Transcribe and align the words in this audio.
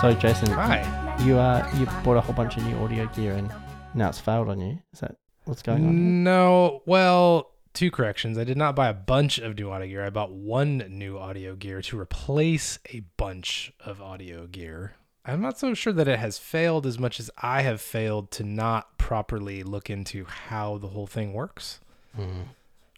So 0.00 0.14
Jason, 0.14 0.48
Hi. 0.52 1.16
you 1.24 1.36
uh 1.38 1.68
you 1.74 1.86
bought 2.04 2.16
a 2.16 2.20
whole 2.20 2.34
bunch 2.34 2.56
of 2.56 2.64
new 2.64 2.76
audio 2.78 3.06
gear 3.08 3.34
and 3.34 3.52
now 3.94 4.08
it's 4.08 4.20
failed 4.20 4.48
on 4.48 4.60
you. 4.60 4.78
Is 4.92 5.00
that 5.00 5.16
what's 5.44 5.60
going 5.60 5.84
on? 5.84 6.22
No, 6.22 6.82
well, 6.86 7.50
two 7.74 7.90
corrections. 7.90 8.38
I 8.38 8.44
did 8.44 8.56
not 8.56 8.76
buy 8.76 8.88
a 8.88 8.94
bunch 8.94 9.38
of 9.38 9.58
new 9.58 9.72
audio 9.72 9.88
gear. 9.88 10.04
I 10.04 10.10
bought 10.10 10.30
one 10.30 10.84
new 10.88 11.18
audio 11.18 11.56
gear 11.56 11.82
to 11.82 11.98
replace 11.98 12.78
a 12.92 13.00
bunch 13.16 13.72
of 13.84 14.00
audio 14.00 14.46
gear. 14.46 14.94
I'm 15.24 15.40
not 15.40 15.58
so 15.58 15.74
sure 15.74 15.92
that 15.92 16.06
it 16.06 16.20
has 16.20 16.38
failed 16.38 16.86
as 16.86 16.96
much 16.96 17.18
as 17.18 17.28
I 17.36 17.62
have 17.62 17.80
failed 17.80 18.30
to 18.32 18.44
not 18.44 18.98
properly 18.98 19.64
look 19.64 19.90
into 19.90 20.26
how 20.26 20.78
the 20.78 20.88
whole 20.88 21.08
thing 21.08 21.32
works. 21.32 21.80
Mm. 22.16 22.44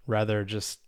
Rather, 0.06 0.44
just 0.44 0.80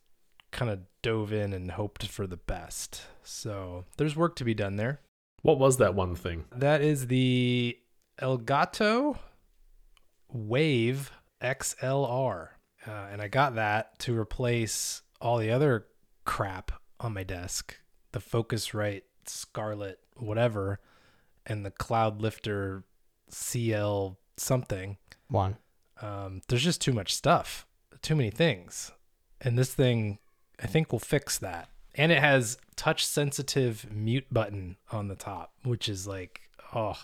kind 0.50 0.70
of 0.70 0.80
dove 1.00 1.32
in 1.32 1.54
and 1.54 1.70
hoped 1.70 2.06
for 2.06 2.26
the 2.26 2.36
best. 2.36 3.06
So 3.24 3.86
there's 3.96 4.14
work 4.14 4.36
to 4.36 4.44
be 4.44 4.52
done 4.52 4.76
there. 4.76 5.00
What 5.42 5.58
was 5.58 5.76
that 5.78 5.94
one 5.94 6.14
thing? 6.14 6.44
That 6.54 6.80
is 6.80 7.08
the 7.08 7.76
Elgato 8.20 9.18
Wave 10.28 11.10
XLR. 11.42 12.48
Uh, 12.86 12.90
and 13.10 13.20
I 13.20 13.28
got 13.28 13.56
that 13.56 13.98
to 14.00 14.18
replace 14.18 15.02
all 15.20 15.38
the 15.38 15.50
other 15.50 15.86
crap 16.24 16.72
on 17.00 17.14
my 17.14 17.22
desk 17.22 17.76
the 18.12 18.20
Focusrite 18.20 19.02
Scarlett, 19.26 19.98
whatever, 20.16 20.80
and 21.46 21.64
the 21.64 21.70
Cloud 21.70 22.20
Lifter 22.20 22.84
CL 23.30 24.18
something. 24.36 24.98
One. 25.28 25.56
Um, 26.00 26.42
there's 26.48 26.64
just 26.64 26.80
too 26.80 26.92
much 26.92 27.14
stuff, 27.14 27.66
too 28.02 28.14
many 28.14 28.30
things. 28.30 28.92
And 29.40 29.58
this 29.58 29.72
thing, 29.72 30.18
I 30.62 30.66
think, 30.66 30.92
will 30.92 30.98
fix 30.98 31.38
that. 31.38 31.70
And 31.94 32.10
it 32.10 32.18
has 32.20 32.58
touch 32.76 33.04
sensitive 33.06 33.86
mute 33.92 34.26
button 34.30 34.76
on 34.90 35.08
the 35.08 35.14
top, 35.14 35.52
which 35.62 35.88
is 35.88 36.06
like, 36.06 36.40
oh, 36.74 36.96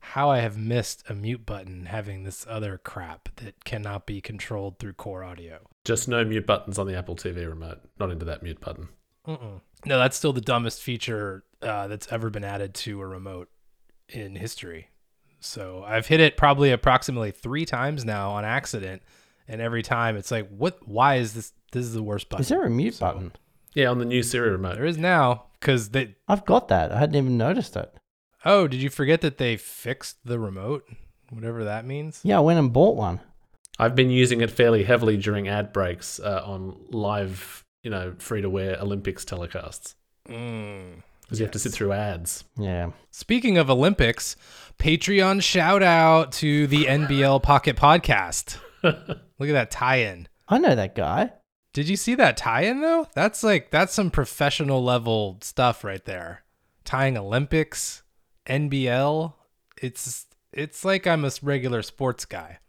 how 0.00 0.30
I 0.30 0.38
have 0.38 0.56
missed 0.56 1.04
a 1.08 1.14
mute 1.14 1.46
button 1.46 1.86
having 1.86 2.24
this 2.24 2.46
other 2.48 2.78
crap 2.78 3.28
that 3.36 3.64
cannot 3.64 4.06
be 4.06 4.20
controlled 4.20 4.78
through 4.78 4.94
core 4.94 5.22
audio. 5.24 5.58
Just 5.84 6.08
no 6.08 6.24
mute 6.24 6.46
buttons 6.46 6.78
on 6.78 6.86
the 6.86 6.96
Apple 6.96 7.16
TV 7.16 7.48
remote. 7.48 7.80
Not 7.98 8.10
into 8.10 8.24
that 8.24 8.42
mute 8.42 8.60
button. 8.60 8.88
Mm-mm. 9.26 9.60
No, 9.84 9.98
that's 9.98 10.16
still 10.16 10.32
the 10.32 10.40
dumbest 10.40 10.80
feature 10.82 11.44
uh, 11.62 11.86
that's 11.88 12.10
ever 12.12 12.30
been 12.30 12.44
added 12.44 12.74
to 12.74 13.00
a 13.00 13.06
remote 13.06 13.48
in 14.08 14.34
history. 14.36 14.88
So 15.40 15.84
I've 15.86 16.06
hit 16.06 16.20
it 16.20 16.36
probably 16.36 16.70
approximately 16.72 17.30
three 17.30 17.64
times 17.66 18.04
now 18.04 18.30
on 18.32 18.44
accident, 18.44 19.02
and 19.46 19.60
every 19.60 19.82
time 19.82 20.16
it's 20.16 20.30
like, 20.30 20.48
what? 20.48 20.78
Why 20.86 21.16
is 21.16 21.34
this? 21.34 21.52
This 21.72 21.84
is 21.84 21.92
the 21.94 22.02
worst 22.02 22.28
button. 22.28 22.40
Is 22.42 22.48
there 22.48 22.64
a 22.64 22.70
mute 22.70 22.94
So- 22.94 23.06
button? 23.06 23.32
Yeah, 23.76 23.90
on 23.90 23.98
the 23.98 24.04
new 24.04 24.22
Siri 24.22 24.50
remote. 24.50 24.76
There 24.76 24.86
is 24.86 24.96
now 24.98 25.44
because 25.60 25.90
they. 25.90 26.16
I've 26.26 26.44
got 26.46 26.68
that. 26.68 26.90
I 26.90 26.98
hadn't 26.98 27.14
even 27.14 27.36
noticed 27.36 27.76
it. 27.76 27.92
Oh, 28.44 28.66
did 28.66 28.80
you 28.80 28.88
forget 28.90 29.20
that 29.20 29.38
they 29.38 29.56
fixed 29.56 30.16
the 30.24 30.38
remote? 30.38 30.84
Whatever 31.30 31.62
that 31.64 31.84
means. 31.84 32.20
Yeah, 32.24 32.38
I 32.38 32.40
went 32.40 32.58
and 32.58 32.72
bought 32.72 32.96
one. 32.96 33.20
I've 33.78 33.94
been 33.94 34.10
using 34.10 34.40
it 34.40 34.50
fairly 34.50 34.84
heavily 34.84 35.16
during 35.18 35.46
ad 35.48 35.72
breaks 35.72 36.18
uh, 36.18 36.42
on 36.46 36.76
live, 36.90 37.64
you 37.82 37.90
know, 37.90 38.14
free 38.18 38.40
to 38.40 38.48
wear 38.48 38.78
Olympics 38.80 39.24
telecasts 39.24 39.94
Mm, 40.28 41.02
because 41.22 41.38
you 41.38 41.44
have 41.44 41.52
to 41.52 41.58
sit 41.58 41.72
through 41.72 41.92
ads. 41.92 42.44
Yeah. 42.58 42.92
Speaking 43.10 43.58
of 43.58 43.68
Olympics, 43.68 44.36
Patreon 44.78 45.42
shout 45.42 45.82
out 45.82 46.32
to 46.32 46.66
the 46.66 46.84
NBL 46.86 47.42
Pocket 47.42 47.76
Podcast. 47.76 48.56
Look 48.82 49.48
at 49.50 49.52
that 49.52 49.70
tie-in. 49.70 50.28
I 50.48 50.58
know 50.58 50.74
that 50.74 50.94
guy. 50.94 51.32
Did 51.76 51.90
you 51.90 51.96
see 51.96 52.14
that 52.14 52.38
tie-in 52.38 52.80
though? 52.80 53.06
That's 53.12 53.44
like 53.44 53.68
that's 53.68 53.92
some 53.92 54.10
professional 54.10 54.82
level 54.82 55.36
stuff 55.42 55.84
right 55.84 56.02
there. 56.06 56.42
Tying 56.86 57.18
Olympics, 57.18 58.02
NBL. 58.46 59.34
It's 59.82 60.24
it's 60.54 60.86
like 60.86 61.06
I'm 61.06 61.22
a 61.22 61.30
regular 61.42 61.82
sports 61.82 62.24
guy. 62.24 62.60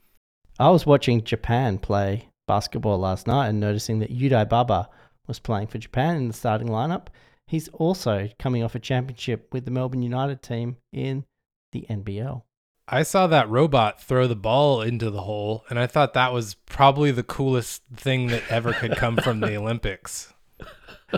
I 0.60 0.72
was 0.72 0.86
watching 0.86 1.24
Japan 1.24 1.78
play 1.78 2.28
basketball 2.50 2.98
last 2.98 3.28
night 3.28 3.48
and 3.48 3.62
noticing 3.62 4.00
that 4.00 4.14
Yudai 4.14 4.50
Baba 4.50 4.90
was 5.26 5.40
playing 5.40 5.68
for 5.68 5.78
Japan 5.78 6.18
in 6.18 6.28
the 6.28 6.34
starting 6.34 6.68
lineup. 6.68 7.08
He's 7.48 7.70
also 7.70 8.28
coming 8.40 8.62
off 8.62 8.76
a 8.76 8.80
championship 8.80 9.54
with 9.54 9.64
the 9.64 9.72
Melbourne 9.72 10.02
United 10.02 10.42
team 10.42 10.76
in 10.92 11.24
the 11.72 11.86
NBL. 11.90 12.42
I 12.88 13.04
saw 13.04 13.28
that 13.28 13.50
robot 13.50 14.02
throw 14.02 14.28
the 14.28 14.36
ball 14.36 14.82
into 14.82 15.10
the 15.10 15.22
hole 15.22 15.66
and 15.70 15.78
I 15.78 15.88
thought 15.88 16.14
that 16.14 16.32
was 16.32 16.54
probably 16.54 17.12
the 17.12 17.24
coolest 17.24 17.84
thing 17.96 18.28
that 18.28 18.44
ever 18.50 18.74
could 18.74 18.96
come 18.96 19.18
from 19.18 19.42
the 19.42 19.56
Olympics. 19.58 20.34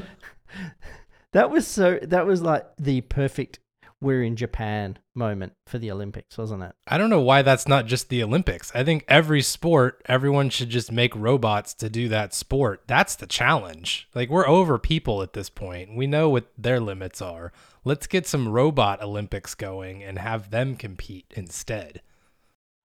That 1.31 1.51
was 1.51 1.67
so 1.67 1.99
that 2.01 2.25
was 2.25 2.41
like 2.41 2.65
the 2.77 3.01
perfect 3.01 3.59
we're 4.01 4.23
in 4.23 4.35
Japan 4.35 4.97
moment 5.13 5.53
for 5.67 5.77
the 5.77 5.91
Olympics, 5.91 6.37
wasn't 6.37 6.63
it? 6.63 6.73
I 6.87 6.97
don't 6.97 7.09
know 7.09 7.19
why 7.21 7.41
that's 7.41 7.67
not 7.67 7.85
just 7.85 8.09
the 8.09 8.23
Olympics. 8.23 8.71
I 8.73 8.83
think 8.83 9.03
every 9.07 9.41
sport, 9.41 10.01
everyone 10.07 10.49
should 10.49 10.69
just 10.69 10.91
make 10.91 11.15
robots 11.15 11.73
to 11.75 11.89
do 11.89 12.07
that 12.09 12.33
sport. 12.33 12.83
That's 12.87 13.15
the 13.15 13.27
challenge. 13.27 14.07
Like 14.15 14.29
we're 14.29 14.47
over 14.47 14.79
people 14.79 15.21
at 15.21 15.33
this 15.33 15.49
point. 15.49 15.95
We 15.95 16.07
know 16.07 16.29
what 16.29 16.47
their 16.57 16.79
limits 16.79 17.21
are. 17.21 17.51
Let's 17.83 18.07
get 18.07 18.25
some 18.27 18.49
robot 18.49 19.01
Olympics 19.01 19.53
going 19.55 20.03
and 20.03 20.17
have 20.19 20.49
them 20.49 20.75
compete 20.75 21.33
instead. 21.35 22.01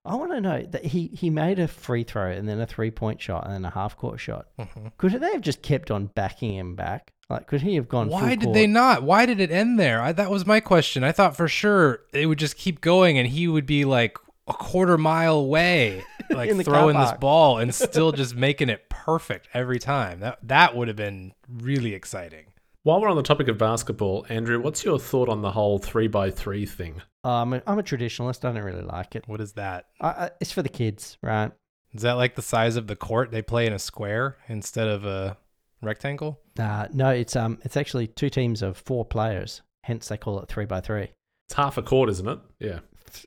I 0.07 0.17
want 0.17 0.33
to 0.33 0.41
know 0.43 0.63
that 0.63 0.85
he, 0.85 1.07
he 1.15 1.31
made 1.31 1.59
a 1.59 1.67
free 1.67 2.05
throw 2.05 2.31
and 2.31 2.47
then 2.47 2.61
a 2.61 2.67
three 2.67 2.91
point 2.91 3.23
shot 3.23 3.45
and 3.47 3.55
then 3.55 3.65
a 3.65 3.71
half 3.71 3.97
court 3.97 4.21
shot. 4.21 4.49
Mhm. 4.59 4.93
Could 4.99 5.13
they 5.13 5.33
have 5.33 5.41
just 5.41 5.63
kept 5.63 5.91
on 5.91 6.07
backing 6.09 6.55
him 6.55 6.75
back? 6.77 7.14
Like, 7.31 7.47
could 7.47 7.62
he 7.62 7.77
have 7.77 7.89
gone? 7.89 8.09
Why 8.09 8.21
full 8.21 8.29
did 8.29 8.41
court? 8.43 8.55
they 8.55 8.67
not? 8.67 9.03
Why 9.03 9.27
did 9.27 9.41
it 9.41 9.51
end 9.51 9.79
there? 9.79 10.01
I, 10.03 10.12
that 10.12 10.31
was 10.31 10.47
my 10.47 10.61
question. 10.61 11.03
I 11.05 11.12
thought 11.12 11.37
for 11.37 11.49
sure 11.49 12.01
it 12.12 12.27
would 12.27 12.39
just 12.39 12.57
keep 12.57 12.81
going 12.81 13.19
and 13.19 13.29
he 13.29 13.49
would 13.49 13.67
be 13.67 13.85
like 13.85 14.19
a 14.47 14.53
quarter 14.53 14.99
mile 14.99 15.37
away, 15.37 16.05
like 16.31 16.51
In 16.51 16.63
throwing 16.63 16.99
this 16.99 17.13
ball 17.13 17.59
and 17.59 17.75
still 17.75 18.13
just 18.13 18.34
making 18.34 18.69
it 18.69 18.89
perfect 18.91 19.49
every 19.55 19.79
time. 19.79 20.21
That 20.21 20.39
that 20.43 20.77
would 20.77 20.89
have 20.89 20.97
been 20.97 21.33
really 21.49 21.95
exciting. 21.95 22.47
While 22.83 23.01
we're 23.01 23.09
on 23.09 23.17
the 23.17 23.23
topic 23.23 23.49
of 23.49 23.57
basketball, 23.57 24.27
Andrew, 24.29 24.61
what's 24.61 24.84
your 24.84 24.99
thought 24.99 25.31
on 25.31 25.41
the 25.41 25.53
whole 25.53 25.79
three 25.79 26.07
by 26.07 26.31
three 26.31 26.67
thing? 26.67 27.01
Uh, 27.25 27.41
I'm, 27.41 27.55
a, 27.55 27.63
I'm 27.67 27.79
a 27.79 27.83
traditionalist. 27.83 28.45
I 28.45 28.53
don't 28.53 28.63
really 28.63 28.83
like 28.83 29.17
it. 29.17 29.27
What 29.27 29.41
is 29.41 29.55
that? 29.55 29.87
I, 30.03 30.09
I, 30.09 30.31
it's 30.39 30.53
for 30.53 30.61
the 30.61 30.69
kids, 30.69 31.17
right? 31.23 31.51
Is 31.95 32.03
that 32.03 32.13
like 32.13 32.34
the 32.34 32.43
size 32.43 32.77
of 32.77 32.87
the 32.87 32.97
court? 32.97 33.31
They 33.31 33.41
play 33.41 33.67
in 33.67 33.73
a 33.73 33.79
square 33.79 34.37
instead 34.49 34.89
of 34.89 35.07
a 35.07 35.39
rectangle? 35.84 36.41
Uh, 36.59 36.89
no, 36.93 37.11
it's 37.11 37.37
um, 37.37 37.59
it's 37.62 37.77
actually 37.77 38.06
two 38.06 38.31
teams 38.31 38.62
of 38.62 38.77
four 38.77 39.05
players. 39.05 39.62
Hence, 39.83 40.09
they 40.09 40.17
call 40.17 40.41
it 40.41 40.49
three 40.49 40.65
by 40.65 40.81
three. 40.81 41.09
It's 41.47 41.55
half 41.55 41.77
a 41.77 41.83
court, 41.83 42.09
isn't 42.11 42.28
it? 42.28 42.39
Yeah. 42.59 42.81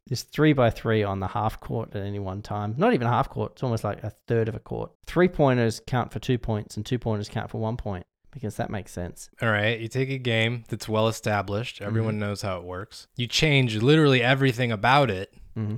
It's 0.09 0.23
three 0.23 0.53
by 0.53 0.69
three 0.69 1.03
on 1.03 1.19
the 1.19 1.27
half 1.27 1.59
court 1.59 1.95
at 1.95 2.01
any 2.01 2.19
one 2.19 2.41
time. 2.41 2.75
Not 2.77 2.93
even 2.93 3.07
a 3.07 3.11
half 3.11 3.29
court. 3.29 3.53
It's 3.53 3.63
almost 3.63 3.83
like 3.83 4.03
a 4.03 4.09
third 4.27 4.49
of 4.49 4.55
a 4.55 4.59
court. 4.59 4.91
Three 5.05 5.29
pointers 5.29 5.81
count 5.87 6.11
for 6.11 6.19
two 6.19 6.37
points, 6.37 6.75
and 6.75 6.85
two 6.85 6.99
pointers 6.99 7.29
count 7.29 7.49
for 7.49 7.59
one 7.59 7.77
point 7.77 8.05
because 8.31 8.57
that 8.57 8.69
makes 8.69 8.91
sense. 8.91 9.29
All 9.41 9.49
right, 9.49 9.79
you 9.79 9.87
take 9.87 10.09
a 10.09 10.17
game 10.17 10.65
that's 10.67 10.89
well 10.89 11.07
established, 11.07 11.81
everyone 11.81 12.19
knows 12.19 12.41
how 12.41 12.57
it 12.57 12.63
works. 12.63 13.07
You 13.15 13.25
change 13.27 13.81
literally 13.81 14.21
everything 14.21 14.71
about 14.71 15.09
it 15.09 15.33
hmm 15.55 15.77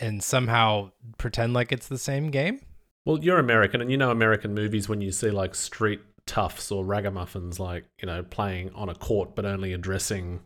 and 0.00 0.22
somehow 0.22 0.90
pretend 1.18 1.52
like 1.52 1.70
it's 1.70 1.86
the 1.86 1.98
same 1.98 2.30
game? 2.30 2.60
Well, 3.04 3.18
you're 3.18 3.38
American, 3.38 3.80
and 3.80 3.90
you 3.90 3.96
know 3.96 4.10
American 4.10 4.54
movies 4.54 4.88
when 4.88 5.00
you 5.00 5.10
see 5.12 5.30
like 5.30 5.54
street 5.54 6.00
toughs 6.26 6.70
or 6.70 6.84
ragamuffins, 6.84 7.58
like 7.58 7.84
you 8.00 8.06
know, 8.06 8.22
playing 8.22 8.70
on 8.74 8.88
a 8.88 8.94
court 8.94 9.34
but 9.34 9.44
only 9.44 9.72
addressing 9.72 10.40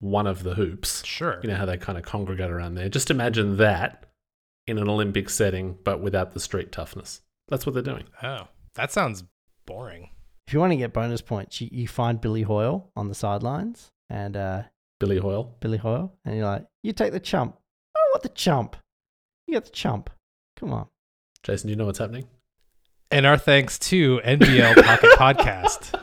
one 0.00 0.26
of 0.26 0.42
the 0.42 0.54
hoops. 0.54 1.04
Sure. 1.04 1.38
You 1.42 1.48
know 1.48 1.56
how 1.56 1.64
they 1.64 1.76
kind 1.76 1.96
of 1.96 2.04
congregate 2.04 2.50
around 2.50 2.74
there. 2.74 2.88
Just 2.88 3.10
imagine 3.10 3.56
that 3.58 4.06
in 4.66 4.78
an 4.78 4.88
Olympic 4.88 5.30
setting, 5.30 5.78
but 5.84 6.00
without 6.00 6.34
the 6.34 6.40
street 6.40 6.72
toughness. 6.72 7.20
That's 7.48 7.66
what 7.66 7.74
they're 7.74 7.82
doing. 7.82 8.04
Oh, 8.22 8.48
that 8.74 8.92
sounds 8.92 9.24
boring. 9.66 10.10
If 10.46 10.54
you 10.54 10.60
want 10.60 10.72
to 10.72 10.76
get 10.76 10.92
bonus 10.92 11.20
points, 11.20 11.60
you, 11.60 11.68
you 11.70 11.88
find 11.88 12.20
Billy 12.20 12.42
Hoyle 12.42 12.90
on 12.96 13.08
the 13.08 13.14
sidelines 13.14 13.90
and 14.10 14.36
uh, 14.36 14.62
Billy 14.98 15.18
Hoyle. 15.18 15.56
Billy 15.60 15.78
Hoyle, 15.78 16.12
and 16.24 16.36
you're 16.36 16.46
like, 16.46 16.66
you 16.82 16.92
take 16.92 17.12
the 17.12 17.20
chump. 17.20 17.56
I 17.94 17.98
don't 17.98 18.14
want 18.14 18.22
the 18.22 18.28
chump. 18.30 18.76
You 19.46 19.54
get 19.54 19.64
the 19.64 19.70
chump. 19.70 20.10
Come 20.56 20.72
on. 20.72 20.88
Jason, 21.42 21.66
do 21.68 21.72
you 21.72 21.76
know 21.76 21.86
what's 21.86 21.98
happening? 21.98 22.26
And 23.10 23.26
our 23.26 23.36
thanks 23.36 23.78
to 23.80 24.20
NBL 24.24 24.82
Pocket 24.84 25.10
Podcast, 25.18 26.00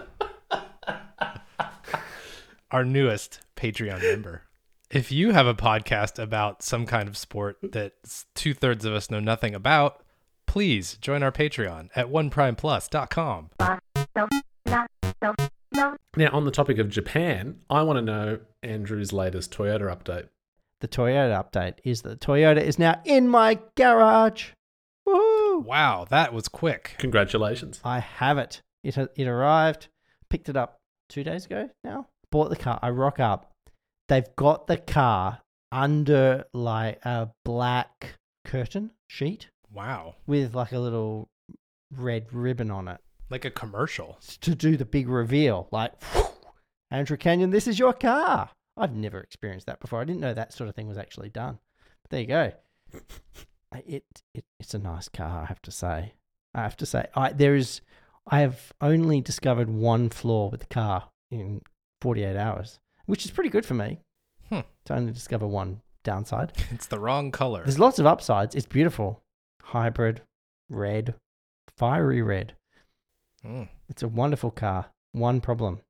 our 2.71 2.83
newest 2.83 3.39
Patreon 3.55 4.01
member. 4.01 4.43
If 4.91 5.11
you 5.11 5.31
have 5.31 5.47
a 5.47 5.53
podcast 5.53 6.21
about 6.21 6.61
some 6.61 6.85
kind 6.85 7.07
of 7.07 7.15
sport 7.15 7.57
that 7.63 7.93
two 8.35 8.53
thirds 8.53 8.85
of 8.85 8.93
us 8.93 9.09
know 9.09 9.19
nothing 9.19 9.55
about, 9.55 10.03
please 10.45 10.97
join 10.97 11.23
our 11.23 11.31
Patreon 11.31 11.89
at 11.95 12.07
oneprimeplus.com. 12.07 13.49
Now, 16.17 16.29
on 16.31 16.45
the 16.45 16.51
topic 16.51 16.79
of 16.79 16.89
Japan, 16.89 17.59
I 17.69 17.83
want 17.83 17.97
to 17.97 18.01
know 18.01 18.39
Andrew's 18.61 19.13
latest 19.13 19.53
Toyota 19.55 19.95
update. 19.95 20.27
The 20.81 20.87
Toyota 20.87 21.43
update 21.43 21.75
is 21.83 22.01
that 22.01 22.19
Toyota 22.19 22.61
is 22.61 22.77
now 22.79 22.99
in 23.05 23.27
my 23.27 23.59
garage. 23.75 24.49
Woo! 25.59 25.65
Wow, 25.65 26.05
that 26.09 26.33
was 26.33 26.47
quick. 26.47 26.95
Congratulations. 26.97 27.79
I 27.83 27.99
have 27.99 28.37
it. 28.37 28.61
It 28.83 28.97
it 28.97 29.27
arrived. 29.27 29.87
Picked 30.29 30.49
it 30.49 30.55
up 30.57 30.79
two 31.09 31.23
days 31.23 31.45
ago 31.45 31.69
now. 31.83 32.07
Bought 32.31 32.49
the 32.49 32.55
car. 32.55 32.79
I 32.81 32.89
rock 32.91 33.19
up. 33.19 33.51
they've 34.07 34.35
got 34.35 34.67
the 34.67 34.77
car 34.77 35.41
under 35.71 36.45
like 36.53 37.03
a 37.05 37.29
black 37.45 38.15
curtain 38.45 38.91
sheet 39.07 39.49
Wow. 39.71 40.15
with 40.25 40.55
like 40.55 40.71
a 40.71 40.79
little 40.79 41.29
red 41.91 42.31
ribbon 42.33 42.71
on 42.71 42.87
it 42.87 42.99
Like 43.29 43.45
a 43.45 43.51
commercial. 43.51 44.17
to 44.41 44.55
do 44.55 44.77
the 44.77 44.85
big 44.85 45.07
reveal. 45.09 45.67
Like, 45.71 45.93
Andrew 46.89 47.17
Canyon, 47.17 47.51
this 47.51 47.67
is 47.67 47.77
your 47.77 47.93
car. 47.93 48.49
I've 48.77 48.95
never 48.95 49.19
experienced 49.19 49.67
that 49.67 49.79
before. 49.79 50.01
I 50.01 50.05
didn't 50.05 50.21
know 50.21 50.33
that 50.33 50.53
sort 50.53 50.69
of 50.69 50.75
thing 50.75 50.87
was 50.87 50.97
actually 50.97 51.29
done. 51.29 51.59
But 52.03 52.09
there 52.11 52.21
you 52.21 52.27
go. 52.27 52.51
It, 53.85 54.03
it 54.33 54.45
it's 54.59 54.73
a 54.73 54.79
nice 54.79 55.07
car, 55.09 55.43
I 55.43 55.45
have 55.45 55.61
to 55.63 55.71
say. 55.71 56.13
I 56.55 56.63
have 56.63 56.77
to 56.77 56.85
say, 56.85 57.05
I 57.15 57.31
there 57.33 57.55
is. 57.55 57.81
I 58.27 58.39
have 58.41 58.73
only 58.81 59.21
discovered 59.21 59.69
one 59.69 60.09
flaw 60.09 60.49
with 60.49 60.61
the 60.61 60.67
car 60.67 61.09
in 61.31 61.61
48 62.01 62.35
hours, 62.35 62.79
which 63.05 63.25
is 63.25 63.31
pretty 63.31 63.49
good 63.49 63.65
for 63.65 63.73
me. 63.75 63.99
Hmm. 64.49 64.59
To 64.85 64.95
only 64.95 65.11
discover 65.13 65.47
one 65.47 65.81
downside. 66.03 66.53
It's 66.71 66.87
the 66.87 66.99
wrong 66.99 67.31
color. 67.31 67.63
There's 67.63 67.79
lots 67.79 67.99
of 67.99 68.05
upsides. 68.07 68.55
It's 68.55 68.65
beautiful. 68.65 69.21
Hybrid, 69.63 70.21
red, 70.69 71.13
fiery 71.77 72.21
red. 72.21 72.53
Mm, 73.45 73.69
It's 73.87 74.03
a 74.03 74.07
wonderful 74.07 74.51
car. 74.51 74.87
One 75.11 75.39
problem. 75.41 75.81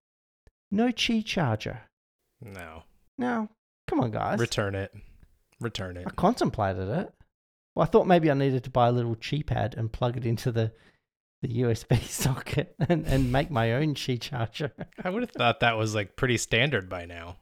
No 0.71 0.87
Qi 0.89 1.23
charger. 1.25 1.81
no. 2.41 2.83
No. 3.17 3.49
Come 3.87 3.99
on, 4.01 4.11
guys. 4.11 4.39
Return 4.39 4.75
it. 4.75 4.93
Return 5.59 5.97
it. 5.97 6.05
I 6.07 6.11
contemplated 6.11 6.87
it. 6.89 7.13
Well, 7.79 7.87
I 7.87 7.91
thought 7.91 8.07
maybe 8.07 8.29
I 8.29 8.33
needed 8.33 8.65
to 8.65 8.69
buy 8.69 8.89
a 8.89 8.91
little 8.91 9.15
Qi 9.15 9.45
pad 9.45 9.73
and 9.77 9.89
plug 9.89 10.17
it 10.17 10.25
into 10.25 10.51
the, 10.51 10.73
the 11.41 11.61
USB 11.61 12.03
socket 12.09 12.75
and, 12.77 13.05
and 13.07 13.31
make 13.31 13.49
my 13.49 13.71
own 13.71 13.95
Qi 13.95 14.19
charger. 14.19 14.73
I 15.01 15.09
would 15.09 15.21
have 15.21 15.31
thought 15.31 15.61
that 15.61 15.77
was 15.77 15.95
like 15.95 16.17
pretty 16.17 16.35
standard 16.35 16.89
by 16.89 17.05
now. 17.05 17.37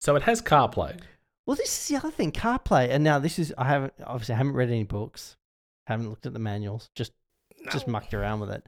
So 0.00 0.14
it 0.14 0.22
has 0.22 0.40
CarPlay. 0.40 1.00
Well, 1.46 1.56
this 1.56 1.80
is 1.80 1.88
the 1.88 1.96
other 1.96 2.12
thing, 2.12 2.30
CarPlay. 2.30 2.90
And 2.90 3.02
now 3.02 3.18
this 3.18 3.40
is 3.40 3.52
I 3.58 3.64
haven't 3.64 3.94
obviously 4.06 4.36
I 4.36 4.38
haven't 4.38 4.52
read 4.52 4.68
any 4.68 4.84
books, 4.84 5.34
haven't 5.88 6.08
looked 6.08 6.26
at 6.26 6.32
the 6.32 6.38
manuals, 6.38 6.88
just 6.94 7.10
just 7.72 7.88
mucked 7.88 8.14
around 8.14 8.38
with 8.38 8.52
it. 8.52 8.64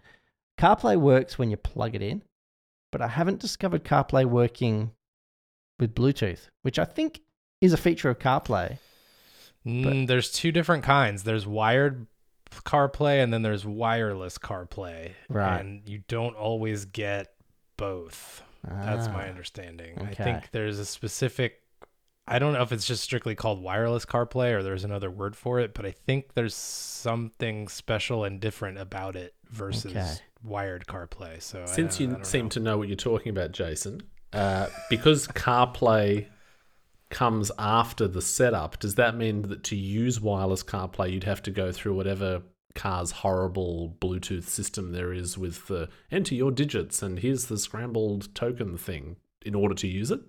CarPlay 0.58 0.96
works 0.96 1.38
when 1.38 1.48
you 1.48 1.56
plug 1.56 1.94
it 1.94 2.02
in, 2.02 2.22
but 2.90 3.00
I 3.00 3.06
haven't 3.06 3.38
discovered 3.38 3.84
CarPlay 3.84 4.24
working 4.24 4.90
with 5.78 5.94
Bluetooth, 5.94 6.48
which 6.62 6.80
I 6.80 6.84
think 6.84 7.20
is 7.60 7.72
a 7.72 7.76
feature 7.76 8.10
of 8.10 8.18
CarPlay. 8.18 8.78
Mm, 9.66 10.06
there's 10.06 10.30
two 10.30 10.52
different 10.52 10.84
kinds. 10.84 11.22
There's 11.22 11.46
wired 11.46 12.06
CarPlay 12.50 13.22
and 13.22 13.32
then 13.32 13.42
there's 13.42 13.64
wireless 13.66 14.38
CarPlay. 14.38 15.12
Right. 15.28 15.60
And 15.60 15.88
you 15.88 16.02
don't 16.08 16.36
always 16.36 16.84
get 16.84 17.32
both. 17.76 18.42
That's 18.64 19.08
my 19.08 19.26
Ah, 19.26 19.28
understanding. 19.28 19.98
I 20.00 20.14
think 20.14 20.50
there's 20.52 20.78
a 20.78 20.86
specific 20.86 21.60
I 22.26 22.38
don't 22.38 22.54
know 22.54 22.62
if 22.62 22.72
it's 22.72 22.86
just 22.86 23.04
strictly 23.04 23.34
called 23.34 23.62
wireless 23.62 24.06
CarPlay 24.06 24.52
or 24.54 24.62
there's 24.62 24.84
another 24.84 25.10
word 25.10 25.36
for 25.36 25.60
it, 25.60 25.74
but 25.74 25.84
I 25.84 25.90
think 25.90 26.32
there's 26.32 26.54
something 26.54 27.68
special 27.68 28.24
and 28.24 28.40
different 28.40 28.78
about 28.78 29.14
it 29.14 29.34
versus 29.50 29.92
Okay. 29.94 30.14
wired 30.42 30.86
CarPlay. 30.86 31.42
So 31.42 31.66
Since 31.66 31.96
I 32.00 32.04
you 32.04 32.10
don't 32.12 32.24
seem 32.26 32.44
know. 32.46 32.48
to 32.50 32.60
know 32.60 32.78
what 32.78 32.88
you're 32.88 32.96
talking 32.96 33.28
about, 33.28 33.52
Jason, 33.52 34.04
uh, 34.32 34.68
because 34.88 35.26
CarPlay 35.28 36.26
comes 37.14 37.50
after 37.58 38.06
the 38.06 38.20
setup, 38.20 38.78
does 38.80 38.96
that 38.96 39.16
mean 39.16 39.42
that 39.42 39.62
to 39.64 39.76
use 39.76 40.20
wireless 40.20 40.62
CarPlay, 40.62 41.12
you'd 41.12 41.24
have 41.24 41.42
to 41.44 41.50
go 41.50 41.72
through 41.72 41.94
whatever 41.94 42.42
car's 42.74 43.12
horrible 43.12 43.96
Bluetooth 44.00 44.42
system 44.42 44.90
there 44.90 45.12
is 45.12 45.38
with 45.38 45.68
the 45.68 45.88
enter 46.10 46.34
your 46.34 46.50
digits 46.50 47.02
and 47.02 47.20
here's 47.20 47.46
the 47.46 47.56
scrambled 47.56 48.34
token 48.34 48.76
thing 48.76 49.16
in 49.46 49.54
order 49.54 49.76
to 49.76 49.86
use 49.86 50.10
it? 50.10 50.20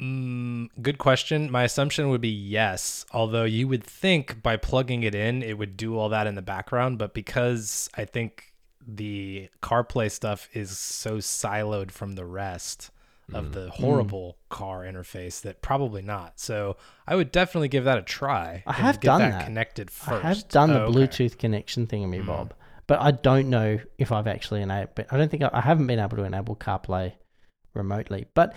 Mm, 0.00 0.68
good 0.80 0.98
question. 0.98 1.50
My 1.50 1.64
assumption 1.64 2.08
would 2.10 2.20
be 2.20 2.28
yes, 2.28 3.04
although 3.12 3.44
you 3.44 3.66
would 3.66 3.84
think 3.84 4.40
by 4.40 4.56
plugging 4.56 5.02
it 5.02 5.16
in, 5.16 5.42
it 5.42 5.58
would 5.58 5.76
do 5.76 5.98
all 5.98 6.08
that 6.10 6.28
in 6.28 6.36
the 6.36 6.42
background. 6.42 6.96
But 6.98 7.12
because 7.12 7.90
I 7.96 8.04
think 8.04 8.52
the 8.86 9.48
CarPlay 9.62 10.10
stuff 10.10 10.48
is 10.52 10.78
so 10.78 11.16
siloed 11.16 11.90
from 11.90 12.12
the 12.12 12.24
rest 12.24 12.90
of 13.32 13.44
mm-hmm. 13.44 13.52
the 13.52 13.66
mm. 13.66 13.70
horrible 13.70 14.36
car 14.48 14.82
interface 14.82 15.40
that 15.42 15.62
probably 15.62 16.02
not. 16.02 16.38
So 16.38 16.76
I 17.06 17.16
would 17.16 17.32
definitely 17.32 17.68
give 17.68 17.84
that 17.84 17.98
a 17.98 18.02
try. 18.02 18.62
I 18.66 18.72
have 18.74 19.00
get 19.00 19.08
done 19.08 19.20
that, 19.20 19.30
that. 19.32 19.44
connected 19.46 19.90
I 20.06 20.20
have 20.20 20.48
done 20.48 20.70
the 20.70 20.82
Oh, 20.82 20.86
okay. 20.86 20.98
Bluetooth 20.98 21.38
connection 21.38 21.86
thingy, 21.86 22.08
mm-hmm. 22.08 22.26
Bob, 22.26 22.54
but 22.86 23.00
I 23.00 23.12
don't 23.12 23.48
know 23.48 23.78
if 23.98 24.12
I've 24.12 24.26
actually 24.26 24.62
enabled. 24.62 25.06
I 25.10 25.16
don't 25.16 25.30
think 25.30 25.42
I, 25.42 25.50
I 25.52 25.60
haven't 25.60 25.86
been 25.86 25.98
able 25.98 26.16
to 26.18 26.24
enable 26.24 26.56
CarPlay 26.56 27.14
remotely. 27.74 28.26
But 28.34 28.54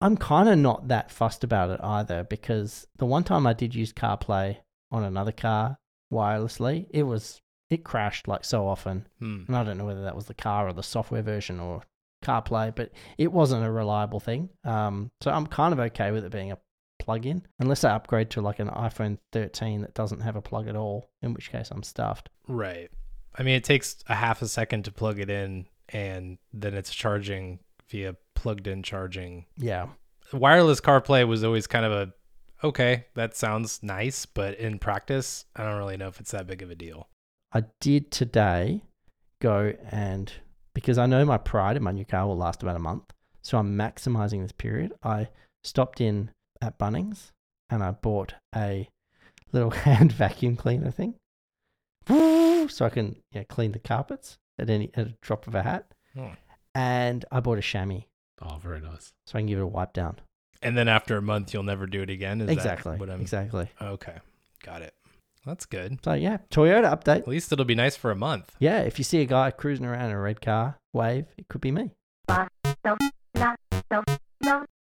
I'm 0.00 0.16
kind 0.16 0.48
of 0.48 0.58
not 0.58 0.88
that 0.88 1.10
fussed 1.10 1.44
about 1.44 1.70
it 1.70 1.80
either 1.82 2.24
because 2.24 2.86
the 2.98 3.06
one 3.06 3.24
time 3.24 3.46
I 3.46 3.52
did 3.52 3.74
use 3.74 3.92
CarPlay 3.92 4.58
on 4.90 5.04
another 5.04 5.32
car 5.32 5.78
wirelessly, 6.12 6.86
it 6.90 7.04
was 7.04 7.40
it 7.70 7.84
crashed 7.84 8.28
like 8.28 8.44
so 8.44 8.66
often, 8.66 9.06
Hmm. 9.18 9.44
and 9.46 9.56
I 9.56 9.64
don't 9.64 9.78
know 9.78 9.86
whether 9.86 10.02
that 10.02 10.16
was 10.16 10.26
the 10.26 10.34
car 10.34 10.68
or 10.68 10.72
the 10.72 10.82
software 10.82 11.22
version 11.22 11.58
or 11.58 11.82
CarPlay, 12.22 12.74
but 12.74 12.90
it 13.18 13.32
wasn't 13.32 13.64
a 13.64 13.70
reliable 13.70 14.20
thing. 14.20 14.48
Um, 14.64 15.10
so 15.20 15.30
I'm 15.30 15.46
kind 15.46 15.72
of 15.72 15.80
okay 15.80 16.10
with 16.10 16.24
it 16.24 16.32
being 16.32 16.52
a 16.52 16.58
plug-in, 16.98 17.42
unless 17.58 17.84
I 17.84 17.92
upgrade 17.92 18.30
to 18.30 18.40
like 18.40 18.58
an 18.58 18.68
iPhone 18.68 19.18
13 19.32 19.82
that 19.82 19.94
doesn't 19.94 20.20
have 20.20 20.36
a 20.36 20.42
plug 20.42 20.68
at 20.68 20.76
all, 20.76 21.10
in 21.20 21.34
which 21.34 21.50
case 21.50 21.70
I'm 21.70 21.82
stuffed. 21.82 22.30
Right. 22.48 22.90
I 23.36 23.42
mean, 23.42 23.54
it 23.54 23.64
takes 23.64 23.96
a 24.08 24.14
half 24.14 24.42
a 24.42 24.48
second 24.48 24.84
to 24.84 24.92
plug 24.92 25.18
it 25.18 25.30
in, 25.30 25.66
and 25.88 26.38
then 26.52 26.74
it's 26.74 26.94
charging 26.94 27.58
via 27.90 28.16
plugged-in 28.34 28.82
charging. 28.82 29.46
Yeah, 29.56 29.88
Wireless 30.32 30.80
CarPlay 30.80 31.26
was 31.26 31.44
always 31.44 31.66
kind 31.66 31.84
of 31.84 31.92
a 31.92 32.12
okay, 32.64 33.06
that 33.14 33.36
sounds 33.36 33.82
nice, 33.82 34.24
but 34.24 34.54
in 34.58 34.78
practice, 34.78 35.44
I 35.56 35.64
don't 35.64 35.78
really 35.78 35.96
know 35.96 36.08
if 36.08 36.20
it's 36.20 36.30
that 36.30 36.46
big 36.46 36.62
of 36.62 36.70
a 36.70 36.74
deal. 36.74 37.08
I 37.52 37.64
did 37.80 38.10
today 38.10 38.82
go 39.40 39.74
and 39.90 40.32
because 40.74 40.98
I 40.98 41.06
know 41.06 41.24
my 41.24 41.38
pride 41.38 41.76
in 41.76 41.82
my 41.82 41.92
new 41.92 42.04
car 42.04 42.26
will 42.26 42.36
last 42.36 42.62
about 42.62 42.76
a 42.76 42.80
month, 42.80 43.12
so 43.42 43.58
I'm 43.58 43.76
maximizing 43.76 44.42
this 44.42 44.52
period. 44.52 44.92
I 45.02 45.28
stopped 45.62 46.00
in 46.00 46.30
at 46.60 46.78
Bunnings 46.78 47.30
and 47.70 47.82
I 47.82 47.92
bought 47.92 48.34
a 48.54 48.88
little 49.52 49.70
hand 49.86 50.12
vacuum 50.12 50.56
cleaner 50.56 50.90
thing, 50.90 51.14
so 52.06 52.86
I 52.86 52.90
can 52.90 53.16
yeah 53.32 53.44
clean 53.44 53.72
the 53.72 53.78
carpets 53.78 54.38
at 54.58 54.70
any 54.70 54.90
at 54.94 55.06
a 55.06 55.14
drop 55.20 55.46
of 55.46 55.54
a 55.54 55.62
hat. 55.62 55.92
Hmm. 56.14 56.28
And 56.74 57.24
I 57.30 57.40
bought 57.40 57.58
a 57.58 57.62
chamois 57.62 58.04
Oh, 58.40 58.56
very 58.56 58.80
nice. 58.80 59.12
so 59.26 59.38
I 59.38 59.40
can 59.40 59.46
give 59.46 59.58
it 59.58 59.62
a 59.62 59.66
wipe 59.66 59.92
down. 59.92 60.16
And 60.62 60.76
then 60.76 60.88
after 60.88 61.16
a 61.16 61.22
month, 61.22 61.52
you'll 61.52 61.62
never 61.64 61.86
do 61.86 62.02
it 62.02 62.10
again. 62.10 62.40
Is 62.40 62.48
exactly. 62.48 62.92
That 62.92 63.00
what 63.00 63.10
I'm... 63.10 63.20
Exactly. 63.20 63.68
Okay, 63.80 64.16
got 64.62 64.82
it. 64.82 64.94
That's 65.44 65.66
good. 65.66 65.98
So 66.04 66.12
yeah, 66.12 66.38
Toyota 66.50 66.92
update. 66.92 67.20
At 67.20 67.28
least 67.28 67.52
it'll 67.52 67.64
be 67.64 67.74
nice 67.74 67.96
for 67.96 68.10
a 68.10 68.16
month. 68.16 68.52
Yeah, 68.60 68.80
if 68.80 68.98
you 68.98 69.04
see 69.04 69.20
a 69.20 69.24
guy 69.24 69.50
cruising 69.50 69.86
around 69.86 70.06
in 70.06 70.12
a 70.12 70.20
red 70.20 70.40
car, 70.40 70.78
wave. 70.92 71.26
It 71.36 71.48
could 71.48 71.60
be 71.60 71.72
me. 71.72 71.90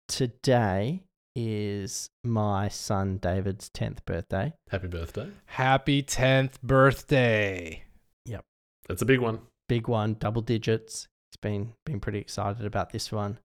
Today 0.08 1.04
is 1.36 2.10
my 2.24 2.68
son 2.68 3.18
David's 3.18 3.70
10th 3.70 4.04
birthday. 4.06 4.54
Happy 4.70 4.88
birthday. 4.88 5.30
Happy 5.46 6.02
tenth 6.02 6.62
birthday. 6.62 7.84
Yep. 8.26 8.44
That's 8.88 9.02
a 9.02 9.06
big 9.06 9.22
one. 9.22 9.40
Big 9.70 9.88
one, 9.88 10.16
double 10.16 10.42
digits. 10.42 11.08
He's 11.32 11.38
been 11.38 11.74
been 11.86 12.00
pretty 12.00 12.20
excited 12.20 12.66
about 12.66 12.92
this 12.92 13.12
one. 13.12 13.40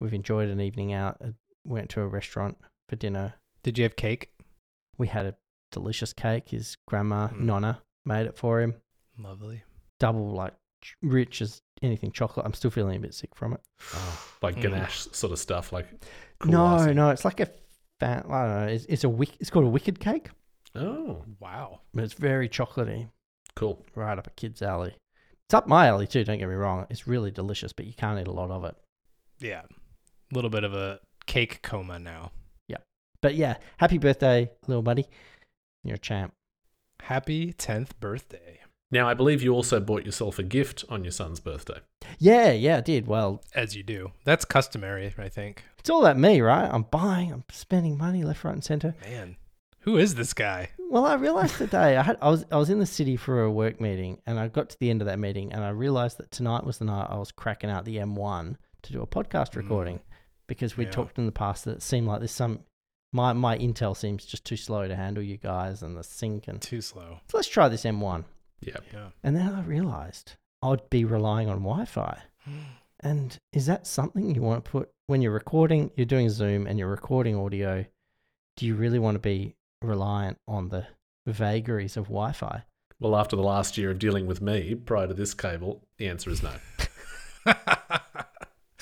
We've 0.00 0.14
enjoyed 0.14 0.48
an 0.48 0.60
evening 0.60 0.92
out. 0.92 1.20
Went 1.66 1.90
to 1.90 2.00
a 2.00 2.06
restaurant 2.06 2.56
for 2.88 2.96
dinner. 2.96 3.34
Did 3.62 3.76
you 3.76 3.84
have 3.84 3.96
cake? 3.96 4.30
We 4.96 5.08
had 5.08 5.26
a 5.26 5.34
delicious 5.72 6.12
cake. 6.12 6.50
His 6.50 6.76
grandma 6.86 7.28
Mm. 7.28 7.40
Nonna 7.40 7.82
made 8.04 8.26
it 8.26 8.36
for 8.36 8.60
him. 8.60 8.74
Lovely. 9.18 9.62
Double 9.98 10.30
like 10.32 10.54
rich 11.02 11.42
as 11.42 11.60
anything 11.82 12.12
chocolate. 12.12 12.46
I'm 12.46 12.54
still 12.54 12.70
feeling 12.70 12.96
a 12.96 13.00
bit 13.00 13.14
sick 13.14 13.34
from 13.34 13.54
it. 13.54 13.60
Like 14.42 14.56
Mm. 14.56 14.62
ganache 14.62 15.08
sort 15.12 15.32
of 15.32 15.38
stuff. 15.38 15.72
Like 15.72 15.88
no, 16.44 16.64
icing. 16.66 16.96
no, 16.96 17.10
it's 17.10 17.24
like 17.24 17.40
a 17.40 17.48
fan, 18.00 18.24
I 18.28 18.46
don't 18.46 18.60
know. 18.66 18.72
It's, 18.72 18.84
it's 18.86 19.04
a 19.04 19.08
wick, 19.08 19.30
It's 19.40 19.50
called 19.50 19.64
a 19.66 19.68
wicked 19.68 20.00
cake, 20.00 20.30
Oh, 20.74 21.24
Wow. 21.40 21.80
but 21.94 22.02
it's 22.04 22.14
very 22.14 22.48
chocolatey. 22.48 23.08
cool. 23.54 23.84
right 23.94 24.18
up 24.18 24.26
a 24.26 24.30
kid's 24.30 24.62
alley. 24.62 24.96
It's 25.46 25.54
up 25.54 25.66
my 25.68 25.86
alley 25.86 26.06
too, 26.06 26.24
don't 26.24 26.38
get 26.38 26.48
me 26.48 26.54
wrong. 26.54 26.86
It's 26.90 27.06
really 27.06 27.30
delicious, 27.30 27.72
but 27.72 27.86
you 27.86 27.92
can't 27.94 28.18
eat 28.18 28.26
a 28.26 28.32
lot 28.32 28.50
of 28.50 28.64
it. 28.64 28.74
Yeah. 29.38 29.62
A 29.62 30.34
little 30.34 30.50
bit 30.50 30.64
of 30.64 30.72
a 30.74 30.98
cake 31.26 31.60
coma 31.62 31.98
now. 31.98 32.32
Yeah, 32.68 32.78
but 33.20 33.34
yeah, 33.34 33.58
happy 33.76 33.98
birthday, 33.98 34.50
little 34.66 34.82
buddy. 34.82 35.06
You're 35.84 35.96
champ. 35.96 36.34
Happy 37.02 37.52
10th 37.52 37.90
birthday. 38.00 38.60
Now, 38.90 39.08
I 39.08 39.14
believe 39.14 39.42
you 39.42 39.54
also 39.54 39.80
bought 39.80 40.04
yourself 40.04 40.38
a 40.38 40.42
gift 40.42 40.84
on 40.88 41.02
your 41.02 41.10
son's 41.12 41.40
birthday. 41.40 41.78
Yeah, 42.18 42.52
yeah, 42.52 42.76
I 42.76 42.80
did. 42.82 43.06
Well, 43.06 43.42
As 43.54 43.74
you 43.74 43.82
do. 43.82 44.12
That's 44.24 44.44
customary, 44.44 45.12
I 45.18 45.28
think. 45.28 45.64
it's 45.78 45.88
all 45.90 46.02
that 46.02 46.18
me, 46.18 46.40
right? 46.42 46.68
I'm 46.70 46.82
buying, 46.82 47.32
I'm 47.32 47.44
spending 47.50 47.96
money 47.96 48.22
left, 48.22 48.44
right, 48.44 48.52
and 48.52 48.62
center. 48.62 48.94
Man, 49.02 49.36
who 49.80 49.96
is 49.96 50.14
this 50.14 50.34
guy? 50.34 50.70
Well, 50.90 51.06
I 51.06 51.14
realized 51.14 51.56
today 51.56 51.96
I 51.96 52.02
had 52.02 52.18
I 52.20 52.28
was 52.28 52.44
I 52.52 52.58
was 52.58 52.68
in 52.68 52.78
the 52.78 52.86
city 52.86 53.16
for 53.16 53.42
a 53.42 53.50
work 53.50 53.80
meeting, 53.80 54.20
and 54.26 54.38
I 54.38 54.48
got 54.48 54.68
to 54.70 54.78
the 54.78 54.90
end 54.90 55.00
of 55.00 55.06
that 55.06 55.18
meeting, 55.18 55.52
and 55.54 55.64
I 55.64 55.70
realized 55.70 56.18
that 56.18 56.30
tonight 56.30 56.64
was 56.64 56.76
the 56.76 56.84
night 56.84 57.06
I 57.08 57.16
was 57.16 57.32
cracking 57.32 57.70
out 57.70 57.86
the 57.86 57.96
M1 57.96 58.56
to 58.82 58.92
do 58.92 59.00
a 59.00 59.06
podcast 59.06 59.52
mm. 59.52 59.56
recording 59.56 60.00
because 60.46 60.76
we 60.76 60.84
Yeah. 60.84 60.90
talked 60.90 61.18
in 61.18 61.24
the 61.24 61.32
past 61.32 61.64
that 61.64 61.76
it 61.78 61.82
seemed 61.82 62.06
like 62.08 62.18
there's 62.18 62.30
some 62.30 62.60
my 63.12 63.32
my 63.32 63.56
Intel 63.58 63.96
seems 63.96 64.24
just 64.24 64.44
too 64.44 64.56
slow 64.56 64.88
to 64.88 64.96
handle 64.96 65.22
you 65.22 65.36
guys 65.36 65.82
and 65.82 65.96
the 65.96 66.02
sync 66.04 66.48
and 66.48 66.60
Too 66.60 66.80
slow. 66.80 67.20
so 67.30 67.36
let's 67.38 67.48
try 67.48 67.68
this 67.68 67.84
M1. 67.84 68.24
Yeah. 68.60 68.76
Yeah. 68.92 69.08
And 69.22 69.36
then 69.36 69.52
I 69.54 69.62
realized 69.62 70.36
I'd 70.62 70.88
be 70.90 71.04
relying 71.04 71.48
on 71.48 71.58
Wi-Fi. 71.58 72.22
And 73.04 73.36
is 73.52 73.66
that 73.66 73.84
something 73.84 74.32
you 74.32 74.42
want 74.42 74.64
to 74.64 74.70
put 74.70 74.90
when 75.08 75.20
you're 75.22 75.32
recording, 75.32 75.90
you're 75.96 76.06
doing 76.06 76.30
Zoom 76.30 76.68
and 76.68 76.78
you're 76.78 76.86
recording 76.88 77.34
audio? 77.36 77.84
Do 78.56 78.64
you 78.64 78.76
really 78.76 79.00
want 79.00 79.16
to 79.16 79.18
be 79.18 79.56
reliant 79.82 80.38
on 80.46 80.68
the 80.68 80.86
vagaries 81.26 81.96
of 81.96 82.04
Wi 82.04 82.30
Fi? 82.30 82.62
Well, 83.00 83.16
after 83.16 83.34
the 83.34 83.42
last 83.42 83.76
year 83.76 83.90
of 83.90 83.98
dealing 83.98 84.26
with 84.26 84.40
me 84.40 84.76
prior 84.76 85.08
to 85.08 85.14
this 85.14 85.34
cable, 85.34 85.82
the 85.96 86.06
answer 86.06 86.30
is 86.30 86.44
no. 86.44 86.52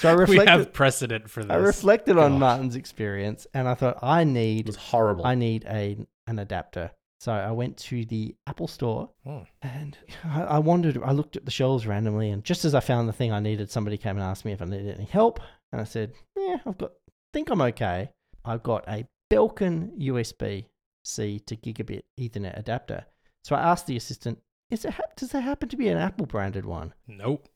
So 0.01 0.09
I 0.11 0.15
we 0.15 0.21
reflected, 0.21 0.49
have 0.49 0.73
precedent 0.73 1.29
for 1.31 1.43
this. 1.43 1.51
I 1.53 1.57
reflected 1.57 2.17
on 2.19 2.39
Martin's 2.39 2.75
experience 2.77 3.47
and 3.55 3.69
I 3.69 3.75
thought, 3.75 3.99
I 4.03 4.25
need. 4.25 4.61
It 4.61 4.67
was 4.67 4.77
horrible. 4.77 5.27
I 5.27 5.35
need 5.35 5.65
a, 5.65 5.99
an 6.27 6.39
adapter. 6.39 6.91
So 7.21 7.33
I 7.33 7.51
went 7.51 7.77
to 7.79 8.07
the 8.07 8.35
Apple 8.47 8.67
store 8.67 9.11
Oh. 9.27 9.45
and 9.61 9.99
I, 10.25 10.43
I 10.43 10.59
wandered, 10.59 10.99
I 11.05 11.13
looked 11.13 11.37
at 11.37 11.45
the 11.45 11.51
shelves 11.51 11.87
randomly. 11.87 12.31
And 12.31 12.43
just 12.45 12.65
as 12.65 12.75
I 12.75 12.81
found 12.81 13.09
the 13.09 13.13
thing 13.13 13.31
I 13.31 13.41
needed, 13.41 13.71
somebody 13.71 13.99
came 13.99 14.17
and 14.17 14.25
asked 14.25 14.45
me 14.47 14.53
if 14.53 14.63
I 14.63 14.65
needed 14.65 14.95
any 14.97 15.05
help. 15.05 15.39
And 15.73 15.81
I 15.81 15.85
said, 15.85 16.13
Yeah, 16.37 16.57
I've 16.65 16.79
got, 16.79 16.93
think 17.35 17.51
I'm 17.51 17.61
okay. 17.61 18.11
I've 18.45 18.63
got 18.63 18.89
a 18.89 19.07
Belkin 19.31 19.99
USB 20.01 20.65
C 21.05 21.39
to 21.41 21.57
gigabit 21.57 22.03
Ethernet 22.19 22.59
adapter. 22.59 23.05
So 23.45 23.55
I 23.55 23.61
asked 23.61 23.87
the 23.87 23.97
assistant, 23.99 24.39
Is 24.71 24.87
it, 24.87 24.93
hap- 24.95 25.17
does 25.17 25.29
there 25.31 25.43
happen 25.43 25.69
to 25.69 25.77
be 25.77 25.89
an 25.89 25.99
Apple 25.99 26.25
branded 26.27 26.65
one? 26.65 26.95
Nope. 27.07 27.49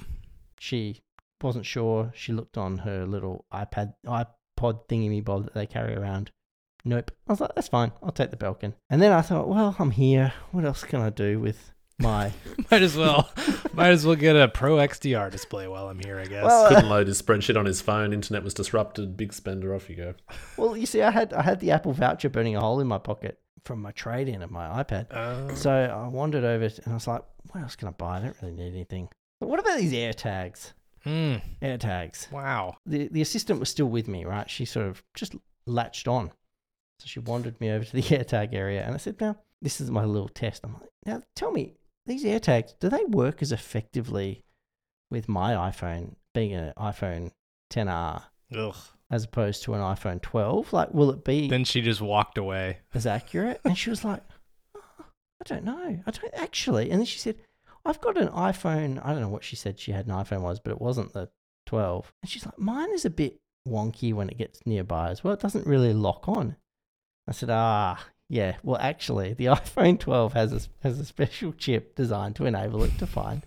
She 0.61 1.01
wasn't 1.43 1.67
sure. 1.67 2.13
She 2.15 2.33
looked 2.33 2.57
on 2.59 2.79
her 2.79 3.07
little 3.07 3.45
iPad, 3.53 3.95
iPod 4.07 4.87
thingy 4.89 5.09
me 5.09 5.21
bob 5.21 5.45
that 5.45 5.55
they 5.55 5.67
carry 5.67 5.95
around. 5.95 6.31
Nope. 6.85 7.11
I 7.29 7.33
was 7.33 7.41
like, 7.41 7.55
that's 7.55 7.69
fine. 7.69 7.93
I'll 8.03 8.13
take 8.13 8.31
the 8.31 8.37
Belkin. 8.37 8.75
And 8.91 9.01
then 9.01 9.13
I 9.13 9.23
thought, 9.23 9.49
well, 9.49 9.75
I'm 9.79 9.91
here. 9.91 10.33
What 10.53 10.65
else 10.65 10.85
can 10.85 11.01
I 11.01 11.11
do 11.11 11.41
with 11.41 11.73
my? 11.99 12.33
Might 12.71 12.83
as 12.83 12.97
well. 12.97 13.31
might 13.73 13.89
as 13.91 14.05
well 14.05 14.17
get 14.17 14.37
a 14.37 14.49
Pro 14.49 14.77
XDR 14.77 15.31
display 15.31 15.67
while 15.67 15.89
I'm 15.89 15.99
here. 15.99 16.19
I 16.19 16.25
guess. 16.27 16.45
Well, 16.45 16.69
Couldn't 16.69 16.89
load 16.91 17.07
his 17.07 17.21
spreadsheet 17.23 17.57
on 17.59 17.65
his 17.65 17.81
phone. 17.81 18.13
Internet 18.13 18.43
was 18.45 18.53
disrupted. 18.53 19.17
Big 19.17 19.33
spender. 19.33 19.75
Off 19.75 19.89
you 19.89 19.97
go. 19.97 20.15
well, 20.59 20.77
you 20.77 20.85
see, 20.87 21.01
I 21.03 21.11
had 21.11 21.33
I 21.33 21.43
had 21.43 21.61
the 21.61 21.71
Apple 21.71 21.93
voucher 21.93 22.29
burning 22.29 22.57
a 22.57 22.61
hole 22.61 22.81
in 22.81 22.87
my 22.87 22.99
pocket 22.99 23.39
from 23.65 23.81
my 23.81 23.93
trade 23.93 24.29
in 24.29 24.43
of 24.43 24.51
my 24.51 24.83
iPad. 24.85 25.11
Uh, 25.11 25.55
So 25.55 25.71
I 25.73 26.07
wandered 26.09 26.45
over 26.45 26.65
and 26.65 26.89
I 26.89 26.93
was 26.95 27.07
like, 27.07 27.23
what 27.51 27.63
else 27.63 27.77
can 27.77 27.89
I 27.89 27.93
buy? 27.93 28.19
I 28.19 28.21
don't 28.21 28.37
really 28.43 28.55
need 28.55 28.75
anything. 28.75 29.09
But 29.41 29.49
what 29.49 29.59
about 29.61 29.79
these 29.79 29.95
air 29.95 30.13
tags? 30.13 30.75
Mm, 31.05 31.41
Air 31.63 31.79
tags. 31.79 32.29
wow. 32.31 32.77
the 32.87 33.09
the 33.09 33.23
assistant 33.23 33.61
was 33.61 33.69
still 33.69 33.87
with 33.87 34.09
me, 34.09 34.25
right? 34.25 34.49
She 34.51 34.65
sort 34.65 34.87
of 34.87 35.03
just 35.15 35.35
latched 35.67 36.09
on. 36.09 36.31
So 37.01 37.07
she 37.07 37.19
wandered 37.19 37.61
me 37.61 37.71
over 37.71 37.85
to 37.85 37.93
the 37.93 38.03
AirTag 38.17 38.55
area 38.55 38.83
and 38.85 38.95
I 38.95 38.99
said, 38.99 39.21
Now, 39.21 39.37
this 39.61 39.81
is 39.81 39.91
my 39.91 40.05
little 40.05 40.29
test. 40.29 40.63
I'm 40.65 40.75
like, 40.75 40.89
now 41.07 41.23
tell 41.35 41.51
me, 41.51 41.75
these 42.07 42.25
AirTags, 42.25 42.75
do 42.81 42.89
they 42.89 43.05
work 43.07 43.43
as 43.43 43.51
effectively 43.53 44.43
with 45.11 45.29
my 45.29 45.53
iPhone 45.53 46.15
being 46.35 46.53
an 46.53 46.73
iPhone 46.79 47.33
10R 47.73 48.23
Ugh. 48.57 48.77
as 49.11 49.25
opposed 49.25 49.63
to 49.65 49.75
an 49.75 49.81
iPhone 49.81 50.21
12? 50.23 50.73
Like, 50.73 50.93
will 50.95 51.11
it 51.11 51.25
be 51.25 51.49
Then 51.49 51.65
she 51.65 51.81
just 51.81 52.01
walked 52.01 52.39
away. 52.39 52.79
as 52.95 53.07
accurate? 53.07 53.61
And 53.65 53.77
she 53.77 53.91
was 53.91 54.05
like, 54.05 54.23
"Oh, 54.77 54.81
I 55.01 55.45
don't 55.45 55.65
know. 55.65 56.01
I 56.07 56.11
don't 56.11 56.35
actually. 56.35 56.91
And 56.91 57.01
then 57.01 57.07
she 57.07 57.19
said, 57.19 57.37
I've 57.85 58.01
got 58.01 58.17
an 58.17 58.29
iPhone. 58.29 59.05
I 59.05 59.13
don't 59.13 59.21
know 59.21 59.29
what 59.29 59.45
she 59.45 59.57
said 59.57 59.79
she 59.79 59.93
had 59.93 60.07
an 60.07 60.13
iPhone 60.13 60.41
was, 60.41 60.61
but 60.61 60.73
it 60.73 60.81
wasn't 60.81 61.13
the 61.13 61.29
12. 61.67 62.13
And 62.23 62.31
she's 62.31 62.47
like, 62.47 62.59
mine 62.59 62.93
is 62.93 63.05
a 63.05 63.11
bit 63.11 63.41
wonky 63.69 64.13
when 64.13 64.29
it 64.29 64.39
gets 64.39 64.61
nearby 64.67 65.11
as 65.11 65.23
well. 65.23 65.35
It 65.35 65.41
doesn't 65.41 65.67
really 65.67 65.93
lock 65.93 66.29
on. 66.29 66.57
I 67.29 67.33
said, 67.33 67.51
ah, 67.51 68.05
yeah. 68.29 68.57
Well, 68.63 68.79
actually, 68.81 69.35
the 69.35 69.45
iPhone 69.47 69.99
12 69.99 70.33
has 70.33 70.53
a, 70.53 70.61
has 70.83 70.99
a 70.99 71.05
special 71.05 71.53
chip 71.53 71.95
designed 71.95 72.37
to 72.37 72.47
enable 72.47 72.83
it 72.85 72.99
to 72.99 73.07
find. 73.07 73.47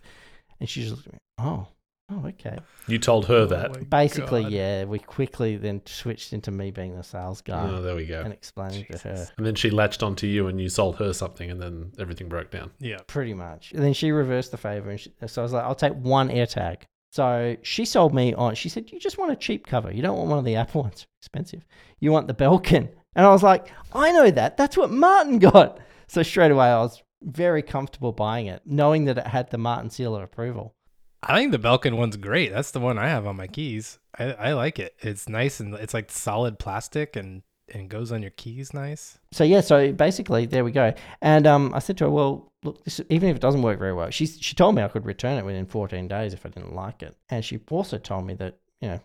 And 0.60 0.70
she's 0.70 0.90
just 0.92 1.08
oh, 1.40 1.68
oh, 2.10 2.26
okay. 2.28 2.58
You 2.88 2.98
told 3.00 3.26
her 3.28 3.36
Oh 3.42 3.46
that. 3.48 3.72
my 3.74 3.82
Basically, 3.82 4.44
God. 4.44 4.52
yeah, 4.52 4.84
we 4.86 5.00
quickly 5.00 5.58
then 5.58 5.82
switched 5.86 6.34
into 6.34 6.52
me 6.52 6.72
being 6.72 6.96
the 6.96 7.04
sales 7.04 7.42
guy 7.42 7.70
Oh, 7.70 7.82
there 7.82 7.96
we 7.96 8.06
go. 8.06 8.22
and 8.22 8.32
explaining 8.34 8.86
to 8.92 8.98
her. 9.00 9.28
And 9.38 9.46
then 9.46 9.56
she 9.56 9.70
latched 9.70 10.04
onto 10.04 10.28
you, 10.28 10.48
and 10.48 10.60
you 10.62 10.70
sold 10.70 10.96
her 10.98 11.14
something, 11.14 11.50
and 11.52 11.62
then 11.62 11.92
everything 12.00 12.30
broke 12.30 12.52
down. 12.52 12.72
Yeah. 12.80 12.98
Pretty 13.08 13.34
much. 13.34 13.72
And 13.74 13.84
then 13.84 13.94
she 13.94 14.12
reversed 14.12 14.52
the 14.52 14.58
favor, 14.58 14.90
and 14.90 15.00
she, 15.00 15.12
so 15.26 15.42
I 15.42 15.44
was 15.44 15.54
like, 15.54 15.64
"I'll 15.64 15.76
take 15.76 15.94
one 15.94 16.30
AirTag." 16.30 16.84
So 17.12 17.56
she 17.64 17.86
sold 17.86 18.14
me 18.14 18.34
on. 18.34 18.56
She 18.56 18.70
said, 18.70 18.92
"You 18.92 19.00
just 19.00 19.18
want 19.18 19.32
a 19.32 19.36
cheap 19.36 19.66
cover. 19.66 19.92
You 19.92 20.02
don't 20.02 20.18
want 20.18 20.30
one 20.30 20.40
of 20.40 20.46
the 20.46 20.56
Apple 20.64 20.84
ones, 20.84 21.08
expensive. 21.22 21.66
You 22.00 22.12
want 22.12 22.28
the 22.28 22.34
Belkin." 22.34 22.90
And 23.16 23.26
I 23.26 23.30
was 23.32 23.44
like, 23.44 23.68
"I 23.94 24.12
know 24.12 24.30
that. 24.32 24.58
That's 24.58 24.78
what 24.78 24.92
Martin 24.92 25.40
got." 25.40 25.80
So 26.08 26.24
straight 26.24 26.52
away, 26.52 26.68
I 26.68 26.80
was 26.80 27.02
very 27.24 27.64
comfortable 27.64 28.12
buying 28.12 28.46
it, 28.46 28.62
knowing 28.66 29.06
that 29.06 29.18
it 29.18 29.28
had 29.28 29.50
the 29.50 29.58
Martin 29.58 29.90
seal 29.90 30.16
of 30.16 30.22
approval. 30.22 30.76
I 31.24 31.36
think 31.38 31.52
the 31.52 31.60
Belkin 31.60 31.98
one's 31.98 32.18
great. 32.18 32.52
That's 32.52 32.72
the 32.72 32.80
one 32.80 32.98
I 32.98 33.08
have 33.08 33.26
on 33.26 33.36
my 33.36 33.48
keys. 33.48 34.00
I, 34.18 34.32
I 34.34 34.54
like 34.54 34.80
it. 34.80 34.96
It's 35.00 35.28
nice 35.28 35.60
and 35.60 35.74
it's 35.76 35.94
like 35.94 36.12
solid 36.12 36.60
plastic 36.60 37.16
and 37.16 37.42
and 37.74 37.90
goes 37.90 38.12
on 38.12 38.22
your 38.22 38.32
keys 38.32 38.74
nice. 38.74 39.20
So 39.34 39.44
yeah, 39.44 39.62
so 39.62 39.92
basically 39.92 40.46
there 40.46 40.64
we 40.64 40.72
go. 40.72 40.94
And 41.22 41.46
um, 41.46 41.74
I 41.74 41.80
said 41.80 41.98
to 41.98 42.06
her, 42.06 42.10
"Well, 42.10 42.52
look, 42.64 42.84
this, 42.84 43.02
even 43.10 43.30
if 43.30 43.36
it 43.36 43.42
doesn't 43.42 43.62
work 43.62 43.80
very 43.80 43.94
well, 43.94 44.10
she 44.10 44.26
she 44.26 44.56
told 44.56 44.76
me 44.76 44.84
I 44.84 44.88
could 44.88 45.06
return 45.06 45.38
it 45.38 45.46
within 45.46 45.66
14 45.66 46.08
days 46.08 46.34
if 46.34 46.46
I 46.46 46.50
didn't 46.50 46.76
like 46.76 47.04
it. 47.04 47.16
And 47.30 47.44
she 47.44 47.60
also 47.70 47.98
told 47.98 48.26
me 48.26 48.34
that 48.36 48.58
you 48.82 48.90
know, 48.90 49.00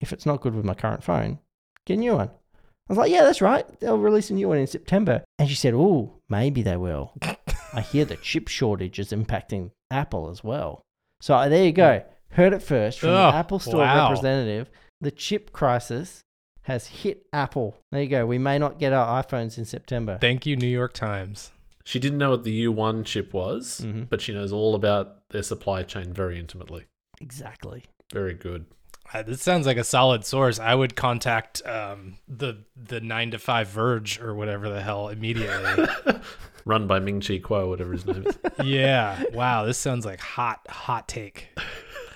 if 0.00 0.12
it's 0.12 0.26
not 0.26 0.42
good 0.42 0.54
with 0.54 0.64
my 0.64 0.74
current 0.74 1.02
phone, 1.02 1.38
get 1.86 1.94
a 1.94 1.98
new 1.98 2.14
one." 2.14 2.28
I 2.28 2.92
was 2.92 2.98
like, 2.98 3.10
"Yeah, 3.10 3.24
that's 3.24 3.40
right. 3.40 3.66
They'll 3.80 3.98
release 3.98 4.30
a 4.30 4.34
new 4.34 4.48
one 4.48 4.58
in 4.58 4.66
September." 4.66 5.24
And 5.38 5.48
she 5.48 5.56
said, 5.56 5.74
"Oh, 5.74 6.20
maybe 6.28 6.62
they 6.62 6.76
will." 6.76 7.14
I 7.72 7.80
hear 7.80 8.04
the 8.04 8.16
chip 8.16 8.46
shortage 8.46 9.00
is 9.00 9.10
impacting 9.10 9.72
Apple 9.90 10.30
as 10.30 10.44
well. 10.44 10.84
So 11.20 11.34
uh, 11.34 11.48
there 11.48 11.64
you 11.64 11.72
go. 11.72 12.02
Heard 12.30 12.52
it 12.52 12.62
first 12.62 12.98
from 13.00 13.10
Oh, 13.10 13.12
the 13.30 13.36
Apple 13.36 13.58
Store 13.58 13.80
wow. 13.80 14.08
representative. 14.10 14.70
The 15.00 15.10
chip 15.10 15.52
crisis 15.52 16.20
has 16.62 16.86
hit 16.86 17.26
Apple. 17.32 17.76
There 17.92 18.02
you 18.02 18.08
go. 18.08 18.26
We 18.26 18.38
may 18.38 18.58
not 18.58 18.78
get 18.78 18.92
our 18.92 19.22
iPhones 19.22 19.58
in 19.58 19.64
September. 19.64 20.18
Thank 20.20 20.46
you, 20.46 20.56
New 20.56 20.66
York 20.66 20.92
Times. 20.94 21.52
She 21.84 21.98
didn't 21.98 22.18
know 22.18 22.30
what 22.30 22.44
the 22.44 22.64
U1 22.66 23.04
chip 23.04 23.34
was, 23.34 23.82
Mhm. 23.84 24.08
but 24.08 24.22
she 24.22 24.32
knows 24.32 24.52
all 24.52 24.74
about 24.74 25.28
their 25.28 25.42
supply 25.42 25.82
chain 25.82 26.12
very 26.14 26.38
intimately. 26.38 26.84
Exactly. 27.20 27.84
Very 28.12 28.32
good. 28.34 28.64
Uh, 29.12 29.22
this 29.22 29.42
sounds 29.42 29.66
like 29.66 29.76
a 29.76 29.84
solid 29.84 30.24
source. 30.24 30.58
I 30.58 30.74
would 30.74 30.96
contact 30.96 31.64
um, 31.66 32.18
the 32.26 32.64
the 32.76 33.00
nine 33.00 33.30
to 33.30 33.38
five 33.38 33.68
Verge 33.68 34.20
or 34.20 34.34
whatever 34.34 34.68
the 34.68 34.80
hell 34.80 35.08
immediately. 35.08 35.86
Run 36.64 36.86
by 36.86 36.98
Ming 36.98 37.20
Chi 37.20 37.38
Kuo, 37.38 37.68
whatever 37.68 37.92
his 37.92 38.06
name 38.06 38.26
is. 38.26 38.38
yeah. 38.64 39.22
Wow. 39.32 39.66
This 39.66 39.78
sounds 39.78 40.04
like 40.04 40.20
hot 40.20 40.66
hot 40.68 41.06
take. 41.06 41.48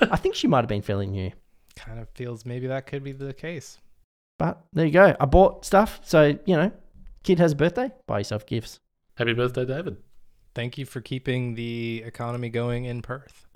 I 0.00 0.16
think 0.16 0.34
she 0.34 0.46
might 0.46 0.60
have 0.60 0.68
been 0.68 0.82
feeling 0.82 1.12
new. 1.12 1.30
Kind 1.76 1.98
of 2.00 2.08
feels 2.14 2.44
maybe 2.46 2.66
that 2.66 2.86
could 2.86 3.04
be 3.04 3.12
the 3.12 3.34
case. 3.34 3.78
But 4.38 4.64
there 4.72 4.86
you 4.86 4.92
go. 4.92 5.14
I 5.18 5.26
bought 5.26 5.64
stuff. 5.64 6.00
So, 6.04 6.38
you 6.46 6.56
know, 6.56 6.72
kid 7.24 7.38
has 7.40 7.52
a 7.52 7.56
birthday, 7.56 7.90
buy 8.06 8.18
yourself 8.18 8.46
gifts. 8.46 8.80
Happy 9.16 9.34
birthday, 9.34 9.64
David. 9.64 9.96
Thank 10.54 10.78
you 10.78 10.86
for 10.86 11.00
keeping 11.00 11.54
the 11.54 12.02
economy 12.06 12.48
going 12.48 12.84
in 12.84 13.02
Perth. 13.02 13.46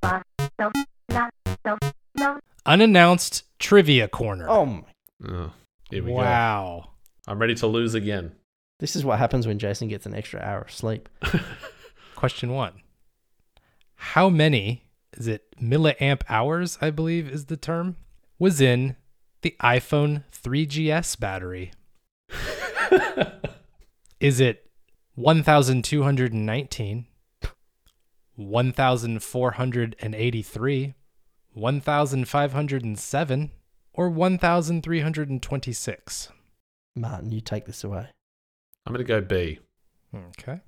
Unannounced 2.67 3.45
trivia 3.59 4.09
corner. 4.09 4.47
Oh, 4.49 4.67
my. 4.67 4.83
Oh, 5.27 5.53
here 5.91 6.03
we 6.03 6.11
go. 6.11 6.17
wow. 6.17 6.91
I'm 7.27 7.39
ready 7.39 7.55
to 7.57 7.67
lose 7.67 7.95
again. 7.95 8.33
This 8.79 8.97
is 8.97 9.05
what 9.05 9.19
happens 9.19 9.47
when 9.47 9.59
Jason 9.59 9.89
gets 9.89 10.07
an 10.07 10.15
extra 10.15 10.41
hour 10.41 10.63
of 10.63 10.73
sleep. 10.73 11.09
Question 12.17 12.53
one. 12.53 12.73
How 13.95 14.29
many, 14.29 14.85
is 15.13 15.29
it 15.29 15.55
milliamp 15.61 16.23
hours, 16.29 16.79
I 16.81 16.91
believe 16.91 17.29
is 17.29 17.47
the 17.47 17.57
term, 17.57 17.97
was 18.39 18.61
in 18.61 18.97
the 19.43 19.55
iPhone 19.61 20.25
3GS 20.33 21.19
battery? 21.21 21.73
Is 24.21 24.39
it 24.41 24.71
1,219, 25.17 27.07
1,483, 28.37 30.95
1,507, 31.55 33.51
or 33.95 34.11
1,326? 34.11 36.29
Martin, 36.97 37.33
you 37.33 37.41
take 37.41 37.65
this 37.67 37.85
away. 37.85 38.09
I'm 38.87 38.93
going 38.93 39.05
to 39.05 39.09
go 39.09 39.21
B. 39.21 39.59
Okay. 40.39 40.61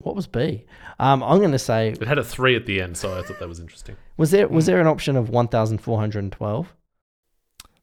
What 0.00 0.14
was 0.14 0.26
B? 0.28 0.64
Um, 1.00 1.22
I'm 1.24 1.38
going 1.38 1.50
to 1.52 1.58
say, 1.58 1.88
It 1.88 2.06
had 2.06 2.18
a 2.18 2.24
three 2.24 2.54
at 2.54 2.66
the 2.66 2.80
end, 2.80 2.96
so 2.96 3.18
I 3.18 3.22
thought 3.22 3.40
that 3.40 3.48
was 3.48 3.58
interesting. 3.60 3.96
was 4.16 4.30
there 4.30 4.46
was 4.46 4.66
Hmm. 4.66 4.70
there 4.72 4.80
an 4.80 4.86
option 4.86 5.16
of 5.16 5.28
1,412? 5.30 6.74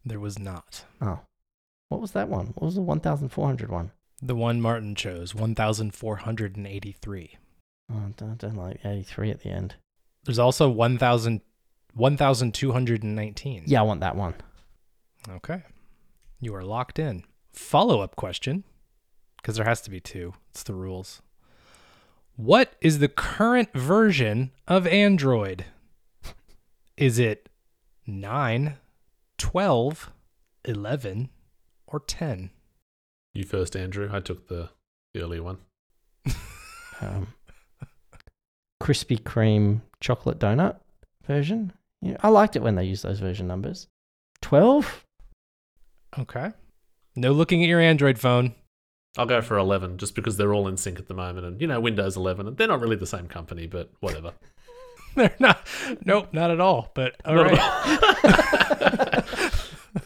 There 0.06 0.20
was 0.20 0.40
not. 0.40 0.86
Oh. 1.02 1.20
What 1.90 2.00
was 2.02 2.12
that 2.12 2.30
one? 2.30 2.48
What 2.56 2.64
was 2.64 2.76
the 2.76 2.82
1,400 2.82 3.70
one? 3.70 3.92
The 4.22 4.36
one 4.36 4.62
Martin 4.62 4.96
chose, 4.96 5.36
1,483. 5.36 7.38
Oh, 7.92 7.96
I 7.98 8.14
don't, 8.16 8.32
I 8.32 8.36
don't 8.36 8.56
like 8.56 8.80
83 8.86 9.32
at 9.32 9.42
the 9.42 9.50
end. 9.50 9.76
There's 10.24 10.40
also 10.40 10.70
1,000 10.70 11.42
1,219. 11.96 13.64
Yeah, 13.66 13.80
I 13.80 13.84
want 13.84 14.02
that 14.02 14.16
one. 14.16 14.36
Okay. 15.30 15.64
You 16.40 16.54
are 16.56 16.64
locked 16.64 17.00
in. 17.00 17.24
Follow 17.54 18.02
up 18.02 18.16
question, 18.16 18.64
because 19.38 19.56
there 19.56 19.66
has 19.66 19.82
to 19.82 19.90
be 19.90 20.00
two. 20.00 20.34
It's 20.52 20.64
the 20.64 20.74
rules. 20.74 21.22
What 22.36 22.74
is 22.82 23.00
the 23.00 23.08
current 23.08 23.72
version 23.74 24.52
of 24.68 24.86
Android? 24.86 25.66
Is 26.98 27.18
it 27.18 27.50
9, 28.06 28.76
12, 29.38 30.12
11, 30.66 31.30
or 31.88 32.00
10? 32.02 32.50
You 33.34 33.44
first, 33.46 33.76
Andrew. 33.76 34.10
I 34.12 34.20
took 34.20 34.48
the, 34.48 34.70
the 35.14 35.22
earlier 35.22 35.44
one. 35.44 35.60
Um, 37.02 37.34
Krispy 38.82 39.20
Kreme 39.20 39.82
chocolate 40.00 40.40
donut 40.40 40.78
version. 41.26 41.74
Yeah, 42.06 42.18
I 42.22 42.30
liked 42.30 42.56
it 42.56 42.62
when 42.62 42.76
they 42.76 42.84
used 42.86 43.04
those 43.04 43.20
version 43.20 43.48
numbers. 43.48 43.88
12? 44.42 45.04
Okay. 46.20 46.52
No 47.16 47.32
looking 47.32 47.64
at 47.64 47.70
your 47.70 47.80
Android 47.82 48.20
phone. 48.20 48.54
I'll 49.18 49.26
go 49.26 49.42
for 49.42 49.58
11 49.58 49.98
just 49.98 50.14
because 50.14 50.38
they're 50.38 50.54
all 50.54 50.68
in 50.68 50.78
sync 50.78 51.00
at 51.00 51.08
the 51.08 51.14
moment. 51.14 51.46
And, 51.48 51.60
you 51.62 51.68
know, 51.68 51.80
Windows 51.80 52.16
11, 52.18 52.48
and 52.48 52.58
they're 52.58 52.68
not 52.68 52.82
really 52.82 52.96
the 52.98 53.08
same 53.08 53.28
company, 53.28 53.66
but 53.66 53.92
whatever. 54.02 54.34
They're 55.16 55.34
not. 55.40 55.66
Nope, 56.04 56.34
not 56.34 56.52
at 56.52 56.60
all. 56.60 56.92
But 56.94 57.16
all 57.26 57.36
Not 57.36 57.52
right. 57.52 57.60
all. 59.24 59.50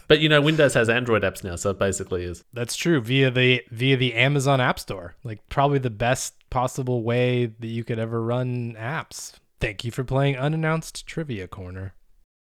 but, 0.08 0.20
you 0.20 0.30
know, 0.30 0.40
Windows 0.40 0.76
has 0.76 0.88
Android 0.88 1.24
apps 1.24 1.44
now, 1.44 1.56
so 1.56 1.72
it 1.72 1.80
basically 1.80 2.24
is. 2.24 2.44
That's 2.54 2.76
true 2.76 3.02
via 3.02 3.32
the 3.32 3.64
via 3.72 3.98
the 3.98 4.14
Amazon 4.14 4.62
App 4.62 4.78
Store. 4.78 5.16
Like 5.24 5.40
probably 5.50 5.80
the 5.80 5.90
best 5.90 6.36
possible 6.52 7.02
way 7.02 7.48
that 7.48 7.66
you 7.68 7.84
could 7.84 7.98
ever 7.98 8.22
run 8.22 8.76
apps. 8.80 9.34
Thank 9.60 9.84
you 9.84 9.92
for 9.92 10.04
playing 10.04 10.38
unannounced 10.38 11.06
trivia 11.06 11.48
corner. 11.48 11.94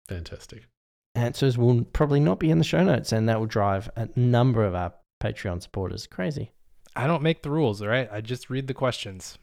Fantastic. 0.09 0.67
Answers 1.13 1.57
will 1.57 1.83
probably 1.85 2.19
not 2.19 2.39
be 2.39 2.49
in 2.49 2.57
the 2.57 2.63
show 2.63 2.83
notes, 2.83 3.11
and 3.11 3.29
that 3.29 3.39
will 3.39 3.45
drive 3.45 3.89
a 3.95 4.09
number 4.15 4.63
of 4.65 4.75
our 4.75 4.93
Patreon 5.21 5.61
supporters 5.61 6.07
crazy. 6.07 6.51
I 6.95 7.07
don't 7.07 7.23
make 7.23 7.43
the 7.43 7.51
rules, 7.51 7.81
all 7.81 7.87
right? 7.87 8.09
I 8.11 8.21
just 8.21 8.49
read 8.49 8.67
the 8.67 8.73
questions. 8.73 9.37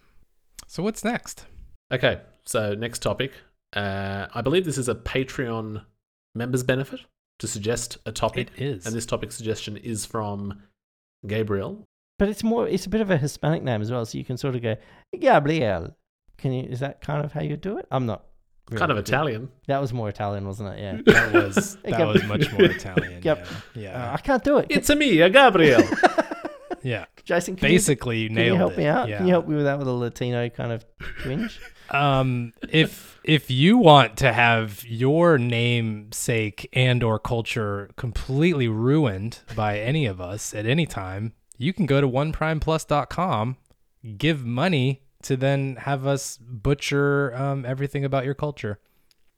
So 0.66 0.82
what's 0.82 1.04
next? 1.04 1.46
Okay, 1.92 2.20
so 2.44 2.74
next 2.74 3.00
topic. 3.00 3.32
Uh, 3.74 4.26
I 4.34 4.40
believe 4.42 4.64
this 4.64 4.78
is 4.78 4.88
a 4.88 4.94
Patreon 4.94 5.84
members 6.34 6.62
benefit 6.62 7.00
to 7.38 7.46
suggest 7.46 7.98
a 8.06 8.12
topic. 8.12 8.48
It 8.56 8.62
is. 8.62 8.86
And 8.86 8.94
this 8.94 9.06
topic 9.06 9.32
suggestion 9.32 9.76
is 9.76 10.04
from 10.04 10.62
Gabriel. 11.26 11.84
But 12.18 12.28
it's 12.28 12.44
more, 12.44 12.68
it's 12.68 12.86
a 12.86 12.90
bit 12.90 13.00
of 13.00 13.10
a 13.10 13.16
Hispanic 13.16 13.62
name 13.62 13.82
as 13.82 13.90
well, 13.90 14.04
so 14.04 14.18
you 14.18 14.24
can 14.24 14.36
sort 14.36 14.54
of 14.54 14.62
go, 14.62 14.76
Gabriel. 15.18 15.96
Can 16.42 16.52
you, 16.52 16.64
is 16.68 16.80
that 16.80 17.00
kind 17.00 17.24
of 17.24 17.32
how 17.32 17.40
you 17.40 17.56
do 17.56 17.78
it? 17.78 17.86
I'm 17.92 18.04
not. 18.04 18.24
Kind 18.70 18.90
of 18.90 18.96
good. 18.96 19.06
Italian. 19.08 19.48
That 19.68 19.80
was 19.80 19.92
more 19.92 20.08
Italian, 20.08 20.44
wasn't 20.46 20.70
it? 20.74 20.80
Yeah. 20.80 21.00
that 21.06 21.32
was 21.32 21.76
that 21.84 22.06
was 22.06 22.24
much 22.24 22.50
more 22.52 22.64
Italian. 22.78 23.20
Yep. 23.22 23.46
Yeah. 23.76 24.10
Uh, 24.10 24.14
I 24.14 24.16
can't 24.18 24.42
do 24.42 24.58
it. 24.58 24.66
It's 24.68 24.90
a 24.90 24.96
me, 24.96 25.20
a 25.20 25.30
Gabriel. 25.30 25.82
yeah. 26.82 27.04
Jason, 27.24 27.54
can 27.54 27.68
you, 27.68 27.74
Basically, 27.76 28.18
you 28.18 28.28
can 28.28 28.34
nailed 28.34 28.48
you 28.48 28.56
help 28.56 28.72
it. 28.72 28.78
me 28.78 28.86
out? 28.86 29.08
Yeah. 29.08 29.18
Can 29.18 29.26
you 29.28 29.32
help 29.32 29.46
me 29.46 29.54
with 29.54 29.64
that 29.64 29.78
with 29.78 29.86
a 29.86 29.92
Latino 29.92 30.48
kind 30.48 30.72
of 30.72 30.84
twinge? 31.22 31.60
um 31.90 32.52
if 32.70 33.20
if 33.24 33.50
you 33.50 33.76
want 33.76 34.16
to 34.16 34.32
have 34.32 34.82
your 34.86 35.36
namesake 35.36 36.68
and 36.72 37.02
or 37.02 37.18
culture 37.18 37.90
completely 37.96 38.66
ruined 38.66 39.40
by 39.54 39.78
any 39.78 40.06
of 40.06 40.18
us 40.20 40.54
at 40.54 40.64
any 40.64 40.86
time 40.86 41.34
you 41.58 41.72
can 41.72 41.84
go 41.84 42.00
to 42.00 42.08
oneprimeplus.com 42.08 43.56
give 44.16 44.44
money 44.46 45.02
to 45.22 45.36
then 45.36 45.76
have 45.76 46.06
us 46.06 46.36
butcher 46.38 47.34
um, 47.34 47.64
everything 47.64 48.04
about 48.04 48.24
your 48.24 48.34
culture 48.34 48.78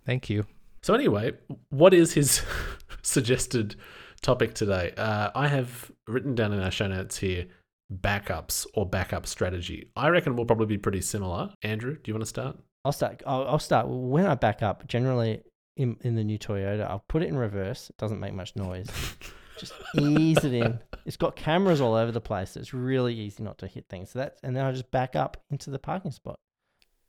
thank 0.04 0.28
you 0.28 0.46
so 0.85 0.92
anyway, 0.92 1.32
what 1.70 1.94
is 1.94 2.12
his 2.12 2.42
suggested 3.02 3.74
topic 4.20 4.52
today? 4.52 4.92
Uh, 4.98 5.30
I 5.35 5.48
have 5.48 5.90
written 6.06 6.35
down 6.35 6.52
in 6.52 6.61
our 6.61 6.70
show 6.70 6.87
notes 6.87 7.16
here 7.16 7.46
backups 7.90 8.66
or 8.74 8.85
backup 8.85 9.26
strategy. 9.26 9.90
I 9.96 10.09
reckon 10.09 10.37
we'll 10.37 10.44
probably 10.44 10.66
be 10.66 10.76
pretty 10.76 11.00
similar. 11.00 11.54
Andrew, 11.62 11.94
do 11.94 12.11
you 12.11 12.12
want 12.12 12.20
to 12.20 12.28
start? 12.28 12.59
I'll 12.85 12.92
start. 12.92 13.22
I'll, 13.26 13.48
I'll 13.48 13.59
start 13.59 13.88
when 13.88 14.26
I 14.26 14.35
back 14.35 14.62
up. 14.62 14.87
Generally, 14.87 15.40
in 15.78 15.96
in 16.02 16.16
the 16.16 16.22
new 16.22 16.38
Toyota, 16.38 16.87
I'll 16.87 17.04
put 17.09 17.22
it 17.22 17.30
in 17.30 17.38
reverse. 17.38 17.88
It 17.88 17.96
doesn't 17.96 18.20
make 18.20 18.35
much 18.35 18.54
noise. 18.54 18.90
Just 19.59 19.72
ease 19.98 20.44
it 20.44 20.52
in. 20.52 20.80
It's 21.04 21.16
got 21.16 21.36
cameras 21.36 21.80
all 21.80 21.94
over 21.94 22.10
the 22.12 22.20
place. 22.20 22.50
So 22.52 22.60
it's 22.60 22.72
really 22.74 23.14
easy 23.14 23.42
not 23.42 23.58
to 23.58 23.66
hit 23.66 23.86
things. 23.88 24.10
So 24.10 24.18
that's 24.20 24.40
and 24.42 24.56
then 24.56 24.64
I 24.64 24.72
just 24.72 24.90
back 24.90 25.14
up 25.16 25.36
into 25.50 25.70
the 25.70 25.78
parking 25.78 26.10
spot. 26.10 26.36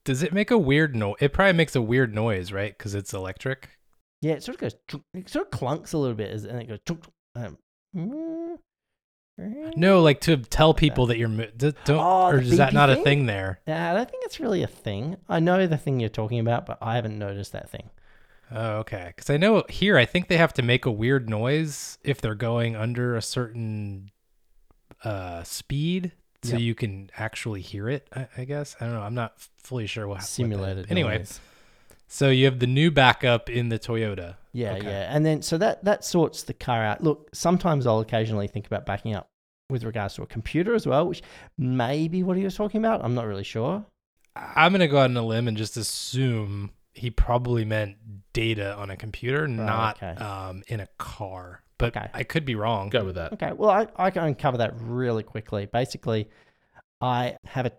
does 0.04 0.22
it 0.24 0.34
make 0.34 0.52
a 0.52 0.58
weird 0.58 0.96
noise 0.96 1.16
it 1.20 1.34
probably 1.34 1.54
makes 1.54 1.76
a 1.76 1.82
weird 1.82 2.14
noise 2.14 2.52
right 2.52 2.78
because 2.78 2.94
it's 2.96 3.14
electric 3.14 3.70
Yeah, 4.22 4.34
it 4.34 4.44
sort 4.44 4.56
of 4.56 4.62
goes. 4.62 4.76
It 5.14 5.30
sort 5.30 5.46
of 5.52 5.60
clunks 5.60 5.94
a 5.94 5.98
little 5.98 6.16
bit, 6.16 6.32
as- 6.32 6.46
and 6.46 6.62
it 6.62 6.68
goes. 6.68 6.80
Um, 7.36 7.58
mm, 7.96 8.58
no 9.76 10.02
like 10.02 10.22
to 10.22 10.38
tell 10.38 10.74
people 10.74 11.08
that 11.08 11.18
you're 11.18 11.28
don't 11.28 11.76
Oh, 11.90 12.28
or 12.28 12.40
is 12.40 12.56
that 12.58 12.74
not 12.74 12.90
a 12.90 12.96
thing? 12.96 13.04
thing 13.04 13.26
there 13.26 13.60
Yeah, 13.68 13.92
I 13.92 13.96
don't 13.96 14.10
think 14.10 14.24
it's 14.26 14.40
really 14.40 14.64
a 14.64 14.68
thing. 14.68 15.18
I 15.28 15.40
know 15.42 15.68
the 15.68 15.78
thing 15.78 16.00
you're 16.00 16.10
talking 16.10 16.40
about, 16.40 16.66
but 16.66 16.78
I 16.82 16.96
haven't 16.96 17.18
noticed 17.20 17.52
that 17.52 17.70
thing. 17.70 17.90
Oh, 18.52 18.78
okay. 18.78 19.06
Because 19.16 19.30
I 19.30 19.38
know 19.38 19.64
here, 19.70 19.98
I 19.98 20.06
think 20.06 20.28
they 20.28 20.38
have 20.38 20.54
to 20.54 20.62
make 20.62 20.86
a 20.86 20.92
weird 20.92 21.30
noise 21.30 21.98
if 22.04 22.22
they're 22.22 22.36
going 22.36 22.76
under 22.76 23.16
a 23.16 23.22
certain 23.22 24.12
uh, 25.04 25.44
speed, 25.44 26.12
so 26.44 26.54
Yep. 26.54 26.62
you 26.62 26.76
can 26.76 27.10
actually 27.18 27.62
hear 27.62 27.90
it. 27.90 28.08
I, 28.16 28.28
I 28.38 28.46
guess 28.46 28.76
I 28.80 28.86
don't 28.86 28.94
know. 28.96 29.02
I'm 29.02 29.16
not 29.16 29.34
fully 29.58 29.88
sure 29.88 30.08
what 30.08 30.16
what 30.16 30.22
that- 30.22 30.28
Simulated. 30.28 30.92
Anyway, 30.92 31.18
noise. 31.20 31.40
so 32.08 32.30
you 32.30 32.46
have 32.46 32.60
the 32.60 32.68
new 32.68 32.92
backup 32.92 33.50
in 33.50 33.70
the 33.70 33.80
Toyota. 33.80 34.36
Yeah, 34.54 34.74
Okay. 34.76 34.86
yeah. 34.88 35.14
And 35.16 35.26
then 35.26 35.42
so 35.42 35.58
that 35.58 35.84
that 35.84 36.06
sorts 36.06 36.44
the 36.44 36.54
car 36.54 36.84
out. 36.84 37.04
Look, 37.04 37.30
sometimes 37.34 37.86
I'll 37.88 38.00
occasionally 38.00 38.48
think 38.48 38.68
about 38.68 38.86
backing 38.86 39.14
up 39.16 39.28
with 39.70 39.84
regards 39.84 40.14
to 40.16 40.22
a 40.22 40.28
computer 40.28 40.76
as 40.76 40.86
well, 40.86 41.08
which 41.08 41.24
may 41.58 42.08
be 42.08 42.22
what 42.24 42.38
he 42.38 42.44
was 42.44 42.56
talking 42.56 42.80
about. 42.80 43.04
I'm 43.04 43.16
not 43.16 43.26
really 43.26 43.44
sure. 43.44 43.84
I'm 44.36 44.72
gonna 44.72 44.88
go 44.88 44.98
out 45.00 45.10
on 45.10 45.18
a 45.18 45.24
limb 45.26 45.48
and 45.48 45.58
just 45.58 45.78
assume 45.78 46.72
he 46.96 47.12
probably 47.12 47.66
meant 47.66 47.98
data 48.34 48.74
on 48.76 48.90
a 48.90 48.96
computer, 48.98 49.48
not 49.48 50.02
okay. 50.02 50.20
um, 50.22 50.64
in 50.68 50.80
a 50.80 50.88
car. 50.98 51.62
But 51.78 51.96
Okay. 51.98 52.10
I 52.14 52.24
could 52.24 52.46
be 52.46 52.56
wrong. 52.56 52.90
Go 52.90 53.04
with 53.04 53.16
that. 53.16 53.34
Okay, 53.34 53.52
well 53.52 53.70
I, 53.70 53.88
I 53.98 54.10
can 54.10 54.34
cover 54.36 54.58
that 54.58 54.74
really 54.80 55.24
quickly. 55.24 55.66
Basically, 55.66 56.30
I 57.02 57.38
have 57.46 57.66
a 57.66 57.74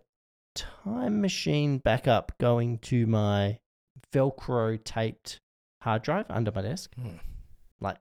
time 0.55 1.21
machine 1.21 1.79
backup 1.79 2.33
going 2.39 2.79
to 2.79 3.07
my 3.07 3.59
Velcro 4.13 4.83
taped 4.85 5.41
hard 5.81 6.03
drive 6.03 6.27
under 6.29 6.53
my 6.55 6.63
desk. 6.63 6.95
Hmm. 6.95 7.17
Like 7.81 7.97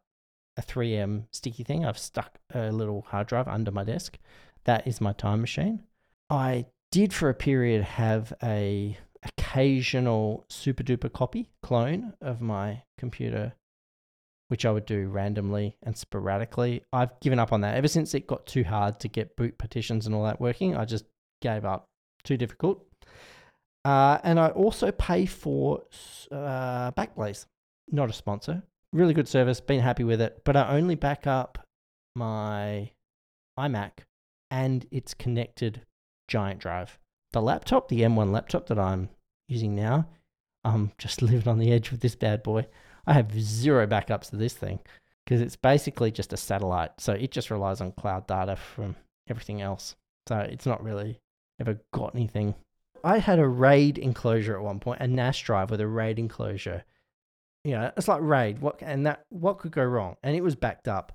a 0.58 0.62
3M 0.62 1.25
sticky 1.32 1.63
thing. 1.63 1.86
I've 1.86 1.97
stuck 1.97 2.39
a 2.54 2.71
little 2.71 3.06
hard 3.08 3.28
drive 3.28 3.47
under 3.47 3.71
my 3.71 3.86
desk. 3.86 4.17
That 4.65 4.86
is 4.86 4.99
my 4.99 5.13
time 5.13 5.41
machine. 5.41 5.84
I 6.30 6.65
did 6.91 7.13
for 7.13 7.30
a 7.30 7.34
period 7.34 7.84
have 7.84 8.34
a 8.43 8.97
occasional 9.26 10.46
SuperDuper 10.50 11.12
copy 11.12 11.50
clone 11.62 12.14
of 12.22 12.42
my 12.42 12.84
computer 12.98 13.54
which 14.48 14.66
I 14.66 14.72
would 14.72 14.86
do 14.86 15.08
randomly 15.08 15.78
and 15.84 15.98
sporadically. 15.98 16.84
I've 16.94 17.20
given 17.20 17.40
up 17.40 17.52
on 17.52 17.62
that. 17.62 17.76
Ever 17.76 17.88
since 17.88 18.14
it 18.14 18.28
got 18.28 18.46
too 18.46 18.64
hard 18.64 19.00
to 19.00 19.08
get 19.08 19.36
boot 19.36 19.58
partitions 19.58 20.06
and 20.06 20.14
all 20.14 20.24
that 20.26 20.40
working, 20.40 20.76
I 20.76 20.86
just 20.86 21.06
gave 21.42 21.66
up. 21.66 21.86
Too 22.24 22.38
difficult. 22.38 22.86
Uh, 23.84 24.20
and 24.24 24.40
I 24.40 24.50
also 24.50 24.92
pay 24.92 25.26
for 25.26 25.84
uh, 26.32 26.92
Backblaze. 26.92 27.46
Not 27.92 28.10
a 28.10 28.14
sponsor. 28.14 28.64
Really 28.94 29.14
good 29.14 29.28
service. 29.28 29.60
Been 29.60 29.82
happy 29.82 30.04
with 30.04 30.22
it. 30.22 30.42
But 30.44 30.56
I 30.56 30.76
only 30.76 30.96
back 30.96 31.28
up 31.28 31.60
my 32.16 32.92
iMac 33.60 33.92
and 34.50 34.86
its 34.92 35.14
connected 35.14 35.82
giant 36.28 36.60
drive. 36.60 36.98
The 37.36 37.41
laptop, 37.41 37.89
the 37.89 38.00
M1 38.00 38.32
laptop 38.32 38.67
that 38.67 38.80
I'm 38.80 39.10
using 39.50 39.76
now, 39.76 40.08
I'm 40.63 40.74
um, 40.74 40.91
just 40.98 41.21
living 41.21 41.50
on 41.50 41.60
the 41.60 41.74
edge 41.74 41.91
with 41.91 42.00
this 42.00 42.15
bad 42.15 42.43
boy. 42.43 42.65
I 43.06 43.12
have 43.12 43.38
zero 43.38 43.86
backups 43.86 44.30
to 44.30 44.38
this 44.38 44.54
thing 44.54 44.80
because 45.26 45.41
it's 45.41 45.58
basically 45.58 46.12
just 46.12 46.32
a 46.32 46.38
satellite. 46.38 46.91
So 46.98 47.12
it 47.12 47.32
just 47.32 47.52
relies 47.52 47.82
on 47.82 47.91
cloud 47.91 48.26
data 48.26 48.56
from 48.56 48.95
everything 49.30 49.62
else. 49.62 49.98
So 50.30 50.38
it's 50.38 50.65
not 50.65 50.82
really 50.82 51.19
ever 51.60 51.82
got 51.91 52.15
anything. 52.15 52.56
I 53.04 53.17
had 53.17 53.39
a 53.39 53.48
RAID 53.50 53.98
enclosure 53.98 54.56
at 54.56 54.63
one 54.63 54.80
point, 54.80 55.02
a 55.02 55.08
NAS 55.08 55.38
drive 55.38 55.71
with 55.71 55.82
a 55.82 55.88
RAID 55.89 56.19
enclosure. 56.19 56.86
You 57.65 57.71
know, 57.71 57.91
it's 57.98 58.08
like 58.08 58.21
RAID. 58.21 58.60
What 58.60 58.82
and 58.82 59.06
that 59.08 59.26
what 59.28 59.58
could 59.58 59.74
go 59.74 59.84
wrong? 59.84 60.15
And 60.24 60.38
it 60.38 60.41
was 60.41 60.56
backed 60.56 60.88
up. 60.88 61.12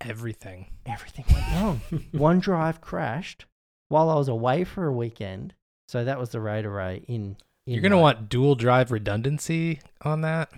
Everything. 0.00 0.68
Everything 0.86 1.24
went 1.32 1.46
wrong. 1.52 1.80
one 2.12 2.38
drive 2.38 2.80
crashed 2.80 3.46
while 3.88 4.10
I 4.10 4.14
was 4.14 4.28
away 4.28 4.64
for 4.64 4.86
a 4.86 4.92
weekend. 4.92 5.54
So 5.88 6.04
that 6.04 6.18
was 6.18 6.30
the 6.30 6.40
RAID 6.40 6.66
array 6.66 7.04
in. 7.08 7.36
in 7.66 7.72
You're 7.74 7.82
gonna 7.82 7.98
want 7.98 8.28
dual 8.28 8.54
drive 8.54 8.90
redundancy 8.92 9.80
on 10.02 10.20
that. 10.22 10.50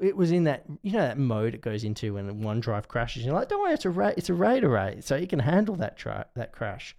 it 0.00 0.16
was 0.16 0.32
in 0.32 0.44
that 0.44 0.64
you 0.82 0.92
know 0.92 1.00
that 1.02 1.18
mode 1.18 1.54
it 1.54 1.60
goes 1.60 1.84
into 1.84 2.14
when 2.14 2.40
one 2.40 2.60
drive 2.60 2.88
crashes. 2.88 3.24
You're 3.24 3.34
like, 3.34 3.48
don't 3.48 3.60
worry, 3.60 3.74
it's 3.74 3.84
a 3.84 3.90
ra- 3.90 4.12
it's 4.16 4.30
a 4.30 4.34
RAID 4.34 4.64
array, 4.64 4.98
so 5.00 5.14
you 5.16 5.26
can 5.26 5.38
handle 5.40 5.76
that 5.76 5.96
tra- 5.96 6.26
that 6.34 6.52
crash. 6.52 6.96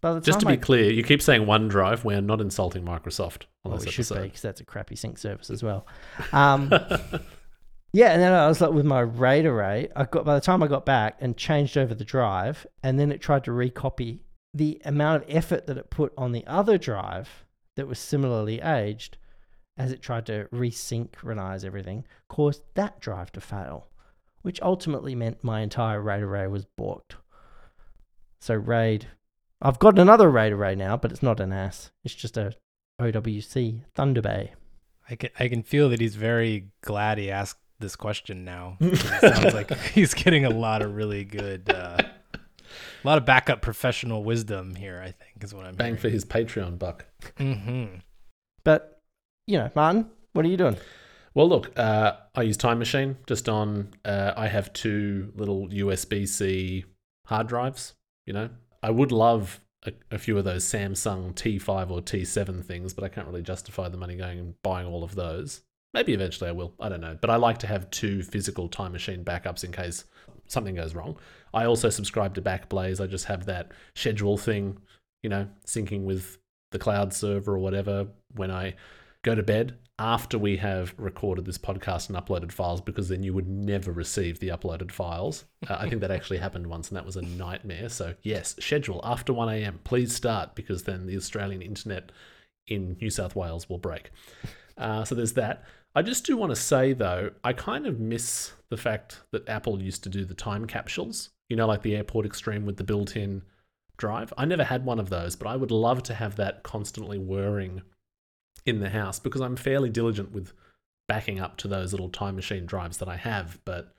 But 0.00 0.24
Just 0.24 0.40
to 0.40 0.46
be 0.46 0.54
I- 0.54 0.56
clear, 0.56 0.90
you 0.90 1.04
keep 1.04 1.22
saying 1.22 1.42
OneDrive. 1.46 2.02
We're 2.02 2.20
not 2.20 2.40
insulting 2.40 2.82
Microsoft 2.84 3.44
on 3.64 3.70
well, 3.70 3.78
this 3.78 3.86
we 3.86 3.92
should 3.92 4.08
be 4.16 4.22
because 4.22 4.42
that's 4.42 4.60
a 4.60 4.64
crappy 4.64 4.96
sync 4.96 5.16
service 5.18 5.48
as 5.48 5.62
well. 5.62 5.86
Um, 6.32 6.72
Yeah, 7.94 8.12
and 8.12 8.22
then 8.22 8.32
I 8.32 8.48
was 8.48 8.60
like 8.62 8.70
with 8.72 8.86
my 8.86 9.00
RAID 9.00 9.44
array. 9.44 9.88
I 9.94 10.04
got 10.06 10.24
by 10.24 10.34
the 10.34 10.40
time 10.40 10.62
I 10.62 10.66
got 10.66 10.86
back 10.86 11.18
and 11.20 11.36
changed 11.36 11.76
over 11.76 11.94
the 11.94 12.04
drive, 12.06 12.66
and 12.82 12.98
then 12.98 13.12
it 13.12 13.20
tried 13.20 13.44
to 13.44 13.50
recopy 13.50 14.20
the 14.54 14.80
amount 14.84 15.22
of 15.22 15.30
effort 15.30 15.66
that 15.66 15.78
it 15.78 15.90
put 15.90 16.12
on 16.16 16.32
the 16.32 16.46
other 16.46 16.78
drive 16.78 17.44
that 17.76 17.88
was 17.88 17.98
similarly 17.98 18.60
aged, 18.60 19.16
as 19.76 19.92
it 19.92 20.02
tried 20.02 20.26
to 20.26 20.48
resynchronize 20.52 21.64
everything, 21.64 22.04
caused 22.28 22.62
that 22.74 23.00
drive 23.00 23.32
to 23.32 23.40
fail, 23.40 23.88
which 24.42 24.60
ultimately 24.60 25.14
meant 25.14 25.42
my 25.42 25.60
entire 25.60 26.00
RAID 26.00 26.22
array 26.22 26.46
was 26.46 26.66
balked. 26.76 27.16
So 28.40 28.54
RAID, 28.54 29.08
I've 29.60 29.78
got 29.78 29.98
another 29.98 30.30
RAID 30.30 30.52
array 30.52 30.74
now, 30.74 30.96
but 30.96 31.12
it's 31.12 31.22
not 31.22 31.40
an 31.40 31.52
AS. 31.52 31.90
It's 32.04 32.14
just 32.14 32.36
a 32.36 32.54
OWC 33.00 33.82
ThunderBay. 33.96 34.50
I 35.08 35.14
can 35.16 35.30
I 35.38 35.48
can 35.48 35.62
feel 35.62 35.88
that 35.88 36.00
he's 36.00 36.16
very 36.16 36.68
glad 36.82 37.18
he 37.18 37.30
asked 37.30 37.58
this 37.78 37.96
question 37.96 38.44
now. 38.44 38.76
It 38.80 38.96
sounds 39.20 39.54
like 39.54 39.76
he's 39.88 40.14
getting 40.14 40.44
a 40.44 40.50
lot 40.50 40.82
of 40.82 40.94
really 40.94 41.24
good, 41.24 41.68
uh, 41.70 41.98
a 43.02 43.06
lot 43.06 43.18
of 43.18 43.24
backup 43.24 43.62
professional 43.62 44.24
wisdom 44.24 44.74
here. 44.74 45.00
I 45.02 45.12
think 45.12 45.42
is 45.42 45.54
what 45.54 45.66
I'm 45.66 45.74
Bang 45.74 45.96
for 45.96 46.08
his 46.08 46.24
Patreon 46.24 46.78
buck. 46.78 47.06
Mm-hmm. 47.38 47.96
But, 48.64 49.00
you 49.46 49.58
know, 49.58 49.70
Martin, 49.74 50.10
what 50.32 50.44
are 50.44 50.48
you 50.48 50.56
doing? 50.56 50.76
Well, 51.34 51.48
look, 51.48 51.76
uh, 51.78 52.12
I 52.34 52.42
use 52.42 52.56
Time 52.56 52.78
Machine 52.78 53.16
just 53.26 53.48
on. 53.48 53.88
Uh, 54.04 54.32
I 54.36 54.48
have 54.48 54.72
two 54.72 55.32
little 55.34 55.68
USB 55.68 56.28
C 56.28 56.84
hard 57.26 57.46
drives. 57.48 57.94
You 58.26 58.34
know, 58.34 58.50
I 58.82 58.90
would 58.90 59.12
love 59.12 59.60
a, 59.84 59.92
a 60.10 60.18
few 60.18 60.36
of 60.38 60.44
those 60.44 60.64
Samsung 60.64 61.34
T5 61.34 61.90
or 61.90 62.00
T7 62.00 62.64
things, 62.64 62.92
but 62.92 63.04
I 63.04 63.08
can't 63.08 63.26
really 63.26 63.42
justify 63.42 63.88
the 63.88 63.96
money 63.96 64.16
going 64.16 64.38
and 64.38 64.54
buying 64.62 64.86
all 64.86 65.02
of 65.02 65.14
those. 65.14 65.62
Maybe 65.94 66.12
eventually 66.12 66.48
I 66.48 66.52
will. 66.52 66.74
I 66.80 66.88
don't 66.88 67.00
know. 67.00 67.16
But 67.20 67.30
I 67.30 67.36
like 67.36 67.58
to 67.58 67.66
have 67.66 67.90
two 67.90 68.22
physical 68.22 68.68
Time 68.68 68.92
Machine 68.92 69.24
backups 69.24 69.64
in 69.64 69.72
case 69.72 70.04
something 70.52 70.74
goes 70.74 70.94
wrong. 70.94 71.16
I 71.54 71.64
also 71.64 71.90
subscribe 71.90 72.34
to 72.34 72.42
Backblaze. 72.42 73.02
I 73.02 73.06
just 73.06 73.24
have 73.24 73.46
that 73.46 73.72
schedule 73.94 74.36
thing, 74.36 74.78
you 75.22 75.30
know, 75.30 75.48
syncing 75.66 76.04
with 76.04 76.38
the 76.70 76.78
cloud 76.78 77.12
server 77.12 77.54
or 77.54 77.58
whatever 77.58 78.06
when 78.34 78.50
I 78.50 78.74
go 79.22 79.34
to 79.34 79.42
bed 79.42 79.76
after 79.98 80.38
we 80.38 80.56
have 80.56 80.94
recorded 80.96 81.44
this 81.44 81.58
podcast 81.58 82.08
and 82.08 82.18
uploaded 82.18 82.50
files 82.50 82.80
because 82.80 83.08
then 83.08 83.22
you 83.22 83.32
would 83.32 83.48
never 83.48 83.92
receive 83.92 84.40
the 84.40 84.48
uploaded 84.48 84.90
files. 84.90 85.44
Uh, 85.68 85.76
I 85.78 85.88
think 85.88 86.00
that 86.00 86.10
actually 86.18 86.38
happened 86.38 86.66
once 86.66 86.88
and 86.88 86.96
that 86.96 87.06
was 87.06 87.16
a 87.16 87.22
nightmare. 87.22 87.88
So, 87.88 88.14
yes, 88.22 88.56
schedule 88.58 89.00
after 89.04 89.32
1 89.32 89.48
a.m. 89.50 89.80
Please 89.84 90.14
start 90.14 90.54
because 90.54 90.84
then 90.84 91.06
the 91.06 91.16
Australian 91.16 91.62
internet 91.62 92.10
in 92.66 92.96
New 93.00 93.10
South 93.10 93.36
Wales 93.36 93.68
will 93.68 93.78
break. 93.78 94.10
Uh, 94.76 95.04
so, 95.04 95.14
there's 95.14 95.34
that. 95.34 95.64
I 95.94 96.02
just 96.02 96.24
do 96.24 96.36
want 96.36 96.50
to 96.50 96.56
say 96.56 96.92
though, 96.92 97.30
I 97.44 97.52
kind 97.52 97.86
of 97.86 98.00
miss 98.00 98.52
the 98.70 98.76
fact 98.76 99.20
that 99.30 99.48
Apple 99.48 99.82
used 99.82 100.02
to 100.04 100.08
do 100.08 100.24
the 100.24 100.34
time 100.34 100.66
capsules, 100.66 101.30
you 101.48 101.56
know, 101.56 101.66
like 101.66 101.82
the 101.82 101.96
Airport 101.96 102.24
Extreme 102.24 102.64
with 102.64 102.78
the 102.78 102.84
built 102.84 103.16
in 103.16 103.42
drive. 103.98 104.32
I 104.38 104.46
never 104.46 104.64
had 104.64 104.84
one 104.84 104.98
of 104.98 105.10
those, 105.10 105.36
but 105.36 105.48
I 105.48 105.56
would 105.56 105.70
love 105.70 106.02
to 106.04 106.14
have 106.14 106.36
that 106.36 106.62
constantly 106.62 107.18
whirring 107.18 107.82
in 108.64 108.80
the 108.80 108.90
house 108.90 109.18
because 109.18 109.40
I'm 109.40 109.56
fairly 109.56 109.90
diligent 109.90 110.32
with 110.32 110.52
backing 111.08 111.40
up 111.40 111.56
to 111.58 111.68
those 111.68 111.92
little 111.92 112.08
time 112.08 112.36
machine 112.36 112.64
drives 112.64 112.98
that 112.98 113.08
I 113.08 113.16
have. 113.16 113.58
But 113.64 113.94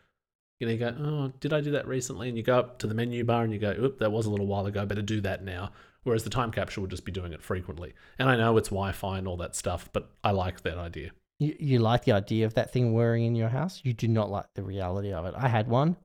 you 0.59 0.67
know, 0.67 0.73
you 0.73 0.79
go, 0.79 0.95
oh, 0.99 1.33
did 1.39 1.53
I 1.53 1.61
do 1.61 1.71
that 1.71 1.87
recently? 1.87 2.27
And 2.27 2.37
you 2.37 2.43
go 2.43 2.57
up 2.57 2.79
to 2.79 2.87
the 2.87 2.95
menu 2.95 3.23
bar 3.23 3.43
and 3.43 3.53
you 3.53 3.59
go, 3.59 3.75
oop, 3.77 3.99
that 3.99 4.11
was 4.11 4.25
a 4.25 4.31
little 4.31 4.47
while 4.47 4.65
ago. 4.65 4.85
Better 4.85 5.01
do 5.01 5.21
that 5.21 5.43
now. 5.43 5.71
Whereas 6.03 6.23
the 6.23 6.29
time 6.29 6.51
capsule 6.51 6.81
would 6.81 6.91
just 6.91 7.05
be 7.05 7.11
doing 7.11 7.33
it 7.33 7.41
frequently. 7.41 7.93
And 8.17 8.29
I 8.29 8.35
know 8.35 8.57
it's 8.57 8.69
Wi-Fi 8.69 9.19
and 9.19 9.27
all 9.27 9.37
that 9.37 9.55
stuff, 9.55 9.89
but 9.93 10.09
I 10.23 10.31
like 10.31 10.63
that 10.63 10.77
idea. 10.77 11.11
You, 11.43 11.55
you 11.59 11.79
like 11.79 12.05
the 12.05 12.11
idea 12.13 12.45
of 12.45 12.53
that 12.55 12.71
thing 12.71 12.93
whirring 12.93 13.25
in 13.25 13.35
your 13.35 13.49
house. 13.49 13.81
You 13.83 13.93
do 13.93 14.07
not 14.07 14.29
like 14.31 14.45
the 14.55 14.63
reality 14.63 15.11
of 15.13 15.25
it. 15.25 15.33
I 15.37 15.47
had 15.47 15.67
one. 15.67 15.97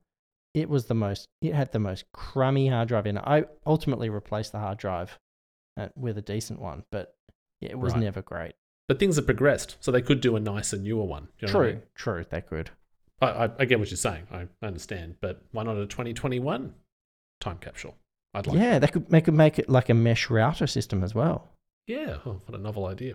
It 0.54 0.68
was 0.68 0.86
the 0.86 0.94
most. 0.94 1.28
It 1.40 1.54
had 1.54 1.72
the 1.72 1.78
most 1.78 2.04
crummy 2.12 2.68
hard 2.68 2.88
drive 2.88 3.06
in 3.06 3.16
it. 3.16 3.24
I 3.26 3.44
ultimately 3.66 4.08
replaced 4.10 4.52
the 4.52 4.58
hard 4.58 4.78
drive 4.78 5.18
uh, 5.76 5.88
with 5.96 6.18
a 6.18 6.22
decent 6.22 6.60
one, 6.60 6.84
but 6.90 7.14
it 7.60 7.78
was 7.78 7.92
Right. 7.94 8.02
never 8.02 8.22
great. 8.22 8.54
But 8.88 8.98
things 8.98 9.16
have 9.16 9.26
progressed, 9.26 9.76
so 9.80 9.92
they 9.92 10.00
could 10.02 10.20
do 10.22 10.34
a 10.36 10.40
nicer, 10.40 10.78
newer 10.78 11.04
one. 11.04 11.28
You 11.38 11.48
know 11.48 11.52
what 11.54 11.60
I 11.60 11.64
true, 11.70 11.72
mean? 11.74 11.82
true. 11.94 12.24
They 12.28 12.40
could. 12.40 12.70
I, 13.20 13.26
I, 13.26 13.50
I 13.58 13.64
get 13.66 13.78
what 13.78 13.90
you're 13.90 13.96
saying. 13.98 14.26
I 14.32 14.46
understand, 14.66 15.16
but 15.20 15.42
why 15.52 15.62
not 15.64 15.76
a 15.76 15.86
2021 15.86 16.74
time 17.40 17.58
capsule? 17.58 17.94
I'd 18.34 18.46
like. 18.46 18.58
yeah, 18.58 18.78
they 18.78 18.86
could 18.86 19.10
make 19.10 19.28
it 19.28 19.32
make 19.32 19.58
it 19.58 19.68
like 19.68 19.88
a 19.90 19.94
mesh 19.94 20.30
router 20.30 20.66
system 20.66 21.04
as 21.04 21.14
well. 21.14 21.48
Yeah. 21.86 22.16
Oh, 22.26 22.40
what 22.46 22.58
a 22.58 22.62
novel 22.62 22.86
idea. 22.86 23.14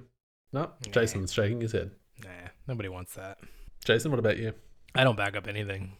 No, 0.51 0.61
Nah. 0.61 0.91
Jason's 0.91 1.33
shaking 1.33 1.61
his 1.61 1.71
head. 1.71 1.91
Nah, 2.23 2.29
nobody 2.67 2.89
wants 2.89 3.15
that. 3.15 3.37
Jason, 3.85 4.11
what 4.11 4.19
about 4.19 4.37
you? 4.37 4.53
I 4.95 5.03
don't 5.03 5.15
back 5.17 5.35
up 5.35 5.47
anything. 5.47 5.93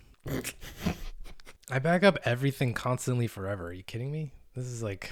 I 1.71 1.79
back 1.79 2.03
up 2.03 2.17
everything 2.25 2.73
constantly 2.73 3.27
forever. 3.27 3.67
Are 3.67 3.73
you 3.73 3.83
kidding 3.83 4.11
me? 4.11 4.31
This 4.55 4.65
is 4.65 4.83
like 4.83 5.11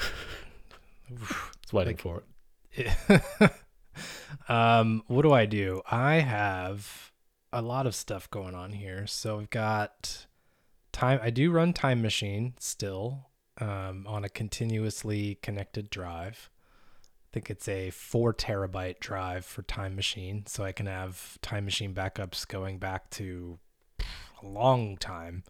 It's 1.63 1.73
waiting 1.73 1.93
Like- 1.95 2.01
for 2.01 2.23
it. 2.73 3.51
um, 4.49 5.03
what 5.07 5.23
do 5.23 5.33
I 5.33 5.45
do? 5.45 5.81
I 5.89 6.15
have 6.15 7.11
a 7.51 7.61
lot 7.61 7.85
of 7.87 7.95
stuff 7.95 8.29
going 8.29 8.55
on 8.55 8.71
here. 8.73 9.05
So 9.07 9.39
I've 9.39 9.49
got 9.49 10.25
time. 10.91 11.19
I 11.21 11.29
do 11.31 11.51
run 11.51 11.73
Time 11.73 12.01
Machine 12.01 12.53
still 12.59 13.27
um, 13.59 14.05
on 14.07 14.23
a 14.23 14.29
continuously 14.29 15.37
connected 15.41 15.89
drive. 15.89 16.49
I 17.31 17.33
think 17.33 17.49
it's 17.49 17.69
a 17.69 17.91
four 17.91 18.33
terabyte 18.33 18.99
drive 18.99 19.45
for 19.45 19.61
Time 19.61 19.95
Machine, 19.95 20.43
so 20.47 20.65
I 20.65 20.73
can 20.73 20.85
have 20.85 21.39
Time 21.41 21.63
Machine 21.63 21.93
backups 21.93 22.45
going 22.45 22.77
back 22.77 23.09
to 23.11 23.57
a 24.43 24.45
long 24.45 24.97
time. 24.97 25.45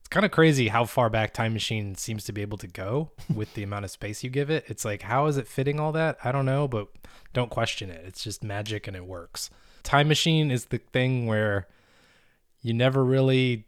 It's 0.00 0.10
kind 0.10 0.26
of 0.26 0.30
crazy 0.30 0.68
how 0.68 0.84
far 0.84 1.08
back 1.08 1.32
Time 1.32 1.54
Machine 1.54 1.94
seems 1.94 2.24
to 2.24 2.34
be 2.34 2.42
able 2.42 2.58
to 2.58 2.66
go 2.66 3.12
with 3.34 3.54
the 3.54 3.62
amount 3.62 3.86
of 3.86 3.90
space 3.90 4.22
you 4.22 4.28
give 4.28 4.50
it. 4.50 4.64
It's 4.66 4.84
like, 4.84 5.00
how 5.00 5.24
is 5.24 5.38
it 5.38 5.48
fitting 5.48 5.80
all 5.80 5.92
that? 5.92 6.18
I 6.22 6.32
don't 6.32 6.44
know, 6.44 6.68
but 6.68 6.88
don't 7.32 7.48
question 7.48 7.88
it. 7.88 8.04
It's 8.04 8.22
just 8.22 8.44
magic 8.44 8.86
and 8.86 8.94
it 8.94 9.06
works. 9.06 9.48
Time 9.84 10.08
Machine 10.08 10.50
is 10.50 10.66
the 10.66 10.78
thing 10.92 11.24
where 11.24 11.66
you 12.60 12.74
never 12.74 13.02
really 13.02 13.64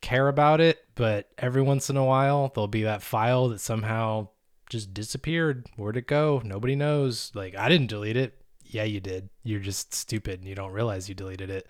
care 0.00 0.26
about 0.26 0.60
it, 0.60 0.84
but 0.96 1.28
every 1.38 1.62
once 1.62 1.88
in 1.88 1.96
a 1.96 2.04
while 2.04 2.50
there'll 2.52 2.66
be 2.66 2.82
that 2.82 3.00
file 3.00 3.48
that 3.50 3.60
somehow 3.60 4.26
just 4.70 4.94
disappeared. 4.94 5.66
Where'd 5.76 5.98
it 5.98 6.06
go? 6.06 6.40
Nobody 6.44 6.74
knows. 6.74 7.30
Like, 7.34 7.54
I 7.54 7.68
didn't 7.68 7.88
delete 7.88 8.16
it. 8.16 8.40
Yeah, 8.64 8.84
you 8.84 9.00
did. 9.00 9.28
You're 9.42 9.60
just 9.60 9.92
stupid 9.92 10.40
and 10.40 10.48
you 10.48 10.54
don't 10.54 10.72
realize 10.72 11.08
you 11.08 11.14
deleted 11.14 11.50
it. 11.50 11.68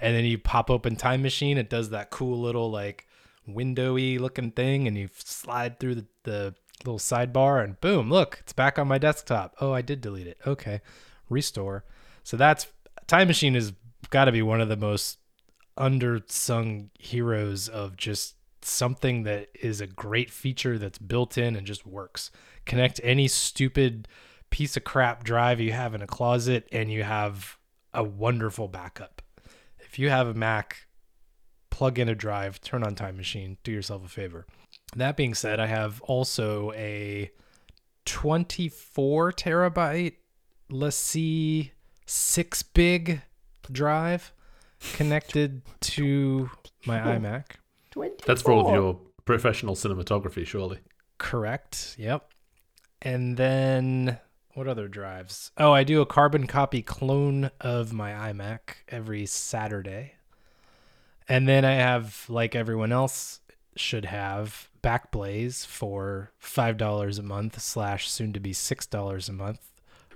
And 0.00 0.16
then 0.16 0.24
you 0.24 0.38
pop 0.38 0.70
open 0.70 0.96
Time 0.96 1.22
Machine, 1.22 1.58
it 1.58 1.70
does 1.70 1.90
that 1.90 2.10
cool 2.10 2.40
little 2.40 2.70
like 2.70 3.06
windowy 3.48 4.18
looking 4.18 4.50
thing, 4.50 4.86
and 4.86 4.96
you 4.96 5.08
slide 5.12 5.78
through 5.78 5.96
the, 5.96 6.06
the 6.24 6.54
little 6.84 6.98
sidebar, 6.98 7.62
and 7.64 7.80
boom, 7.80 8.10
look, 8.10 8.38
it's 8.40 8.52
back 8.52 8.78
on 8.78 8.88
my 8.88 8.98
desktop. 8.98 9.54
Oh, 9.60 9.72
I 9.72 9.82
did 9.82 10.00
delete 10.00 10.26
it. 10.26 10.38
Okay, 10.46 10.80
restore. 11.28 11.84
So 12.22 12.36
that's 12.36 12.66
Time 13.06 13.26
Machine 13.26 13.54
has 13.54 13.72
got 14.10 14.26
to 14.26 14.32
be 14.32 14.42
one 14.42 14.60
of 14.60 14.68
the 14.68 14.76
most 14.76 15.18
undersung 15.76 16.90
heroes 16.98 17.68
of 17.68 17.96
just 17.96 18.34
something 18.68 19.22
that 19.24 19.48
is 19.60 19.80
a 19.80 19.86
great 19.86 20.30
feature 20.30 20.78
that's 20.78 20.98
built 20.98 21.38
in 21.38 21.56
and 21.56 21.66
just 21.66 21.86
works. 21.86 22.30
Connect 22.64 23.00
any 23.02 23.28
stupid 23.28 24.08
piece 24.50 24.76
of 24.76 24.84
crap 24.84 25.24
drive 25.24 25.60
you 25.60 25.72
have 25.72 25.94
in 25.94 26.02
a 26.02 26.06
closet, 26.06 26.68
and 26.72 26.90
you 26.90 27.02
have 27.02 27.58
a 27.92 28.02
wonderful 28.02 28.68
backup. 28.68 29.22
If 29.78 29.98
you 29.98 30.10
have 30.10 30.26
a 30.28 30.34
Mac, 30.34 30.86
plug 31.70 31.98
in 31.98 32.08
a 32.08 32.14
drive, 32.14 32.60
turn 32.60 32.82
on 32.84 32.94
Time 32.94 33.16
Machine, 33.16 33.58
do 33.62 33.72
yourself 33.72 34.04
a 34.04 34.08
favor. 34.08 34.46
That 34.96 35.16
being 35.16 35.34
said, 35.34 35.60
I 35.60 35.66
have 35.66 36.00
also 36.02 36.72
a 36.72 37.30
24 38.04 39.32
terabyte 39.32 40.14
LaCie 40.70 41.70
6 42.06 42.62
big 42.62 43.22
drive 43.70 44.32
connected 44.94 45.62
to 45.80 46.50
my 46.86 46.98
iMac. 46.98 47.44
That's 48.26 48.42
for 48.42 48.52
all 48.52 48.68
of 48.68 48.74
your 48.74 48.98
professional 49.24 49.74
cinematography, 49.74 50.46
surely. 50.46 50.78
Correct. 51.18 51.96
Yep. 51.98 52.28
And 53.02 53.36
then 53.36 54.18
what 54.54 54.66
other 54.68 54.88
drives? 54.88 55.52
Oh, 55.56 55.72
I 55.72 55.84
do 55.84 56.00
a 56.00 56.06
carbon 56.06 56.46
copy 56.46 56.82
clone 56.82 57.50
of 57.60 57.92
my 57.92 58.12
iMac 58.12 58.58
every 58.88 59.26
Saturday. 59.26 60.14
And 61.28 61.46
then 61.46 61.64
I 61.64 61.74
have, 61.74 62.24
like 62.28 62.54
everyone 62.56 62.90
else 62.92 63.40
should 63.76 64.06
have, 64.06 64.68
Backblaze 64.82 65.66
for 65.66 66.32
$5 66.42 67.18
a 67.18 67.22
month 67.22 67.60
slash 67.60 68.10
soon 68.10 68.32
to 68.32 68.40
be 68.40 68.52
$6 68.52 69.28
a 69.28 69.32
month. 69.32 69.60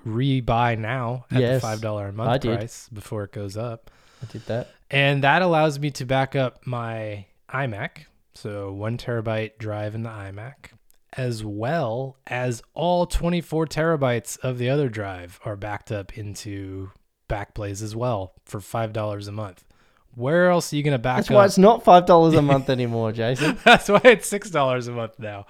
Rebuy 0.06 0.78
now 0.78 1.26
at 1.30 1.40
Yes, 1.40 1.62
the 1.62 1.68
$5 1.68 2.08
a 2.08 2.12
month 2.12 2.30
I 2.30 2.38
did. 2.38 2.56
price 2.56 2.88
before 2.92 3.24
it 3.24 3.32
goes 3.32 3.56
up. 3.56 3.90
I 4.22 4.26
did 4.32 4.46
that. 4.46 4.70
And 4.90 5.22
that 5.22 5.42
allows 5.42 5.78
me 5.78 5.90
to 5.92 6.04
back 6.04 6.34
up 6.34 6.66
my 6.66 7.26
iMac, 7.52 8.06
so 8.34 8.72
one 8.72 8.96
terabyte 8.96 9.58
drive 9.58 9.94
in 9.94 10.02
the 10.02 10.10
iMac, 10.10 10.70
as 11.14 11.44
well 11.44 12.16
as 12.26 12.62
all 12.74 13.06
24 13.06 13.66
terabytes 13.66 14.38
of 14.40 14.58
the 14.58 14.70
other 14.70 14.88
drive 14.88 15.38
are 15.44 15.56
backed 15.56 15.92
up 15.92 16.16
into 16.16 16.90
Backblaze 17.28 17.82
as 17.82 17.94
well 17.96 18.34
for 18.44 18.60
$5 18.60 19.28
a 19.28 19.32
month. 19.32 19.64
Where 20.14 20.50
else 20.50 20.72
are 20.72 20.76
you 20.76 20.82
gonna 20.82 20.98
back 20.98 21.16
That's 21.16 21.30
up? 21.30 21.34
why 21.36 21.44
it's 21.46 21.56
not 21.56 21.84
five 21.84 22.04
dollars 22.04 22.34
a 22.34 22.42
month 22.52 22.68
anymore, 22.68 23.12
Jason. 23.12 23.56
That's 23.64 23.88
why 23.88 24.00
it's 24.04 24.28
six 24.28 24.50
dollars 24.50 24.86
a 24.86 24.92
month 24.92 25.18
now. 25.18 25.46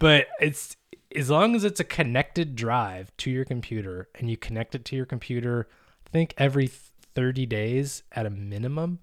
But 0.00 0.26
it's 0.40 0.76
as 1.14 1.30
long 1.30 1.54
as 1.54 1.62
it's 1.62 1.78
a 1.78 1.84
connected 1.84 2.56
drive 2.56 3.16
to 3.18 3.30
your 3.30 3.44
computer 3.44 4.08
and 4.16 4.28
you 4.28 4.36
connect 4.36 4.74
it 4.74 4.84
to 4.86 4.96
your 4.96 5.06
computer, 5.06 5.68
I 6.06 6.10
think 6.10 6.34
every 6.38 6.66
30 6.66 7.46
days 7.46 8.02
at 8.12 8.26
a 8.26 8.30
minimum, 8.30 8.98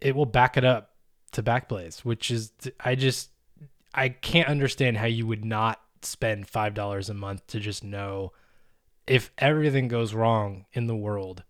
it 0.00 0.14
will 0.14 0.26
back 0.26 0.56
it 0.56 0.64
up 0.64 0.92
to 1.38 1.42
Backblaze, 1.42 2.00
which 2.00 2.30
is 2.30 2.52
I 2.80 2.94
just 2.94 3.30
I 3.94 4.10
can't 4.10 4.48
understand 4.48 4.96
how 4.98 5.06
you 5.06 5.26
would 5.26 5.44
not 5.44 5.80
spend 6.02 6.48
five 6.48 6.74
dollars 6.74 7.08
a 7.08 7.14
month 7.14 7.46
to 7.48 7.60
just 7.60 7.82
know 7.82 8.32
if 9.06 9.30
everything 9.38 9.88
goes 9.88 10.12
wrong 10.14 10.66
in 10.72 10.86
the 10.86 10.96
world, 10.96 11.42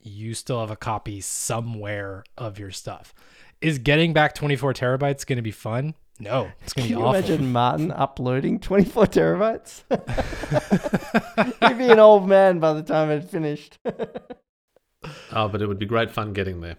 you 0.00 0.34
still 0.34 0.60
have 0.60 0.70
a 0.70 0.76
copy 0.76 1.20
somewhere 1.20 2.24
of 2.36 2.58
your 2.58 2.70
stuff. 2.70 3.14
Is 3.60 3.78
getting 3.78 4.12
back 4.12 4.34
24 4.34 4.74
terabytes 4.74 5.26
going 5.26 5.36
to 5.36 5.42
be 5.42 5.50
fun? 5.50 5.94
No, 6.20 6.50
it's 6.62 6.72
going 6.72 6.88
to 6.88 6.94
Can 6.94 6.98
be 6.98 7.00
you 7.00 7.06
awful. 7.06 7.18
imagine 7.18 7.52
Martin 7.52 7.90
uploading 7.92 8.58
24 8.60 9.06
terabytes? 9.06 9.82
He'd 11.68 11.78
be 11.78 11.88
an 11.90 11.98
old 11.98 12.28
man 12.28 12.58
by 12.58 12.72
the 12.72 12.82
time 12.82 13.10
it 13.10 13.24
finished. 13.24 13.78
Oh, 15.32 15.46
but 15.46 15.62
it 15.62 15.66
would 15.66 15.78
be 15.78 15.86
great 15.86 16.10
fun 16.10 16.32
getting 16.32 16.60
there. 16.60 16.76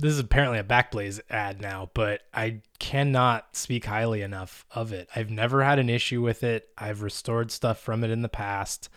This 0.00 0.12
is 0.14 0.18
apparently 0.18 0.58
a 0.58 0.64
Backblaze 0.64 1.20
ad 1.28 1.60
now, 1.60 1.90
but 1.94 2.22
I 2.32 2.62
cannot 2.78 3.54
speak 3.54 3.84
highly 3.84 4.22
enough 4.22 4.64
of 4.74 4.92
it. 4.92 5.08
I've 5.14 5.30
never 5.30 5.62
had 5.62 5.78
an 5.78 5.90
issue 5.90 6.22
with 6.22 6.42
it. 6.42 6.68
I've 6.78 7.02
restored 7.02 7.50
stuff 7.50 7.78
from 7.80 8.02
it 8.02 8.10
in 8.10 8.22
the 8.22 8.28
past. 8.28 8.88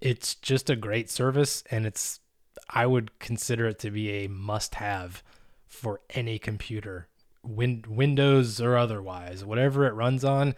It's 0.00 0.34
just 0.36 0.70
a 0.70 0.76
great 0.76 1.10
service 1.10 1.62
and 1.70 1.86
it's 1.86 2.20
I 2.70 2.86
would 2.86 3.18
consider 3.18 3.66
it 3.68 3.78
to 3.80 3.90
be 3.90 4.10
a 4.24 4.28
must-have 4.28 5.22
for 5.66 6.00
any 6.10 6.38
computer, 6.38 7.08
Win- 7.42 7.84
Windows 7.88 8.60
or 8.60 8.76
otherwise. 8.76 9.44
Whatever 9.44 9.86
it 9.86 9.94
runs 9.94 10.24
on, 10.24 10.54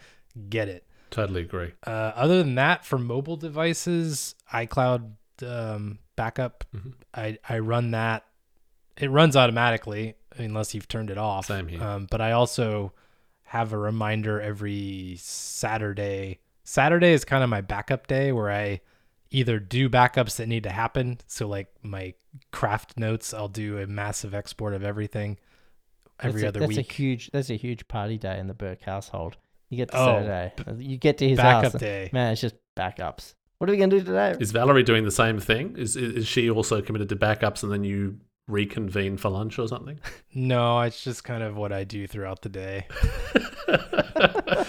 get 0.48 0.68
it. 0.68 0.86
Totally 1.10 1.42
agree. 1.42 1.72
Uh, 1.86 2.12
other 2.14 2.42
than 2.42 2.56
that, 2.56 2.84
for 2.84 2.98
mobile 2.98 3.36
devices, 3.36 4.34
iCloud 4.52 5.12
um, 5.46 5.98
backup, 6.16 6.64
Mhm. 6.74 6.94
I, 7.14 7.38
I 7.48 7.58
run 7.60 7.92
that. 7.92 8.24
It 8.98 9.10
runs 9.10 9.36
automatically 9.36 10.14
unless 10.36 10.74
you've 10.74 10.88
turned 10.88 11.10
it 11.10 11.18
off. 11.18 11.46
Same 11.46 11.68
here. 11.68 11.82
Um, 11.82 12.06
but 12.10 12.20
I 12.20 12.32
also 12.32 12.92
have 13.44 13.72
a 13.72 13.78
reminder 13.78 14.40
every 14.40 15.16
Saturday. 15.18 16.38
Saturday 16.64 17.12
is 17.12 17.24
kind 17.24 17.42
of 17.44 17.50
my 17.50 17.60
backup 17.60 18.06
day 18.06 18.32
where 18.32 18.50
I 18.50 18.80
either 19.30 19.58
do 19.58 19.88
backups 19.88 20.36
that 20.36 20.46
need 20.48 20.62
to 20.64 20.70
happen. 20.70 21.18
So, 21.26 21.46
like 21.48 21.68
my 21.82 22.14
craft 22.52 22.98
notes, 22.98 23.34
I'll 23.34 23.48
do 23.48 23.78
a 23.78 23.86
massive 23.86 24.34
export 24.34 24.74
of 24.74 24.82
everything 24.84 25.38
every 26.20 26.42
that's 26.42 26.44
a, 26.44 26.48
other 26.48 26.60
that's 26.60 26.76
week. 26.76 26.90
a 26.90 26.92
huge 26.92 27.30
that's 27.32 27.50
a 27.50 27.56
huge 27.56 27.86
party 27.88 28.18
day 28.18 28.38
in 28.38 28.46
the 28.46 28.54
Burke 28.54 28.82
household. 28.82 29.36
You 29.70 29.76
get 29.78 29.90
to 29.90 29.98
Oh, 29.98 30.06
Saturday. 30.22 30.52
You 30.84 30.96
get 30.96 31.18
to 31.18 31.28
his 31.28 31.36
backup 31.38 31.72
house. 31.72 31.80
day. 31.80 32.10
Man, 32.12 32.32
it's 32.32 32.40
just 32.40 32.54
backups. 32.76 33.34
What 33.58 33.68
are 33.68 33.72
we 33.72 33.78
gonna 33.78 33.90
do 33.90 34.02
today? 34.02 34.34
Is 34.40 34.52
Valerie 34.52 34.82
doing 34.82 35.04
the 35.04 35.10
same 35.10 35.38
thing? 35.40 35.76
Is 35.76 35.96
is 35.96 36.16
is 36.18 36.26
she 36.26 36.48
also 36.50 36.80
committed 36.82 37.08
to 37.08 37.16
backups 37.16 37.62
and 37.62 37.72
then 37.72 37.82
you 37.84 38.18
reconvene 38.46 39.16
for 39.16 39.30
lunch 39.30 39.58
or 39.58 39.68
something? 39.68 40.00
No, 40.36 40.80
it's 40.80 41.04
just 41.04 41.22
kind 41.22 41.44
of 41.44 41.56
what 41.56 41.70
I 41.72 41.84
do 41.84 42.08
throughout 42.08 42.42
the 42.42 42.48
day. 42.48 42.86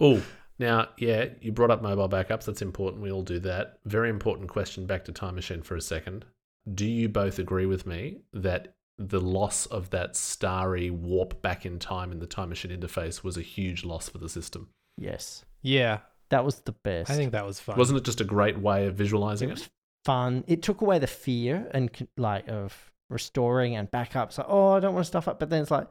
oh, 0.00 0.22
now, 0.58 0.88
yeah, 0.98 1.26
you 1.40 1.50
brought 1.52 1.70
up 1.72 1.82
mobile 1.82 2.08
backups. 2.08 2.44
That's 2.44 2.62
important. 2.62 3.02
We 3.02 3.10
all 3.10 3.22
do 3.22 3.40
that. 3.40 3.78
Very 3.84 4.08
important 4.08 4.48
question 4.48 4.86
back 4.86 5.04
to 5.06 5.12
Time 5.12 5.34
Machine 5.34 5.62
for 5.62 5.74
a 5.76 5.80
second. 5.80 6.24
Do 6.72 6.86
you 6.86 7.08
both 7.08 7.38
agree 7.38 7.66
with 7.66 7.86
me 7.86 8.18
that 8.32 8.74
the 8.96 9.20
loss 9.20 9.66
of 9.66 9.90
that 9.90 10.14
starry 10.14 10.90
warp 10.90 11.42
back 11.42 11.66
in 11.66 11.80
time 11.80 12.12
in 12.12 12.20
the 12.20 12.26
Time 12.26 12.50
Machine 12.50 12.70
interface 12.70 13.24
was 13.24 13.36
a 13.36 13.42
huge 13.42 13.84
loss 13.84 14.08
for 14.08 14.18
the 14.18 14.28
system? 14.28 14.68
yes, 14.96 15.44
Yeah, 15.62 15.98
that 16.28 16.44
was 16.44 16.60
the 16.60 16.72
best. 16.72 17.10
I 17.10 17.16
think 17.16 17.32
that 17.32 17.44
was 17.44 17.58
fun. 17.58 17.76
Wasn't 17.76 17.98
it 17.98 18.04
just 18.04 18.20
a 18.20 18.24
great 18.24 18.58
way 18.60 18.86
of 18.86 18.94
visualizing 18.94 19.50
it 19.50 19.58
it? 19.58 19.68
fun. 20.04 20.44
It 20.46 20.62
took 20.62 20.80
away 20.82 21.00
the 21.00 21.08
fear 21.08 21.68
and 21.74 21.90
c- 21.92 22.06
like 22.16 22.46
of 22.48 22.92
restoring 23.08 23.76
and 23.76 23.90
backups. 23.90 24.38
Like, 24.38 24.46
oh, 24.48 24.72
I 24.72 24.80
don't 24.80 24.94
want 24.94 25.04
to 25.04 25.08
stuff 25.08 25.28
up. 25.28 25.38
But 25.38 25.50
then 25.50 25.62
it's 25.62 25.70
like, 25.70 25.88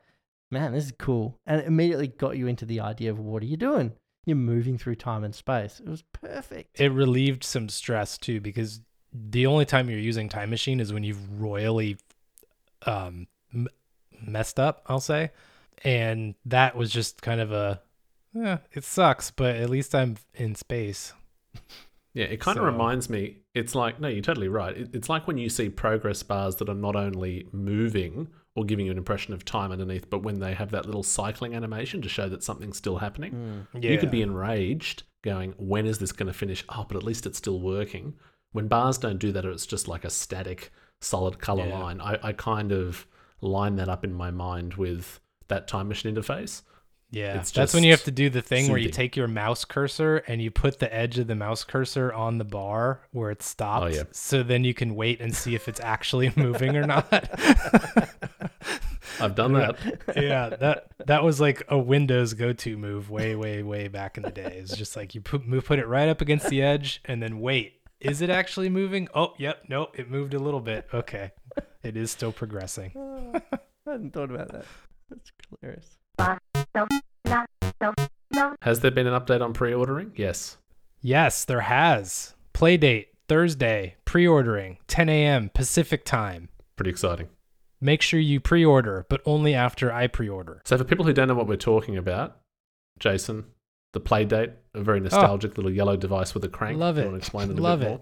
man, 0.52 0.74
this 0.74 0.86
is 0.86 0.94
cool, 0.98 1.40
and 1.46 1.62
it 1.62 1.68
immediately 1.68 2.08
got 2.08 2.38
you 2.38 2.48
into 2.48 2.66
the 2.66 2.80
idea 2.80 3.12
of 3.12 3.20
what 3.20 3.42
are 3.44 3.48
you 3.48 3.58
doing? 3.58 3.94
You're 4.26 4.38
moving 4.38 4.78
through 4.78 4.96
time 4.96 5.24
and 5.24 5.34
space. 5.36 5.80
It 5.80 5.90
was 5.90 6.04
perfect. 6.14 6.80
it 6.80 6.92
relieved 6.92 7.44
some 7.44 7.68
stress 7.70 8.18
too 8.18 8.40
because 8.40 8.80
the 9.12 9.46
only 9.46 9.66
time 9.66 9.90
you're 9.90 10.00
using 10.00 10.30
time 10.30 10.50
machine 10.50 10.80
is 10.80 10.94
when 10.94 11.04
you've 11.04 11.40
royally 11.42 11.98
um 12.86 13.28
m- 13.54 13.68
messed 14.26 14.60
up 14.60 14.82
i'll 14.88 15.00
say 15.00 15.30
and 15.84 16.34
that 16.46 16.76
was 16.76 16.90
just 16.92 17.22
kind 17.22 17.40
of 17.40 17.52
a 17.52 17.80
eh, 18.44 18.58
it 18.72 18.84
sucks 18.84 19.30
but 19.30 19.56
at 19.56 19.70
least 19.70 19.94
i'm 19.94 20.18
in 20.34 20.56
space 20.56 21.14
Yeah, 22.14 22.26
it 22.26 22.40
kind 22.40 22.58
of 22.60 22.64
reminds 22.66 23.10
me. 23.10 23.38
It's 23.56 23.74
like 23.76 24.00
no, 24.00 24.08
you're 24.08 24.22
totally 24.22 24.48
right. 24.48 24.78
It, 24.78 24.90
it's 24.94 25.10
like 25.10 25.28
when 25.28 25.38
you 25.38 25.50
see 25.50 25.70
progress 25.70 26.22
bars 26.24 26.56
that 26.58 26.70
are 26.70 26.76
not 26.76 26.96
only 26.96 27.48
moving 27.52 28.28
or 28.56 28.64
giving 28.66 28.86
you 28.86 28.92
an 28.92 28.98
impression 29.00 29.34
of 29.34 29.44
time 29.46 29.72
underneath, 29.72 30.10
but 30.12 30.22
when 30.22 30.40
they 30.40 30.54
have 30.54 30.70
that 30.72 30.86
little 30.86 31.02
cycling 31.02 31.56
animation 31.56 32.02
to 32.04 32.10
show 32.10 32.30
that 32.30 32.44
something's 32.44 32.78
still 32.78 32.98
happening. 32.98 33.66
Mm. 33.74 33.84
yeah 33.84 33.92
You 33.92 33.98
could 33.98 34.12
be 34.12 34.22
enraged, 34.22 35.04
going, 35.24 35.54
"When 35.58 35.86
is 35.88 35.98
this 35.98 36.12
going 36.12 36.28
to 36.28 36.34
finish?" 36.38 36.64
Oh, 36.70 36.86
but 36.88 36.98
at 36.98 37.04
least 37.04 37.26
it's 37.26 37.40
still 37.40 37.60
working. 37.60 38.14
When 38.52 38.68
bars 38.68 39.00
don't 39.00 39.18
do 39.18 39.32
that, 39.32 39.46
it's 39.46 39.66
just 39.66 39.88
like 39.88 40.06
a 40.06 40.12
static, 40.12 40.72
solid 41.02 41.40
color 41.40 41.66
Yeah. 41.66 41.80
line. 41.80 42.00
I, 42.00 42.20
I 42.22 42.34
kind 42.34 42.72
of 42.72 43.08
line 43.42 43.76
that 43.78 43.90
up 43.90 44.04
in 44.04 44.14
my 44.14 44.30
mind 44.30 44.76
with 44.76 45.20
that 45.48 45.68
time 45.68 45.88
machine 45.88 46.14
interface. 46.16 46.62
Yeah 47.14 47.40
it's 47.40 47.52
that's 47.52 47.74
when 47.74 47.84
you 47.84 47.92
have 47.92 48.04
to 48.04 48.12
do 48.12 48.30
the 48.30 48.42
thing 48.42 48.70
where 48.70 48.78
you 48.80 48.90
take 48.90 49.16
your 49.16 49.28
mouse 49.28 49.64
cursor 49.66 50.18
and 50.28 50.42
you 50.42 50.50
put 50.52 50.80
the 50.80 50.94
edge 50.94 51.20
of 51.20 51.28
the 51.28 51.36
mouse 51.36 51.64
cursor 51.64 52.12
on 52.12 52.38
the 52.40 52.44
bar 52.44 53.02
where 53.12 53.30
it 53.32 53.42
stops 53.44 53.84
Oh, 53.84 53.88
yeah. 53.98 54.04
so 54.12 54.42
then 54.44 54.64
you 54.64 54.74
can 54.74 54.96
wait 54.96 55.22
and 55.22 55.36
see 55.36 55.54
if 55.56 55.68
it's 55.68 55.80
actually 55.80 56.32
moving 56.38 56.76
or 56.76 56.86
not 56.88 57.06
I've 59.20 59.36
done 59.36 59.54
that. 59.54 59.78
yeah, 60.16 60.50
that 60.50 60.88
that 61.06 61.24
was 61.24 61.40
like 61.40 61.62
a 61.70 61.78
Windows 61.78 62.34
go-to 62.34 62.76
move 62.78 63.12
way, 63.12 63.36
way, 63.36 63.62
way 63.62 63.88
back 63.88 64.18
in 64.18 64.24
the 64.24 64.32
day. 64.32 64.58
It's 64.60 64.76
just 64.76 64.96
like 64.96 65.14
you 65.14 65.22
put 65.22 65.46
move, 65.46 65.66
put 65.66 65.78
it 65.78 65.88
right 65.88 66.10
up 66.10 66.20
against 66.20 66.50
the 66.50 66.62
edge, 66.64 67.00
and 67.06 67.22
then 67.22 67.40
wait. 67.40 67.74
Is 68.00 68.22
it 68.22 68.30
actually 68.32 68.70
moving? 68.70 69.08
Oh, 69.14 69.34
yep, 69.38 69.64
nope, 69.70 69.92
it 69.98 70.10
moved 70.10 70.34
a 70.34 70.40
little 70.40 70.60
bit. 70.60 70.88
Okay, 70.94 71.32
it 71.84 71.96
is 71.96 72.10
still 72.12 72.32
progressing. 72.32 72.92
I 73.36 73.42
hadn't 73.92 74.14
thought 74.14 74.32
about 74.32 74.52
that. 74.52 74.66
That's 75.10 75.32
hilarious. 75.62 76.44
Has 78.62 78.80
there 78.80 78.92
been 78.92 79.08
an 79.08 79.20
update 79.20 79.42
on 79.42 79.54
pre-ordering? 79.54 80.12
Yes. 80.16 80.58
Yes, 81.02 81.46
there 81.46 81.62
has 81.62 82.34
Playdate 82.54 83.08
Thursday 83.28 83.96
pre-ordering 84.06 84.78
10 84.88 85.10
a.m. 85.10 85.50
Pacific 85.54 86.06
time. 86.06 86.50
Pretty 86.76 86.90
exciting. 86.90 87.30
Make 87.82 88.02
sure 88.02 88.20
you 88.20 88.40
pre-order, 88.40 89.06
but 89.10 89.22
only 89.26 89.54
after 89.54 89.92
I 89.92 90.08
pre-order. 90.08 90.62
So 90.66 90.78
for 90.78 90.84
people 90.84 91.06
who 91.06 91.14
don't 91.14 91.28
know 91.28 91.36
what 91.36 91.48
we're 91.48 91.58
talking 91.58 91.98
about, 91.98 92.38
Jason, 93.00 93.46
the 93.92 94.00
Playdate, 94.00 94.54
a 94.74 94.82
very 94.82 95.00
oh. 95.00 95.04
nostalgic 95.04 95.58
little 95.58 95.72
yellow 95.72 95.98
device 95.98 96.34
with 96.34 96.44
a 96.46 96.50
crank. 96.50 96.80
Love 96.80 96.98
it. 96.98 97.02
You 97.02 97.08
want 97.08 97.16
to 97.16 97.20
explain 97.20 97.52
it 97.52 97.58
Love 97.58 97.82
it. 97.82 97.90
more? 97.90 98.02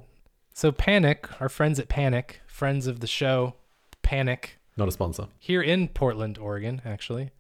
So 0.54 0.72
Panic, 0.72 1.28
our 1.42 1.50
friends 1.50 1.80
at 1.80 1.90
Panic, 1.90 2.42
friends 2.46 2.86
of 2.88 3.00
the 3.00 3.08
show, 3.08 3.56
Panic, 4.04 4.60
Not 4.78 4.88
a 4.88 4.92
sponsor. 4.92 5.28
here 5.40 5.62
in 5.62 5.88
Portland, 5.88 6.38
Oregon, 6.38 6.82
actually. 6.86 7.32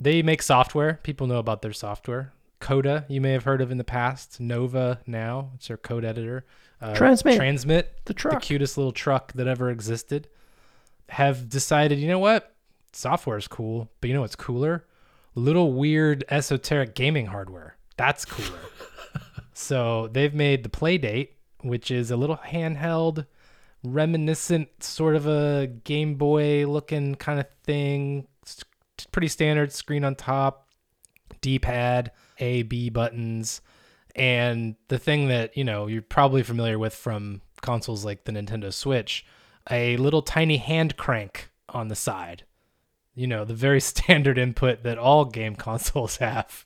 They 0.00 0.22
make 0.22 0.42
software. 0.42 1.00
People 1.02 1.26
know 1.26 1.38
about 1.38 1.62
their 1.62 1.72
software. 1.72 2.32
Coda, 2.60 3.04
you 3.08 3.20
may 3.20 3.32
have 3.32 3.44
heard 3.44 3.60
of 3.60 3.70
in 3.70 3.78
the 3.78 3.84
past. 3.84 4.40
Nova 4.40 5.00
now, 5.06 5.50
it's 5.54 5.68
their 5.68 5.76
code 5.76 6.04
editor. 6.04 6.44
Uh, 6.80 6.94
Transmit. 6.94 7.36
Transmit, 7.36 8.00
The 8.04 8.14
truck. 8.14 8.34
the 8.40 8.46
cutest 8.46 8.76
little 8.76 8.92
truck 8.92 9.32
that 9.34 9.46
ever 9.46 9.70
existed. 9.70 10.28
Have 11.10 11.48
decided, 11.48 11.98
you 11.98 12.08
know 12.08 12.18
what? 12.18 12.54
Software 12.92 13.38
is 13.38 13.48
cool, 13.48 13.90
but 14.00 14.08
you 14.08 14.14
know 14.14 14.22
what's 14.22 14.36
cooler? 14.36 14.84
Little 15.34 15.72
weird 15.72 16.24
esoteric 16.30 16.94
gaming 16.94 17.26
hardware. 17.26 17.76
That's 17.96 18.24
cooler. 18.24 18.58
so 19.52 20.08
they've 20.08 20.34
made 20.34 20.62
the 20.62 20.68
Playdate, 20.70 21.28
which 21.62 21.90
is 21.90 22.10
a 22.10 22.16
little 22.16 22.38
handheld, 22.38 23.26
reminiscent 23.82 24.82
sort 24.82 25.14
of 25.14 25.26
a 25.26 25.66
Game 25.84 26.14
Boy 26.16 26.66
looking 26.66 27.14
kind 27.14 27.38
of 27.40 27.46
thing. 27.64 28.26
It's 29.06 29.12
pretty 29.12 29.28
standard 29.28 29.72
screen 29.72 30.04
on 30.04 30.16
top, 30.16 30.68
D 31.40 31.58
pad, 31.60 32.10
A, 32.38 32.62
B 32.62 32.90
buttons. 32.90 33.60
And 34.16 34.74
the 34.88 34.98
thing 34.98 35.28
that, 35.28 35.56
you 35.56 35.62
know, 35.64 35.86
you're 35.86 36.02
probably 36.02 36.42
familiar 36.42 36.78
with 36.78 36.94
from 36.94 37.42
consoles 37.62 38.04
like 38.04 38.24
the 38.24 38.32
Nintendo 38.32 38.72
Switch, 38.72 39.24
a 39.70 39.96
little 39.98 40.22
tiny 40.22 40.56
hand 40.56 40.96
crank 40.96 41.50
on 41.68 41.88
the 41.88 41.94
side. 41.96 42.44
You 43.14 43.26
know, 43.26 43.44
the 43.44 43.54
very 43.54 43.80
standard 43.92 44.38
input 44.38 44.82
that 44.82 44.98
all 44.98 45.24
game 45.24 45.54
consoles 45.56 46.16
have. 46.16 46.64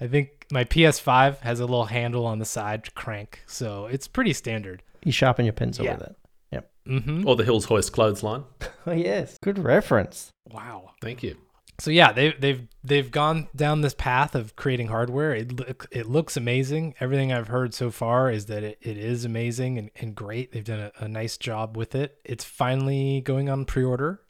I 0.00 0.06
think 0.06 0.46
my 0.52 0.64
PS5 0.64 1.38
has 1.40 1.58
a 1.60 1.64
little 1.64 1.86
handle 1.86 2.26
on 2.26 2.38
the 2.38 2.44
side 2.44 2.84
to 2.84 2.90
crank, 2.92 3.42
so 3.46 3.86
it's 3.86 4.06
pretty 4.08 4.32
standard. 4.32 4.82
You 5.04 5.12
sharpen 5.12 5.44
your 5.44 5.52
pencil 5.54 5.84
Yeah. 5.84 5.94
with 5.94 6.02
it. 6.02 6.16
Yep. 6.52 6.70
Mm-hmm. 6.88 7.28
Or 7.28 7.36
the 7.36 7.44
Hills 7.44 7.64
Hoist 7.66 7.92
clothesline. 7.92 8.44
Oh 8.86 8.92
yes, 8.92 9.38
good 9.42 9.58
reference. 9.58 10.30
Wow. 10.50 10.90
Thank 11.00 11.22
you. 11.22 11.36
So 11.80 11.90
yeah, 11.90 12.12
they've 12.12 12.38
they've 12.38 12.68
they've 12.84 13.10
gone 13.10 13.48
down 13.56 13.80
this 13.80 13.94
path 13.94 14.34
of 14.34 14.54
creating 14.54 14.88
hardware. 14.88 15.34
It 15.34 15.58
look, 15.58 15.86
it 15.90 16.06
looks 16.06 16.36
amazing. 16.36 16.94
Everything 17.00 17.32
I've 17.32 17.48
heard 17.48 17.72
so 17.72 17.90
far 17.90 18.30
is 18.30 18.46
that 18.46 18.62
it, 18.62 18.78
it 18.82 18.98
is 18.98 19.24
amazing 19.24 19.78
and, 19.78 19.90
and 19.96 20.14
great. 20.14 20.52
They've 20.52 20.62
done 20.62 20.80
a, 20.80 20.92
a 20.98 21.08
nice 21.08 21.38
job 21.38 21.78
with 21.78 21.94
it. 21.94 22.18
It's 22.22 22.44
finally 22.44 23.22
going 23.22 23.48
on 23.48 23.64
pre-order 23.64 24.20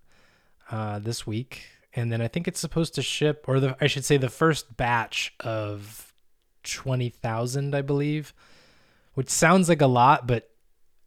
uh, 0.71 1.01
this 1.01 1.27
week, 1.27 1.65
and 1.93 2.13
then 2.13 2.21
I 2.21 2.29
think 2.29 2.47
it's 2.47 2.61
supposed 2.61 2.95
to 2.95 3.03
ship, 3.03 3.47
or 3.49 3.59
the 3.59 3.77
I 3.81 3.89
should 3.89 4.05
say, 4.05 4.17
the 4.17 4.29
first 4.29 4.77
batch 4.77 5.35
of 5.41 6.15
twenty 6.63 7.09
thousand, 7.09 7.75
I 7.75 7.83
believe, 7.83 8.33
which 9.15 9.29
sounds 9.29 9.69
like 9.69 9.83
a 9.83 9.89
lot, 9.89 10.29
but 10.29 10.49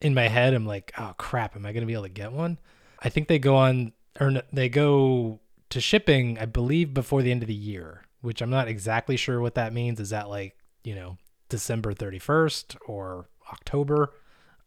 in 0.01 0.13
my 0.13 0.27
head, 0.27 0.53
I'm 0.53 0.65
like, 0.65 0.91
oh 0.97 1.13
crap, 1.17 1.55
am 1.55 1.65
I 1.65 1.71
gonna 1.71 1.85
be 1.85 1.93
able 1.93 2.03
to 2.03 2.09
get 2.09 2.33
one? 2.33 2.59
I 2.99 3.07
think 3.07 3.29
they 3.29 3.39
go 3.39 3.55
on, 3.55 3.93
or 4.19 4.43
they 4.51 4.67
go 4.67 5.39
to 5.73 5.81
shipping, 5.81 6.37
I 6.37 6.45
believe, 6.45 6.93
before 6.93 7.23
the 7.23 7.31
end 7.31 7.41
of 7.41 7.47
the 7.47 7.53
year, 7.53 8.03
which 8.21 8.41
I'm 8.41 8.49
not 8.51 8.67
exactly 8.67 9.17
sure 9.17 9.41
what 9.41 9.55
that 9.55 9.73
means. 9.73 9.99
Is 9.99 10.11
that 10.11 10.29
like, 10.29 10.55
you 10.83 10.93
know, 10.93 11.17
December 11.49 11.93
31st 11.93 12.77
or 12.85 13.27
October? 13.51 14.13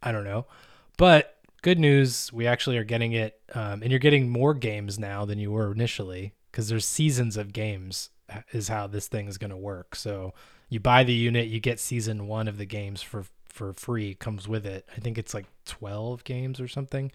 I 0.02 0.10
don't 0.10 0.24
know. 0.24 0.46
But 0.98 1.36
good 1.62 1.78
news, 1.78 2.32
we 2.32 2.46
actually 2.48 2.76
are 2.76 2.84
getting 2.84 3.12
it, 3.12 3.40
um, 3.54 3.82
and 3.82 3.90
you're 3.90 4.00
getting 4.00 4.28
more 4.28 4.52
games 4.52 4.98
now 4.98 5.24
than 5.24 5.38
you 5.38 5.52
were 5.52 5.70
initially 5.70 6.34
because 6.50 6.68
there's 6.68 6.86
seasons 6.86 7.36
of 7.36 7.52
games, 7.52 8.10
uh, 8.28 8.40
is 8.52 8.66
how 8.66 8.88
this 8.88 9.06
thing 9.06 9.28
is 9.28 9.38
going 9.38 9.50
to 9.50 9.56
work. 9.56 9.94
So 9.94 10.34
you 10.68 10.80
buy 10.80 11.04
the 11.04 11.12
unit, 11.12 11.46
you 11.46 11.60
get 11.60 11.78
season 11.78 12.26
one 12.26 12.48
of 12.48 12.58
the 12.58 12.66
games 12.66 13.00
for 13.00 13.24
for 13.48 13.72
free 13.72 14.14
comes 14.14 14.46
with 14.46 14.66
it. 14.66 14.86
I 14.94 15.00
think 15.00 15.16
it's 15.16 15.32
like 15.32 15.46
12 15.64 16.24
games 16.24 16.60
or 16.60 16.68
something. 16.68 17.10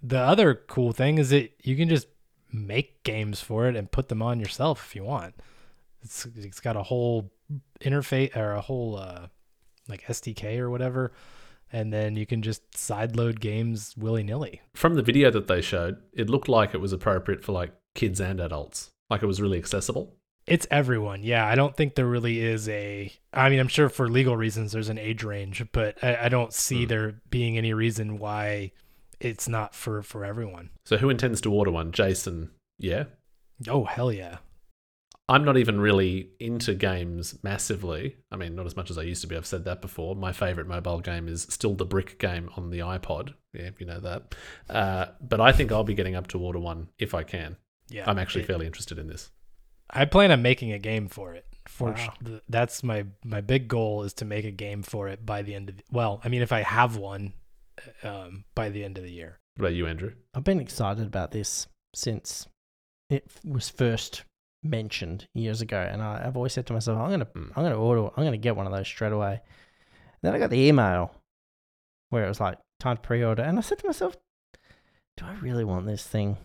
The 0.00 0.18
other 0.18 0.54
cool 0.54 0.92
thing 0.92 1.18
is 1.18 1.30
that 1.30 1.52
you 1.64 1.76
can 1.76 1.88
just 1.88 2.06
make 2.52 3.02
games 3.04 3.40
for 3.40 3.66
it 3.68 3.76
and 3.76 3.90
put 3.90 4.08
them 4.08 4.22
on 4.22 4.40
yourself 4.40 4.84
if 4.86 4.96
you 4.96 5.04
want. 5.04 5.34
It's 6.02 6.26
it's 6.36 6.60
got 6.60 6.76
a 6.76 6.82
whole 6.82 7.32
interface 7.80 8.36
or 8.36 8.52
a 8.52 8.60
whole 8.60 8.96
uh, 8.96 9.26
like 9.88 10.02
SDK 10.02 10.58
or 10.58 10.70
whatever, 10.70 11.12
and 11.72 11.92
then 11.92 12.16
you 12.16 12.26
can 12.26 12.42
just 12.42 12.68
sideload 12.72 13.40
games 13.40 13.94
willy 13.96 14.22
nilly. 14.22 14.60
From 14.74 14.94
the 14.94 15.02
video 15.02 15.30
that 15.30 15.46
they 15.46 15.60
showed, 15.60 15.98
it 16.12 16.28
looked 16.28 16.48
like 16.48 16.74
it 16.74 16.80
was 16.80 16.92
appropriate 16.92 17.44
for 17.44 17.52
like 17.52 17.72
kids 17.94 18.20
and 18.20 18.40
adults. 18.40 18.90
Like 19.10 19.22
it 19.22 19.26
was 19.26 19.40
really 19.40 19.58
accessible. 19.58 20.16
It's 20.44 20.66
everyone. 20.72 21.22
Yeah, 21.22 21.46
I 21.46 21.54
don't 21.54 21.76
think 21.76 21.94
there 21.94 22.06
really 22.06 22.40
is 22.40 22.68
a. 22.68 23.12
I 23.32 23.48
mean, 23.48 23.60
I'm 23.60 23.68
sure 23.68 23.88
for 23.88 24.08
legal 24.08 24.36
reasons 24.36 24.72
there's 24.72 24.88
an 24.88 24.98
age 24.98 25.22
range, 25.22 25.64
but 25.70 26.02
I, 26.02 26.24
I 26.24 26.28
don't 26.28 26.52
see 26.52 26.82
Hmm. 26.82 26.88
there 26.88 27.20
being 27.30 27.56
any 27.56 27.72
reason 27.72 28.18
why 28.18 28.72
it's 29.24 29.48
not 29.48 29.74
for 29.74 30.02
for 30.02 30.24
everyone. 30.24 30.70
So 30.84 30.96
who 30.96 31.08
intends 31.10 31.40
to 31.42 31.52
order 31.52 31.70
one? 31.70 31.92
Jason, 31.92 32.50
yeah. 32.78 33.04
Oh 33.68 33.84
hell 33.84 34.12
yeah! 34.12 34.38
I'm 35.28 35.44
not 35.44 35.56
even 35.56 35.80
really 35.80 36.30
into 36.40 36.74
games 36.74 37.38
massively. 37.42 38.16
I 38.30 38.36
mean, 38.36 38.54
not 38.56 38.66
as 38.66 38.76
much 38.76 38.90
as 38.90 38.98
I 38.98 39.02
used 39.02 39.22
to 39.22 39.28
be. 39.28 39.36
I've 39.36 39.46
said 39.46 39.64
that 39.64 39.80
before. 39.80 40.16
My 40.16 40.32
favorite 40.32 40.66
mobile 40.66 41.00
game 41.00 41.28
is 41.28 41.46
still 41.48 41.74
the 41.74 41.84
brick 41.86 42.18
game 42.18 42.50
on 42.56 42.70
the 42.70 42.80
iPod. 42.80 43.34
Yeah, 43.54 43.62
if 43.62 43.80
you 43.80 43.86
know 43.86 44.00
that. 44.00 44.34
Uh, 44.68 45.06
but 45.20 45.40
I 45.40 45.52
think 45.52 45.70
I'll 45.70 45.84
be 45.84 45.94
getting 45.94 46.16
up 46.16 46.26
to 46.28 46.38
order 46.40 46.58
one 46.58 46.88
if 46.98 47.14
I 47.14 47.22
can. 47.22 47.56
Yeah, 47.88 48.04
I'm 48.06 48.18
actually 48.18 48.42
it- 48.42 48.46
fairly 48.48 48.66
interested 48.66 48.98
in 48.98 49.06
this. 49.06 49.30
I 49.94 50.06
plan 50.06 50.30
on 50.32 50.40
making 50.42 50.72
a 50.72 50.78
game 50.78 51.06
for 51.08 51.34
it. 51.34 51.46
For 51.68 51.92
Wow. 51.92 52.14
th- 52.24 52.42
that's 52.48 52.82
my 52.82 53.04
my 53.24 53.40
big 53.40 53.68
goal 53.68 54.02
is 54.02 54.14
to 54.14 54.24
make 54.24 54.44
a 54.44 54.50
game 54.50 54.82
for 54.82 55.06
it 55.08 55.24
by 55.24 55.42
the 55.42 55.54
end 55.54 55.68
of 55.68 55.76
the, 55.76 55.84
well, 55.92 56.20
I 56.24 56.28
mean 56.28 56.42
if 56.42 56.50
I 56.50 56.62
have 56.62 56.96
one 56.96 57.34
um 58.02 58.44
by 58.54 58.68
the 58.68 58.84
end 58.84 58.98
of 58.98 59.04
the 59.04 59.12
year. 59.12 59.38
What 59.56 59.66
about 59.66 59.74
you, 59.74 59.86
Andrew? 59.86 60.12
I've 60.34 60.44
been 60.44 60.60
excited 60.60 61.06
about 61.06 61.30
this 61.30 61.66
since 61.94 62.46
it 63.10 63.26
was 63.44 63.68
first 63.68 64.24
mentioned 64.62 65.26
years 65.34 65.60
ago, 65.60 65.78
and 65.78 66.02
I, 66.02 66.22
I've 66.24 66.36
always 66.36 66.52
said 66.52 66.66
to 66.66 66.72
myself, 66.72 66.98
I'm 66.98 67.10
gonna, 67.10 67.26
Mm. 67.26 67.50
I'm 67.56 67.62
gonna 67.64 67.76
order, 67.78 68.08
I'm 68.16 68.24
gonna 68.24 68.38
get 68.38 68.56
one 68.56 68.66
of 68.66 68.72
those 68.72 68.86
straight 68.86 69.12
away. 69.12 69.40
Then 70.22 70.34
I 70.34 70.38
got 70.38 70.50
the 70.50 70.60
email 70.68 71.14
where 72.10 72.24
it 72.24 72.28
was 72.28 72.40
like 72.40 72.58
time 72.80 72.96
to 72.96 73.02
pre-order, 73.02 73.42
and 73.42 73.58
I 73.58 73.60
said 73.60 73.78
to 73.80 73.86
myself, 73.86 74.16
Do 75.16 75.26
I 75.26 75.34
really 75.34 75.64
want 75.64 75.86
this 75.86 76.06
thing? 76.06 76.38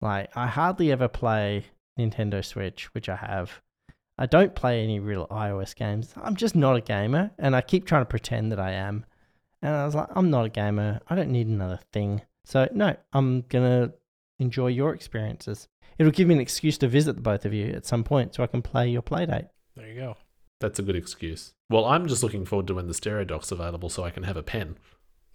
Like, 0.00 0.34
I 0.36 0.46
hardly 0.46 0.92
ever 0.92 1.08
play 1.08 1.66
Nintendo 1.98 2.44
Switch, 2.44 2.94
which 2.94 3.08
I 3.08 3.16
have. 3.16 3.60
I 4.16 4.26
don't 4.26 4.54
play 4.54 4.82
any 4.82 5.00
real 5.00 5.26
iOS 5.28 5.74
games. 5.74 6.12
I'm 6.16 6.36
just 6.36 6.54
not 6.56 6.76
a 6.76 6.80
gamer, 6.80 7.30
and 7.38 7.54
I 7.54 7.60
keep 7.60 7.84
trying 7.84 8.02
to 8.02 8.06
pretend 8.06 8.50
that 8.52 8.60
I 8.60 8.72
am. 8.72 9.04
And 9.62 9.74
I 9.74 9.84
was 9.84 9.94
like, 9.94 10.08
I'm 10.14 10.30
not 10.30 10.44
a 10.46 10.48
gamer. 10.48 11.00
I 11.08 11.14
don't 11.14 11.30
need 11.30 11.46
another 11.48 11.80
thing. 11.92 12.22
So 12.44 12.68
no, 12.72 12.96
I'm 13.12 13.42
gonna 13.48 13.92
enjoy 14.38 14.68
your 14.68 14.94
experiences. 14.94 15.68
It'll 15.98 16.12
give 16.12 16.28
me 16.28 16.34
an 16.34 16.40
excuse 16.40 16.78
to 16.78 16.88
visit 16.88 17.16
the 17.16 17.22
both 17.22 17.44
of 17.44 17.52
you 17.52 17.66
at 17.72 17.84
some 17.86 18.04
point, 18.04 18.34
so 18.34 18.42
I 18.42 18.46
can 18.46 18.62
play 18.62 18.88
your 18.88 19.02
Playdate. 19.02 19.48
There 19.74 19.88
you 19.88 19.94
go. 20.00 20.16
That's 20.60 20.78
a 20.78 20.82
good 20.82 20.96
excuse. 20.96 21.54
Well, 21.70 21.84
I'm 21.84 22.06
just 22.08 22.22
looking 22.22 22.44
forward 22.46 22.66
to 22.68 22.74
when 22.74 22.86
the 22.86 22.94
stereo 22.94 23.24
dock's 23.24 23.50
available 23.52 23.88
so 23.88 24.04
I 24.04 24.10
can 24.10 24.22
have 24.24 24.36
a 24.36 24.42
pen 24.42 24.76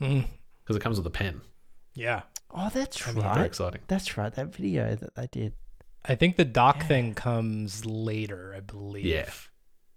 Mm, 0.01 0.25
because 0.63 0.75
it 0.75 0.81
comes 0.81 0.97
with 0.97 1.05
a 1.07 1.11
pen. 1.11 1.41
yeah. 1.93 2.23
Oh, 2.55 2.69
that's 2.73 3.05
I 3.07 3.11
mean, 3.13 3.23
Very 3.23 3.35
right. 3.35 3.45
exciting. 3.45 3.81
That's 3.87 4.15
right. 4.17 4.31
That 4.35 4.53
video 4.55 4.95
that 4.95 5.15
they 5.15 5.27
did. 5.31 5.53
I 6.05 6.13
think 6.15 6.35
the 6.37 6.45
dock 6.45 6.77
Yeah. 6.81 6.87
thing 6.87 7.13
comes 7.15 7.83
later, 7.85 8.53
I 8.55 8.59
believe. 8.59 9.05
Yeah. 9.05 9.29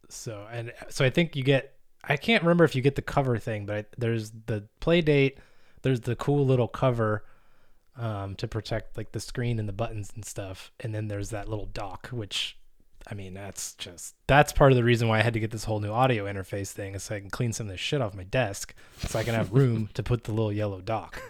So 0.09 0.47
and 0.51 0.73
so 0.89 1.05
I 1.05 1.11
think 1.11 1.37
you 1.37 1.43
get 1.43 1.76
I 2.09 2.17
can't 2.17 2.43
remember 2.43 2.65
if 2.65 2.75
you 2.75 2.83
get 2.83 2.95
the 2.95 3.03
cover 3.03 3.39
thing, 3.39 3.67
but 3.67 3.77
I, 3.77 3.85
there's 3.99 4.31
the 4.47 4.65
Playdate, 4.81 5.39
there's 5.83 6.01
the 6.01 6.17
cool 6.17 6.47
little 6.47 6.69
cover 6.69 7.25
um, 7.97 8.35
to 8.37 8.47
protect 8.47 8.97
like 8.97 9.13
the 9.13 9.21
screen 9.21 9.59
and 9.59 9.69
the 9.69 9.73
buttons 9.73 10.13
and 10.15 10.25
stuff, 10.25 10.71
and 10.81 10.95
then 10.95 11.09
there's 11.09 11.31
that 11.31 11.49
little 11.49 11.67
dock, 11.67 12.09
which 12.09 12.57
I 13.09 13.15
mean 13.15 13.35
that's 13.35 13.75
just 13.75 14.15
that's 14.27 14.53
part 14.53 14.73
of 14.73 14.77
the 14.77 14.85
reason 14.85 15.09
why 15.09 15.19
I 15.19 15.23
had 15.23 15.35
to 15.35 15.41
get 15.41 15.51
this 15.51 15.65
whole 15.65 15.81
new 15.81 15.91
audio 15.91 16.25
interface 16.27 16.73
thing, 16.73 16.95
is 16.95 17.05
so 17.05 17.17
I 17.17 17.21
can 17.21 17.31
clean 17.31 17.53
some 17.53 17.67
of 17.67 17.73
this 17.73 17.81
shit 17.81 18.01
off 18.01 18.15
my 18.15 18.25
desk, 18.25 18.75
so 18.99 19.19
I 19.19 19.25
can 19.25 19.35
have 19.35 19.53
room 19.53 19.89
to 19.95 20.03
put 20.03 20.25
the 20.25 20.33
little 20.33 20.53
yellow 20.53 20.81
dock. 20.81 21.21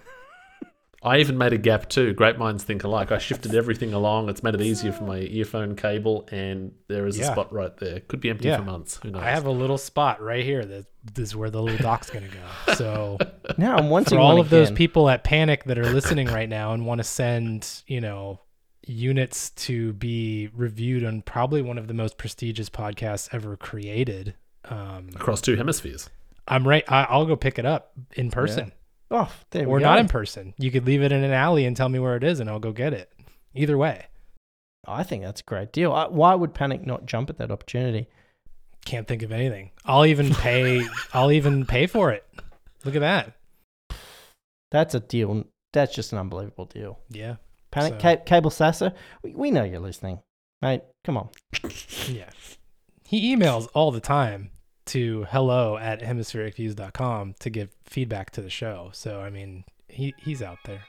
I 1.06 1.18
even 1.18 1.38
made 1.38 1.52
a 1.52 1.58
gap 1.58 1.88
too. 1.88 2.12
Great 2.14 2.36
minds 2.36 2.64
think 2.64 2.82
alike. 2.82 3.12
I 3.12 3.18
shifted 3.18 3.54
everything 3.54 3.92
along. 3.92 4.28
It's 4.28 4.42
made 4.42 4.54
it 4.56 4.60
easier 4.60 4.90
for 4.90 5.04
my 5.04 5.20
earphone 5.20 5.76
cable, 5.76 6.28
and 6.32 6.72
there 6.88 7.06
is 7.06 7.16
a 7.20 7.24
spot 7.24 7.52
right 7.52 7.74
there. 7.76 8.00
Could 8.00 8.20
be 8.20 8.28
empty 8.28 8.48
Yeah. 8.48 8.56
for 8.56 8.64
months. 8.64 8.98
Who 9.02 9.10
knows? 9.12 9.22
I 9.22 9.30
have 9.30 9.46
a 9.46 9.50
little 9.52 9.78
spot 9.78 10.20
right 10.20 10.44
here 10.44 10.64
that 10.64 10.86
this 11.14 11.28
is 11.28 11.36
where 11.36 11.48
the 11.48 11.62
little 11.62 11.78
dock's 11.78 12.10
gonna 12.10 12.26
go. 12.26 12.74
So 12.74 13.18
Now 13.56 13.76
I'm 13.76 13.88
wanting 13.88 14.16
for 14.18 14.20
all 14.20 14.30
one 14.36 14.40
of 14.40 14.50
those 14.50 14.72
people 14.72 15.08
at 15.08 15.22
Panic 15.22 15.62
that 15.64 15.78
are 15.78 15.88
listening 15.88 16.26
right 16.26 16.48
now 16.48 16.72
and 16.72 16.84
want 16.84 16.98
to 16.98 17.04
send, 17.04 17.82
you 17.86 18.00
know, 18.00 18.40
units 18.84 19.50
to 19.50 19.92
be 19.92 20.48
reviewed 20.54 21.04
on 21.04 21.22
probably 21.22 21.62
one 21.62 21.78
of 21.78 21.86
the 21.86 21.94
most 21.94 22.18
prestigious 22.18 22.68
podcasts 22.68 23.28
ever 23.32 23.56
created. 23.56 24.34
Um, 24.64 25.10
across 25.14 25.40
two 25.40 25.54
hemispheres. 25.54 26.10
I'm 26.48 26.66
right. 26.66 26.84
I, 26.88 27.04
I'll 27.04 27.26
go 27.26 27.36
pick 27.36 27.58
it 27.60 27.64
up 27.64 27.92
in 28.14 28.30
person 28.32 28.72
Oh, 29.10 29.30
there 29.50 29.66
or 29.66 29.76
we 29.76 29.80
go. 29.80 29.86
not 29.86 29.98
in 29.98 30.08
person. 30.08 30.54
You 30.58 30.70
could 30.70 30.84
leave 30.86 31.02
it 31.02 31.12
in 31.12 31.22
an 31.22 31.30
alley 31.32 31.64
and 31.64 31.76
tell 31.76 31.88
me 31.88 31.98
where 31.98 32.16
it 32.16 32.24
is, 32.24 32.40
and 32.40 32.50
I'll 32.50 32.58
go 32.58 32.72
get 32.72 32.92
it. 32.92 33.12
Either 33.54 33.78
way, 33.78 34.06
oh, 34.86 34.92
I 34.92 35.02
think 35.04 35.22
that's 35.22 35.40
a 35.40 35.44
great 35.44 35.72
deal. 35.72 35.92
I, 35.92 36.08
why 36.08 36.34
would 36.34 36.54
Panic 36.54 36.84
not 36.86 37.06
jump 37.06 37.30
at 37.30 37.38
that 37.38 37.50
opportunity? 37.50 38.08
can't 38.84 39.08
think 39.08 39.22
of 39.24 39.32
anything. 39.32 39.70
I'll 39.84 40.06
even 40.06 40.32
pay. 40.32 40.86
I'll 41.12 41.32
even 41.32 41.66
pay 41.66 41.88
for 41.88 42.12
it. 42.12 42.24
Look 42.84 42.94
at 42.94 43.00
that. 43.00 43.32
That's 44.70 44.94
a 44.94 45.00
deal. 45.00 45.44
That's 45.72 45.92
just 45.92 46.12
an 46.12 46.18
unbelievable 46.18 46.66
deal. 46.66 47.00
Yeah. 47.10 47.36
Panic, 47.72 47.94
So- 47.94 47.98
Ca- 48.00 48.22
Cabel 48.24 48.50
Sasser, 48.50 48.92
we, 49.24 49.34
we 49.34 49.50
know 49.50 49.64
you're 49.64 49.80
listening, 49.80 50.20
mate. 50.62 50.82
Come 51.04 51.16
on. 51.16 51.30
Yeah. 52.06 52.30
He 53.04 53.34
emails 53.34 53.68
all 53.74 53.90
the 53.90 54.00
time 54.00 54.50
to 54.86 55.26
hello 55.30 55.76
at 55.76 56.00
hemisphericviews.com 56.00 57.34
to 57.40 57.50
give 57.50 57.70
feedback 57.86 58.30
to 58.32 58.42
the 58.42 58.50
show. 58.50 58.90
So, 58.92 59.20
I 59.20 59.30
mean, 59.30 59.64
he, 59.88 60.14
he's 60.18 60.42
out 60.42 60.58
there. 60.64 60.82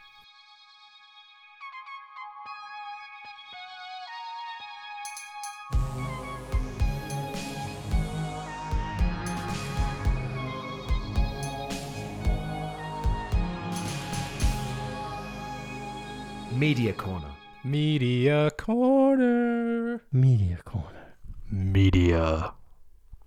Media 16.58 16.92
Corner. 16.92 17.32
Media 17.64 18.50
Corner. 18.50 20.02
Media 20.12 20.58
Corner. 20.66 21.14
Media 21.52 22.54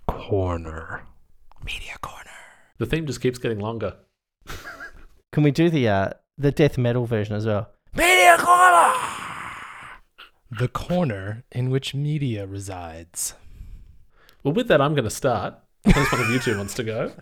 Corner. 0.09 1.03
Media 1.64 1.95
Corner. 2.03 2.20
The 2.81 2.87
theme 2.87 3.07
just 3.07 3.20
keeps 3.20 3.39
getting 3.39 3.59
longer. 3.59 3.95
Can 5.33 5.43
we 5.43 5.51
do 5.51 5.68
the 5.68 5.87
uh, 5.87 6.11
the 6.39 6.51
death 6.51 6.78
metal 6.78 7.05
version 7.05 7.37
as 7.37 7.45
well? 7.45 7.68
Media 7.95 8.39
corner. 8.39 8.95
The 10.51 10.66
corner 10.66 11.45
in 11.53 11.68
which 11.68 11.95
media 11.95 12.47
resides. 12.47 13.35
Well, 14.43 14.55
with 14.55 14.68
that, 14.68 14.81
I'm 14.81 14.95
going 14.95 15.05
to 15.05 15.11
start. 15.11 15.57
Unless 15.85 16.11
one 16.11 16.22
of 16.22 16.31
you 16.31 16.39
two 16.39 16.57
wants 16.57 16.72
to 16.74 16.83
go. 16.83 17.12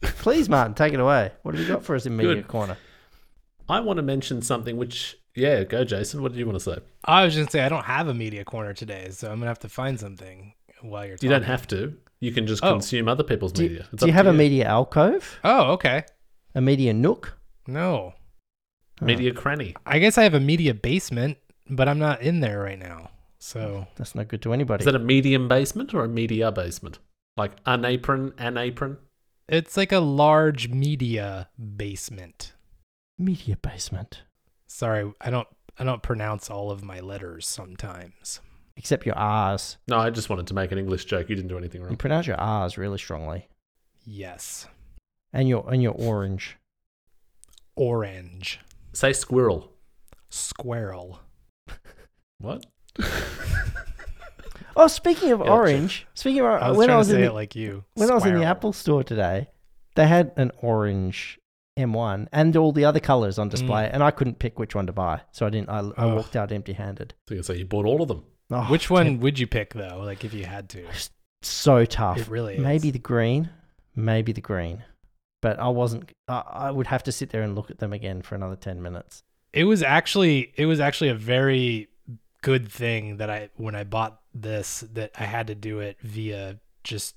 Please, 0.02 0.48
Martin, 0.48 0.74
take 0.74 0.92
it 0.92 0.98
away. 0.98 1.30
What 1.42 1.54
have 1.54 1.62
you 1.62 1.72
got 1.72 1.84
for 1.84 1.94
us 1.94 2.06
in 2.06 2.16
media 2.16 2.34
Good. 2.34 2.48
corner? 2.48 2.76
I 3.68 3.78
want 3.78 3.98
to 3.98 4.02
mention 4.02 4.42
something 4.42 4.76
which, 4.76 5.16
yeah, 5.36 5.62
go, 5.62 5.84
Jason. 5.84 6.22
What 6.22 6.32
did 6.32 6.40
you 6.40 6.46
want 6.46 6.58
to 6.58 6.64
say? 6.74 6.78
I 7.04 7.24
was 7.24 7.34
just 7.34 7.46
gonna 7.46 7.50
say 7.52 7.64
I 7.64 7.68
don't 7.68 7.84
have 7.84 8.08
a 8.08 8.14
media 8.14 8.44
corner 8.44 8.74
today, 8.74 9.10
so 9.10 9.30
I'm 9.30 9.38
gonna 9.38 9.46
have 9.46 9.60
to 9.60 9.68
find 9.68 10.00
something 10.00 10.54
while 10.80 11.06
you're. 11.06 11.18
You 11.20 11.28
don't 11.28 11.42
have 11.44 11.68
to. 11.68 11.96
You 12.20 12.32
can 12.32 12.46
just 12.46 12.64
Oh. 12.64 12.72
consume 12.72 13.08
other 13.08 13.22
people's 13.24 13.52
Do, 13.52 13.62
media. 13.62 13.86
It's 13.92 14.00
do 14.02 14.06
you 14.06 14.12
have 14.12 14.26
to 14.26 14.30
a 14.30 14.34
media 14.34 14.66
alcove? 14.66 15.38
Oh, 15.44 15.72
okay. 15.72 16.04
A 16.54 16.60
media 16.60 16.92
nook? 16.92 17.38
No, 17.66 18.14
media 19.00 19.32
cranny? 19.32 19.74
I 19.86 19.98
guess 19.98 20.18
I 20.18 20.22
have 20.24 20.34
a 20.34 20.40
media 20.40 20.74
basement, 20.74 21.38
but 21.68 21.88
I'm 21.88 21.98
not 21.98 22.22
in 22.22 22.40
there 22.40 22.60
right 22.60 22.78
now. 22.78 23.10
So 23.38 23.86
That's 23.96 24.14
not 24.14 24.26
good 24.28 24.42
to 24.42 24.52
anybody. 24.52 24.80
Is 24.82 24.84
that 24.86 24.94
a 24.96 24.98
medium 24.98 25.46
basement 25.48 25.94
or 25.94 26.04
a 26.04 26.08
media 26.08 26.50
basement? 26.50 26.98
Like 27.36 27.52
an 27.66 27.84
apron, 27.84 28.32
an 28.38 28.56
apron? 28.58 28.96
it's 29.48 29.76
like 29.76 29.92
a 29.92 30.00
large 30.00 30.68
media 30.68 31.48
basement. 31.76 32.52
media 33.18 33.56
basement. 33.56 34.22
Sorry, 34.66 35.12
I 35.20 35.30
don't. 35.30 35.48
I 35.78 35.84
don't 35.84 36.02
pronounce 36.02 36.50
all 36.50 36.70
of 36.72 36.82
my 36.82 36.98
letters 37.00 37.46
sometimes. 37.46 38.40
Except 38.78 39.04
your 39.04 39.16
R's. 39.18 39.76
No, 39.88 39.98
I 39.98 40.08
just 40.10 40.30
wanted 40.30 40.46
to 40.46 40.54
make 40.54 40.72
an 40.72 40.78
English 40.78 41.04
joke. 41.04 41.28
You 41.28 41.34
didn't 41.36 41.48
do 41.48 41.58
anything 41.58 41.82
wrong. 41.82 41.90
You 41.90 41.96
pronounce 41.98 42.26
your 42.26 42.40
R's 42.40 42.78
really 42.78 42.96
strongly. 42.98 43.48
Yes, 44.06 44.66
And 45.34 45.46
your 45.48 45.68
and 45.70 45.82
your 45.82 45.92
orange. 45.92 46.56
orange, 47.76 48.60
Say 48.94 49.12
squirrel. 49.12 49.72
squirrel. 50.30 51.20
What? 52.40 52.64
Oh, 54.76 54.86
speaking 54.86 55.32
of 55.32 55.40
Gotcha. 55.40 55.50
orange, 55.50 56.06
speaking 56.14 56.40
of 56.40 56.46
I 56.46 56.68
was 56.68 56.78
when 56.78 56.86
trying 56.86 56.94
I 56.94 56.98
was 56.98 57.08
to 57.08 57.14
in 57.14 57.18
say 57.18 57.22
the, 57.22 57.30
it 57.30 57.34
like 57.34 57.56
you. 57.56 57.84
when 57.94 58.08
I 58.10 58.14
was 58.14 58.24
in 58.24 58.30
the 58.30 58.36
Squirrel. 58.38 58.50
Apple 58.50 58.72
store 58.72 59.02
today, 59.02 59.48
they 59.96 60.06
had 60.06 60.30
an 60.36 60.52
orange 60.62 61.40
M1 61.76 62.28
and 62.32 62.56
all 62.56 62.70
the 62.72 62.84
other 62.84 63.00
colors 63.00 63.40
on 63.40 63.48
display, 63.48 63.90
and 63.92 64.04
I 64.04 64.12
couldn't 64.12 64.38
pick 64.38 64.56
which 64.60 64.76
one 64.76 64.86
to 64.86 64.92
buy, 64.92 65.22
so 65.32 65.46
I 65.46 65.50
didn't. 65.50 65.68
I, 65.68 65.80
I 65.80 65.82
Mm. 66.06 66.14
Walked 66.14 66.36
out 66.36 66.52
empty-handed. 66.52 67.14
So 67.28 67.34
you 67.34 67.42
say 67.42 67.56
you 67.56 67.66
bought 67.66 67.86
all 67.86 68.00
of 68.02 68.06
them. 68.08 68.22
Oh, 68.50 68.64
Which 68.64 68.88
one 68.88 69.20
would 69.20 69.38
you 69.38 69.46
pick 69.46 69.74
though? 69.74 70.00
Like 70.04 70.24
if 70.24 70.32
you 70.32 70.44
had 70.46 70.68
to, 70.70 70.84
So 71.42 71.84
tough. 71.84 72.18
it 72.18 72.28
really 72.28 72.54
is. 72.54 72.60
Maybe 72.60 72.90
the 72.90 72.98
green, 72.98 73.50
maybe 73.94 74.32
the 74.32 74.40
green, 74.40 74.84
but 75.42 75.58
I 75.58 75.68
wasn't. 75.68 76.10
I, 76.28 76.42
I 76.52 76.70
would 76.70 76.86
have 76.86 77.02
to 77.04 77.12
sit 77.12 77.30
there 77.30 77.42
and 77.42 77.54
look 77.54 77.70
at 77.70 77.78
them 77.78 77.92
again 77.92 78.22
for 78.22 78.34
another 78.34 78.56
ten 78.56 78.80
minutes. 78.82 79.22
it 79.52 79.64
was 79.64 79.82
actually 79.82 80.52
it 80.56 80.66
was 80.66 80.80
actually 80.80 81.10
a 81.10 81.14
very 81.14 81.88
good 82.42 82.68
thing 82.70 83.16
that 83.18 83.28
I 83.30 83.50
when 83.56 83.74
I 83.74 83.84
bought 83.84 84.20
this 84.32 84.80
that 84.94 85.10
I 85.18 85.24
had 85.24 85.46
to 85.48 85.54
do 85.54 85.80
it 85.80 85.98
via 86.00 86.58
just 86.84 87.16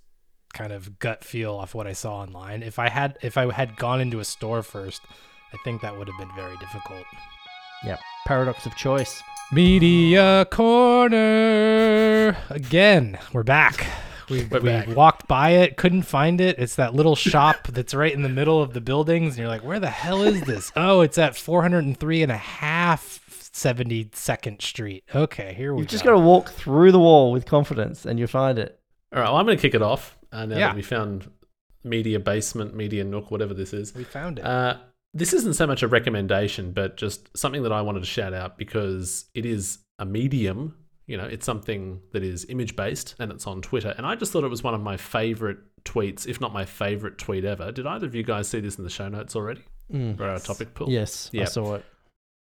kind 0.54 0.74
of 0.74 1.00
gut 1.00 1.24
feel 1.24 1.54
off 1.56 1.74
what 1.74 1.88
I 1.88 1.94
saw 1.94 2.16
online. 2.18 2.62
If 2.64 2.78
I 2.80 2.90
had 2.90 3.18
if 3.22 3.38
I 3.38 3.52
had 3.54 3.78
gone 3.78 4.02
into 4.02 4.20
a 4.20 4.26
store 4.26 4.64
first, 4.64 5.02
I 5.54 5.58
think 5.64 5.82
that 5.82 5.98
would 5.98 6.08
have 6.10 6.18
been 6.20 6.36
very 6.36 6.58
difficult. 6.58 7.06
Yep. 7.86 8.00
Paradox 8.28 8.66
of 8.66 8.76
choice. 8.76 9.22
Media 9.52 10.46
corner 10.52 12.38
again. 12.50 13.18
We're 13.34 13.44
back. 13.44 13.86
We, 14.30 14.46
We're 14.46 14.60
we 14.62 14.70
back. 14.70 14.88
walked 14.96 15.28
by 15.28 15.50
it, 15.52 15.76
couldn't 15.76 16.04
find 16.04 16.40
it. 16.40 16.58
It's 16.58 16.76
that 16.76 16.94
little 16.94 17.16
shop 17.18 17.68
that's 17.70 17.94
right 17.94 18.14
in 18.14 18.22
the 18.22 18.30
middle 18.30 18.62
of 18.62 18.74
the 18.74 18.80
buildings, 18.80 19.34
and 19.34 19.40
you're 19.40 19.50
like, 19.50 19.64
"Where 19.64 19.80
the 19.80 19.90
hell 19.90 20.22
is 20.24 20.42
this?" 20.44 20.72
Oh, 20.78 21.02
it's 21.02 21.18
at 21.18 21.36
403 21.36 22.24
and 22.24 22.32
a 22.32 22.38
half 22.38 23.20
72nd 23.54 24.62
Street. 24.62 25.04
Okay, 25.14 25.54
here 25.54 25.74
we 25.74 25.80
go. 25.80 25.82
You've 25.82 25.90
just 25.90 26.06
got 26.06 26.12
to 26.12 26.20
walk 26.20 26.52
through 26.52 26.94
the 26.94 27.00
wall 27.00 27.34
with 27.34 27.46
confidence, 27.46 28.06
and 28.06 28.18
you'll 28.18 28.30
find 28.30 28.58
it. 28.58 28.80
All 29.14 29.20
right, 29.20 29.28
well, 29.28 29.36
I'm 29.38 29.46
going 29.46 29.58
to 29.58 29.62
kick 29.62 29.76
it 29.76 29.82
off 29.82 30.18
uh, 30.32 30.46
now 30.46 30.58
Yeah. 30.58 30.68
that 30.68 30.76
we 30.78 30.82
found 30.82 31.30
media 31.84 32.20
basement, 32.20 32.74
media 32.74 33.04
nook, 33.04 33.32
whatever 33.32 33.54
this 33.54 33.74
is. 33.74 33.94
we 33.94 34.06
found 34.06 34.40
it. 34.40 34.46
Uh, 34.46 34.78
this 35.14 35.34
isn't 35.34 35.54
so 35.56 35.68
much 35.68 35.84
a 35.84 35.88
recommendation, 35.88 36.72
but 36.72 36.98
just 36.98 37.36
something 37.38 37.64
that 37.64 37.72
I 37.72 37.82
wanted 37.82 38.00
to 38.02 38.06
shout 38.06 38.34
out 38.34 38.58
because 38.58 39.26
it 39.34 39.46
is 39.46 39.80
a 40.00 40.06
medium. 40.06 40.76
You 41.08 41.18
know, 41.18 41.26
it's 41.26 41.46
something 41.46 42.00
that 42.14 42.24
is 42.24 42.46
image 42.48 42.76
based 42.78 43.16
and 43.20 43.32
it's 43.32 43.46
on 43.46 43.62
Twitter. 43.62 43.94
And 43.98 44.06
I 44.06 44.16
just 44.16 44.32
thought 44.32 44.46
it 44.46 44.50
was 44.50 44.64
one 44.64 44.74
of 44.74 44.82
my 44.82 44.96
favorite 44.96 45.58
tweets, 45.84 46.26
if 46.28 46.40
not 46.40 46.54
my 46.54 46.64
favorite 46.64 47.18
tweet 47.18 47.44
ever. 47.44 47.72
Did 47.72 47.86
either 47.86 48.06
of 48.06 48.16
you 48.16 48.24
guys 48.24 48.48
see 48.48 48.62
this 48.62 48.78
in 48.78 48.84
the 48.86 48.90
show 48.90 49.10
notes 49.10 49.36
already 49.36 49.62
Mm. 49.92 50.16
for 50.16 50.24
our 50.30 50.40
topic 50.40 50.74
pool? 50.74 50.90
Yes, 50.90 51.30
I 51.38 51.44
saw 51.44 51.76
it. 51.76 51.86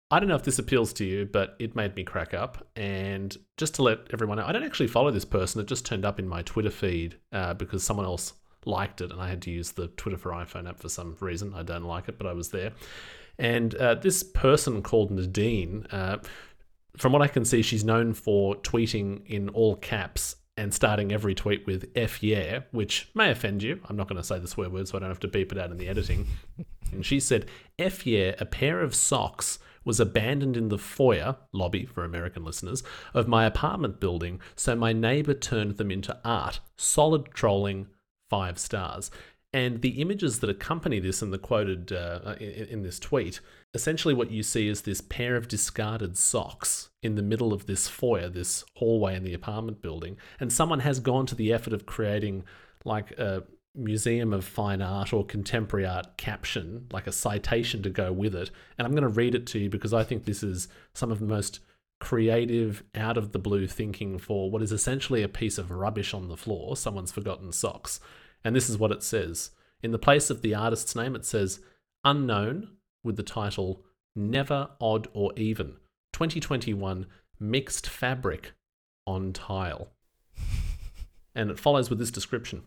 I 0.10 0.20
don't 0.20 0.30
know 0.30 0.36
if 0.36 0.44
this 0.44 0.60
appeals 0.60 0.94
to 0.94 1.04
you, 1.04 1.26
but 1.26 1.56
it 1.60 1.76
made 1.76 1.96
me 1.96 2.04
crack 2.06 2.34
up. 2.34 2.66
And 2.78 3.36
just 3.58 3.76
to 3.76 3.84
let 3.84 4.00
everyone 4.14 4.38
know, 4.38 4.46
I 4.46 4.54
don't 4.54 4.64
actually 4.64 4.88
follow 4.88 5.12
this 5.12 5.26
person. 5.26 5.60
It 5.60 5.68
just 5.68 5.86
turned 5.86 6.06
up 6.06 6.20
in 6.20 6.28
my 6.28 6.44
Twitter 6.44 6.70
feed 6.70 7.18
uh, 7.34 7.56
because 7.56 7.84
someone 7.84 8.06
else 8.06 8.34
liked 8.66 9.02
it, 9.02 9.12
and 9.12 9.22
I 9.22 9.30
had 9.30 9.42
to 9.44 9.52
use 9.52 9.72
the 9.72 9.88
Twitter 9.88 10.18
for 10.18 10.32
iPhone 10.32 10.68
app 10.68 10.80
for 10.80 10.90
some 10.90 11.16
reason. 11.20 11.54
I 11.54 11.64
don't 11.64 11.84
like 11.84 12.10
it, 12.10 12.18
but 12.18 12.28
I 12.28 12.34
was 12.34 12.50
there. 12.50 12.72
And 13.38 13.76
uh, 13.76 13.96
this 13.96 14.24
person 14.24 14.82
called 14.82 15.12
Nadine, 15.12 15.88
uh, 15.92 16.18
from 16.98 17.12
what 17.12 17.22
I 17.22 17.28
can 17.28 17.46
see, 17.46 17.62
she's 17.62 17.84
known 17.84 18.14
for 18.14 18.56
tweeting 18.56 19.26
in 19.28 19.50
all 19.50 19.76
caps 19.76 20.38
and 20.58 20.74
starting 20.74 21.12
every 21.12 21.36
tweet 21.36 21.66
with 21.68 21.90
F 21.96 22.24
yeah, 22.24 22.62
which 22.72 23.10
may 23.14 23.30
offend 23.30 23.62
you. 23.62 23.82
I'm 23.90 23.98
not 23.98 24.08
going 24.08 24.22
to 24.22 24.24
say 24.24 24.40
the 24.40 24.48
swear 24.48 24.70
word 24.70 24.88
so 24.88 24.98
I 24.98 25.02
don't 25.02 25.10
have 25.10 25.20
to 25.22 25.28
beep 25.28 25.52
it 25.52 25.58
out 25.58 25.72
in 25.72 25.78
the 25.78 25.90
editing. 25.90 26.28
and 26.92 27.06
she 27.06 27.20
said, 27.20 27.46
F 27.78 28.08
yeah, 28.08 28.36
a 28.40 28.46
pair 28.46 28.82
of 28.82 28.96
socks 28.96 29.60
was 29.84 30.00
abandoned 30.00 30.58
in 30.58 30.70
the 30.70 30.78
foyer, 30.78 31.36
lobby 31.52 31.86
for 31.86 32.04
American 32.04 32.44
listeners, 32.44 32.84
of 33.14 33.28
my 33.28 33.46
apartment 33.46 34.00
building, 34.00 34.40
so 34.56 34.76
my 34.76 34.92
neighbor 34.92 35.34
turned 35.34 35.78
them 35.78 35.92
into 35.92 36.18
art. 36.26 36.60
Solid 36.76 37.32
trolling, 37.34 37.88
five 38.30 38.60
stars. 38.60 39.12
And 39.54 39.82
the 39.82 40.02
images 40.02 40.40
that 40.40 40.50
accompany 40.50 41.00
this 41.00 41.22
in 41.22 41.32
the 41.32 41.38
quoted 41.38 41.94
uh, 41.94 42.36
in, 42.42 42.68
in 42.68 42.82
this 42.84 43.00
tweet, 43.00 43.40
essentially 43.74 44.14
what 44.14 44.30
you 44.30 44.44
see 44.44 44.68
is 44.68 44.82
this 44.82 45.00
pair 45.00 45.38
of 45.38 45.48
discarded 45.48 46.18
socks 46.18 46.90
in 47.02 47.16
the 47.16 47.22
middle 47.22 47.54
of 47.54 47.66
this 47.66 47.88
foyer, 47.88 48.28
this 48.28 48.66
hallway 48.76 49.16
in 49.16 49.24
the 49.24 49.34
apartment 49.34 49.82
building, 49.82 50.18
and 50.42 50.52
someone 50.52 50.82
has 50.82 51.00
gone 51.00 51.26
to 51.28 51.36
the 51.36 51.54
effort 51.54 51.72
of 51.72 51.86
creating 51.86 52.44
like 52.84 53.12
a 53.12 53.44
museum 53.74 54.34
of 54.34 54.44
fine 54.44 54.82
art 54.82 55.14
or 55.14 55.26
contemporary 55.26 55.86
art 55.86 56.18
caption, 56.18 56.88
like 56.92 57.08
a 57.08 57.12
citation 57.12 57.82
to 57.84 57.90
go 57.90 58.12
with 58.12 58.36
it. 58.36 58.52
And 58.78 58.86
I'm 58.86 58.94
going 58.94 59.04
to 59.04 59.10
read 59.10 59.36
it 59.36 59.46
to 59.48 59.60
you 59.60 59.70
because 59.70 59.94
I 59.94 60.04
think 60.04 60.26
this 60.26 60.44
is 60.44 60.68
some 60.94 61.12
of 61.12 61.20
the 61.20 61.26
most 61.26 61.60
creative, 62.00 62.84
out 62.94 63.18
of 63.18 63.32
the 63.32 63.40
blue 63.40 63.68
thinking 63.68 64.18
for 64.18 64.52
what 64.52 64.62
is 64.62 64.72
essentially 64.72 65.24
a 65.24 65.30
piece 65.30 65.58
of 65.58 65.72
rubbish 65.72 66.14
on 66.14 66.28
the 66.28 66.38
floor, 66.38 66.76
someone's 66.76 67.12
forgotten 67.12 67.52
socks. 67.52 68.00
And 68.44 68.56
this 68.56 68.70
is 68.70 68.78
what 68.78 68.92
it 68.92 69.04
says. 69.04 69.52
In 69.82 69.92
the 69.92 70.00
place 70.00 70.30
of 70.30 70.42
the 70.42 70.56
artist's 70.56 70.96
name, 70.96 71.16
it 71.16 71.26
says 71.26 71.60
unknown 72.04 72.70
with 73.04 73.16
the 73.18 73.24
title 73.24 73.84
Never 74.16 74.70
Odd 74.80 75.08
or 75.14 75.32
Even 75.36 75.78
2021 76.14 77.08
Mixed 77.40 77.88
Fabric 77.88 78.54
on 79.06 79.34
Tile. 79.34 79.90
And 81.34 81.52
it 81.52 81.60
follows 81.60 81.90
with 81.90 82.00
this 82.00 82.12
description. 82.12 82.64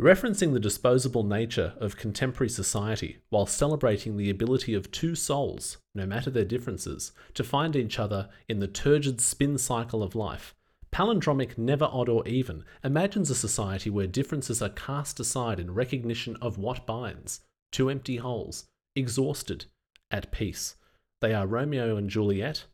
Referencing 0.00 0.54
the 0.54 0.60
disposable 0.60 1.24
nature 1.24 1.74
of 1.76 1.98
contemporary 1.98 2.48
society 2.48 3.18
while 3.28 3.44
celebrating 3.44 4.16
the 4.16 4.30
ability 4.30 4.72
of 4.72 4.90
two 4.90 5.14
souls, 5.14 5.76
no 5.94 6.06
matter 6.06 6.30
their 6.30 6.46
differences, 6.46 7.12
to 7.34 7.44
find 7.44 7.76
each 7.76 7.98
other 7.98 8.30
in 8.48 8.60
the 8.60 8.66
turgid 8.66 9.20
spin 9.20 9.58
cycle 9.58 10.02
of 10.02 10.14
life, 10.14 10.54
Palindromic 10.90 11.58
Never 11.58 11.84
Odd 11.84 12.08
or 12.08 12.26
Even 12.26 12.64
imagines 12.82 13.28
a 13.28 13.34
society 13.34 13.90
where 13.90 14.06
differences 14.06 14.62
are 14.62 14.70
cast 14.70 15.20
aside 15.20 15.60
in 15.60 15.74
recognition 15.74 16.34
of 16.40 16.56
what 16.56 16.86
binds 16.86 17.42
two 17.70 17.90
empty 17.90 18.16
holes, 18.16 18.70
exhausted, 18.96 19.66
at 20.10 20.32
peace. 20.32 20.76
They 21.20 21.34
are 21.34 21.46
Romeo 21.46 21.98
and 21.98 22.08
Juliet, 22.08 22.64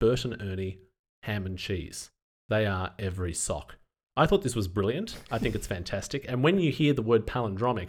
Bert 0.00 0.24
and 0.24 0.40
Ernie, 0.40 0.78
ham 1.24 1.44
and 1.44 1.58
cheese. 1.58 2.12
They 2.48 2.64
are 2.64 2.94
every 2.98 3.34
sock. 3.34 3.76
I 4.16 4.26
thought 4.26 4.42
this 4.42 4.56
was 4.56 4.68
brilliant. 4.68 5.16
I 5.30 5.38
think 5.38 5.54
it's 5.54 5.66
fantastic. 5.66 6.24
And 6.28 6.42
when 6.42 6.58
you 6.58 6.70
hear 6.70 6.92
the 6.92 7.02
word 7.02 7.26
palindromic, 7.26 7.88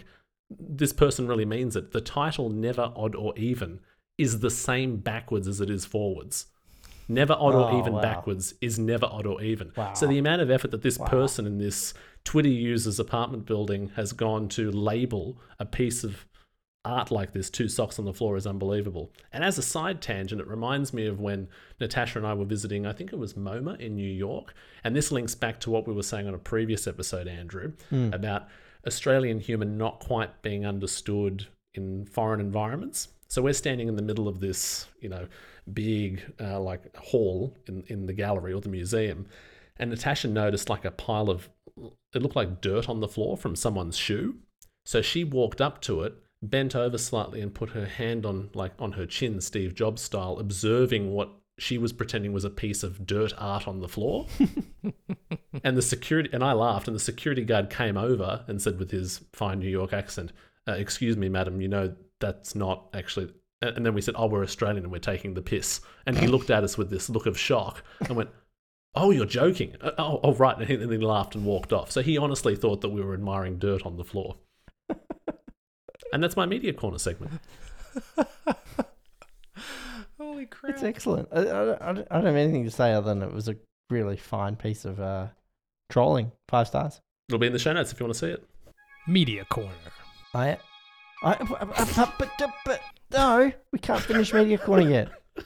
this 0.50 0.94
person 0.94 1.28
really 1.28 1.46
means 1.46 1.76
it. 1.76 1.92
The 1.92 2.02
title, 2.02 2.50
Never 2.50 2.94
Odd 2.96 3.16
or 3.16 3.38
Even, 3.38 3.80
is 4.18 4.40
the 4.40 4.50
same 4.50 4.98
backwards 4.98 5.48
as 5.48 5.60
it 5.60 5.70
is 5.70 5.86
forwards. 5.86 6.46
Never 7.10 7.34
odd 7.34 7.56
or 7.56 7.72
Oh, 7.72 7.80
even 7.80 7.94
wow. 7.94 8.02
backwards 8.02 8.54
is 8.62 8.80
never 8.80 9.06
odd 9.08 9.26
or 9.26 9.42
even. 9.42 9.74
Wow. 9.76 9.94
So 9.94 10.08
the 10.08 10.18
amount 10.18 10.42
of 10.42 10.50
effort 10.50 10.72
that 10.72 10.82
this 10.84 10.98
Wow. 10.98 11.08
person 11.08 11.46
in 11.46 11.58
this 11.58 11.94
Twitter 12.24 12.48
user's 12.50 13.00
apartment 13.00 13.46
building 13.46 13.90
has 13.96 14.14
gone 14.14 14.48
to 14.50 14.72
label 14.72 15.38
a 15.60 15.66
piece 15.66 16.06
of 16.06 16.26
art 16.86 17.12
like 17.12 17.32
this, 17.32 17.50
two 17.50 17.68
socks 17.68 17.98
on 18.00 18.06
the 18.06 18.14
floor, 18.14 18.36
is 18.36 18.48
unbelievable. 18.48 19.12
And 19.32 19.44
as 19.44 19.58
a 19.58 19.62
side 19.62 20.02
tangent, 20.02 20.42
it 20.42 20.48
reminds 20.48 20.94
me 20.94 21.08
of 21.08 21.20
when 21.20 21.48
Natasha 21.80 22.20
and 22.20 22.28
I 22.28 22.34
were 22.34 22.46
visiting, 22.46 22.86
I 22.86 22.94
think 22.94 23.14
it 23.14 23.20
was 23.20 23.34
MoMA 23.36 23.80
in 23.80 23.96
New 23.96 24.10
York. 24.10 24.54
And 24.84 24.96
this 24.96 25.12
links 25.12 25.36
back 25.36 25.60
to 25.62 25.72
what 25.72 25.88
we 25.88 25.94
were 25.94 26.04
saying 26.04 26.28
on 26.28 26.34
a 26.34 26.40
previous 26.40 26.88
episode, 26.88 27.28
Andrew, 27.28 27.74
about 28.14 28.48
Australian 28.86 29.40
humour 29.40 29.66
not 29.66 30.00
quite 30.00 30.42
being 30.42 30.66
understood 30.66 31.48
in 31.74 32.06
foreign 32.06 32.40
environments. 32.40 33.08
So 33.30 33.42
we're 33.42 33.54
standing 33.54 33.88
in 33.88 33.96
the 33.96 34.04
middle 34.04 34.28
of 34.28 34.40
this, 34.40 34.88
you 35.00 35.10
know, 35.10 35.28
big 35.74 36.22
uh, 36.40 36.60
like 36.60 36.96
hall 36.96 37.58
in, 37.68 37.84
in 37.88 38.06
the 38.06 38.14
gallery 38.14 38.54
or 38.54 38.62
the 38.62 38.70
museum. 38.70 39.26
And 39.78 39.90
Natasha 39.90 40.28
noticed 40.28 40.70
like 40.70 40.86
a 40.86 40.92
pile 40.92 41.30
of, 41.30 41.50
it 42.14 42.22
looked 42.22 42.36
like 42.36 42.62
dirt 42.62 42.90
on 42.90 43.00
the 43.00 43.08
floor 43.08 43.38
from 43.38 43.56
someone's 43.56 43.98
shoe. 43.98 44.36
So 44.86 45.02
she 45.02 45.24
walked 45.24 45.62
up 45.62 45.82
to 45.84 46.04
it, 46.04 46.14
bent 46.50 46.76
over 46.76 46.98
slightly, 46.98 47.42
and 47.42 47.54
put 47.54 47.70
her 47.72 47.86
hand 47.86 48.26
on 48.26 48.50
like 48.54 48.74
on 48.80 48.94
her 48.94 49.06
chin, 49.06 49.42
Steve 49.42 49.74
Jobs 49.76 50.02
style, 50.02 50.38
observing 50.40 51.12
what 51.14 51.30
she 51.60 51.78
was 51.78 51.94
pretending 51.94 52.34
was 52.34 52.44
a 52.44 52.50
piece 52.50 52.84
of 52.84 53.06
dirt 53.06 53.32
art 53.38 53.68
on 53.68 53.80
the 53.80 53.88
floor. 53.88 54.28
and 55.64 55.78
the 55.78 55.82
security 55.82 56.30
and 56.34 56.44
I 56.44 56.54
laughed, 56.54 56.88
and 56.88 56.96
the 56.96 57.00
security 57.00 57.44
guard 57.44 57.70
came 57.70 57.98
over 57.98 58.44
and 58.48 58.62
said 58.62 58.80
with 58.80 58.92
his 58.92 59.22
fine 59.34 59.60
New 59.60 59.70
York 59.70 59.94
accent, 59.94 60.32
uh, 60.68 60.74
"Excuse 60.74 61.18
me, 61.18 61.30
madam, 61.30 61.62
you 61.62 61.68
know 61.68 61.94
that's 62.20 62.56
not 62.56 62.88
actually." 62.94 63.32
And 63.62 63.86
then 63.86 63.94
we 63.94 64.02
said, 64.02 64.16
"Oh, 64.18 64.28
we're 64.28 64.44
Australian 64.44 64.84
and 64.84 64.92
we're 64.92 65.00
taking 65.00 65.34
the 65.36 65.42
piss." 65.42 65.80
And 66.06 66.18
he 66.18 66.28
looked 66.28 66.50
at 66.50 66.64
us 66.64 66.78
with 66.78 66.90
this 66.90 67.10
look 67.10 67.26
of 67.26 67.38
shock 67.40 67.84
and 68.02 68.16
went, 68.18 68.30
"Oh, 68.96 69.12
you're 69.12 69.26
joking? 69.26 69.76
Uh, 69.80 69.92
Oh, 69.98 70.20
oh, 70.24 70.34
right." 70.34 70.58
And 70.58 70.68
he- 70.68 70.74
and 70.74 70.84
then 70.92 71.00
he 71.00 71.06
laughed 71.06 71.36
and 71.36 71.46
walked 71.46 71.72
off. 71.72 71.92
So 71.92 72.02
he 72.02 72.18
honestly 72.18 72.56
thought 72.56 72.82
that 72.82 72.90
we 72.90 73.02
were 73.02 73.14
admiring 73.14 73.60
dirt 73.60 73.86
on 73.86 73.98
the 73.98 74.04
floor. 74.04 74.38
And 76.14 76.24
that's 76.24 76.36
my 76.38 76.46
media 76.46 76.72
corner 76.74 76.98
segment. 76.98 77.32
Holy 80.20 80.46
crap! 80.46 80.74
It's 80.74 80.84
excellent. 80.84 81.28
I, 81.32 81.40
I, 81.40 81.90
I 81.90 81.94
don't 81.94 82.08
have 82.26 82.36
anything 82.36 82.64
to 82.66 82.72
say 82.72 82.94
other 82.94 83.14
than 83.14 83.22
it 83.24 83.34
was 83.34 83.48
a 83.50 83.56
really 83.90 84.18
fine 84.18 84.56
piece 84.56 84.86
of 84.86 85.00
uh, 85.00 85.28
trolling. 85.90 86.32
Five 86.48 86.68
stars. 86.68 87.02
It'll 87.30 87.40
be 87.40 87.48
in 87.48 87.54
the 87.54 87.60
show 87.60 87.74
notes 87.74 87.92
if 87.92 88.00
you 88.00 88.06
want 88.06 88.14
to 88.16 88.20
see 88.20 88.32
it. 88.32 88.44
Media 89.08 89.46
corner. 89.46 89.70
I, 90.34 90.58
I, 91.24 91.36
but, 91.36 91.60
but, 92.18 92.30
but, 92.38 92.50
but 92.66 92.82
no, 93.12 93.52
we 93.72 93.80
can't 93.80 94.02
finish 94.02 94.34
media 94.34 94.58
corner 94.58 94.90
yet. 94.90 95.10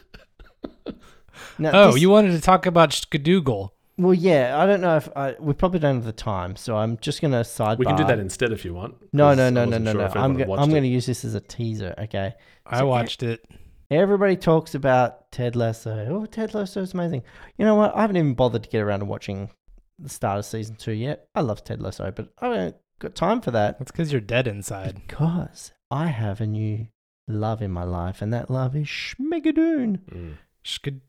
No, 1.59 1.72
Oh, 1.72 1.91
this- 1.91 2.01
you 2.01 2.09
wanted 2.09 2.32
to 2.32 2.41
talk 2.41 2.65
about 2.65 2.89
Skadoogle. 2.91 3.70
Well, 3.99 4.13
yeah, 4.13 4.57
I 4.61 4.65
don't 4.67 4.81
know 4.81 4.95
if 4.97 5.09
I, 5.15 5.35
we 5.39 5.53
probably 5.53 5.79
don't 5.79 5.95
have 5.95 6.05
the 6.05 6.11
time, 6.11 6.55
so 6.55 6.77
I'm 6.77 6.97
just 6.97 7.19
gonna 7.21 7.41
sidebar. 7.41 7.79
We 7.79 7.85
can 7.85 7.95
do 7.95 8.03
that 8.05 8.19
instead 8.19 8.51
if 8.51 8.63
you 8.63 8.73
want. 8.73 8.95
No, 9.11 9.33
no, 9.33 9.49
no, 9.49 9.65
no, 9.65 9.77
no, 9.79 9.91
sure 9.91 10.01
no. 10.01 10.21
I'm 10.21 10.35
go- 10.37 10.55
I'm 10.55 10.69
going 10.69 10.83
to 10.83 10.89
use 10.89 11.07
this 11.07 11.25
as 11.25 11.33
a 11.33 11.39
teaser. 11.41 11.95
Okay. 11.97 12.35
I 12.65 12.83
watched 12.83 13.23
it. 13.23 13.43
Everybody 13.89 14.35
talks 14.35 14.75
about 14.75 15.31
Ted 15.31 15.55
Lasso. 15.55 16.05
Oh, 16.09 16.25
Ted 16.25 16.53
Lasso 16.53 16.81
is 16.81 16.93
amazing. 16.93 17.23
You 17.57 17.65
know 17.65 17.75
what? 17.75 17.95
I 17.95 18.01
haven't 18.01 18.17
even 18.17 18.33
bothered 18.35 18.63
to 18.63 18.69
get 18.69 18.81
around 18.81 18.99
to 18.99 19.05
watching 19.05 19.49
the 19.97 20.09
start 20.09 20.37
of 20.39 20.45
season 20.45 20.75
two 20.75 20.91
yet. 20.91 21.27
I 21.33 21.41
love 21.41 21.63
Ted 21.63 21.81
Lasso, 21.81 22.11
but 22.11 22.27
I 22.39 22.47
haven't 22.47 22.75
got 22.99 23.15
time 23.15 23.41
for 23.41 23.51
that 23.51 23.79
That's 23.79 23.89
because 23.91 24.11
you're 24.11 24.21
dead 24.21 24.45
inside. 24.47 25.01
because 25.07 25.71
I 25.89 26.07
have 26.07 26.39
a 26.41 26.45
new 26.45 26.87
love 27.27 27.61
in 27.63 27.71
my 27.71 27.83
life, 27.83 28.21
and 28.21 28.31
that 28.33 28.51
love 28.51 28.75
is 28.75 28.87
Schmigadoon. 28.87 29.99
Mm. 30.11 30.33
Skad- 30.65 31.01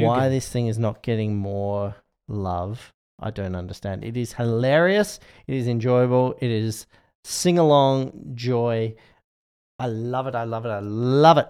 Why 0.00 0.28
this 0.28 0.48
thing 0.48 0.66
is 0.66 0.78
not 0.78 1.02
getting 1.02 1.36
more 1.36 1.94
love, 2.28 2.92
I 3.20 3.30
don't 3.30 3.54
understand. 3.54 4.04
It 4.04 4.16
is 4.16 4.34
hilarious. 4.34 5.18
It 5.46 5.54
is 5.54 5.68
enjoyable. 5.68 6.34
It 6.40 6.50
is 6.50 6.86
sing 7.24 7.58
along 7.58 8.32
joy. 8.34 8.94
I 9.78 9.86
love 9.86 10.26
it. 10.26 10.34
I 10.34 10.44
love 10.44 10.66
it. 10.66 10.70
I 10.70 10.80
love 10.80 11.38
it. 11.38 11.48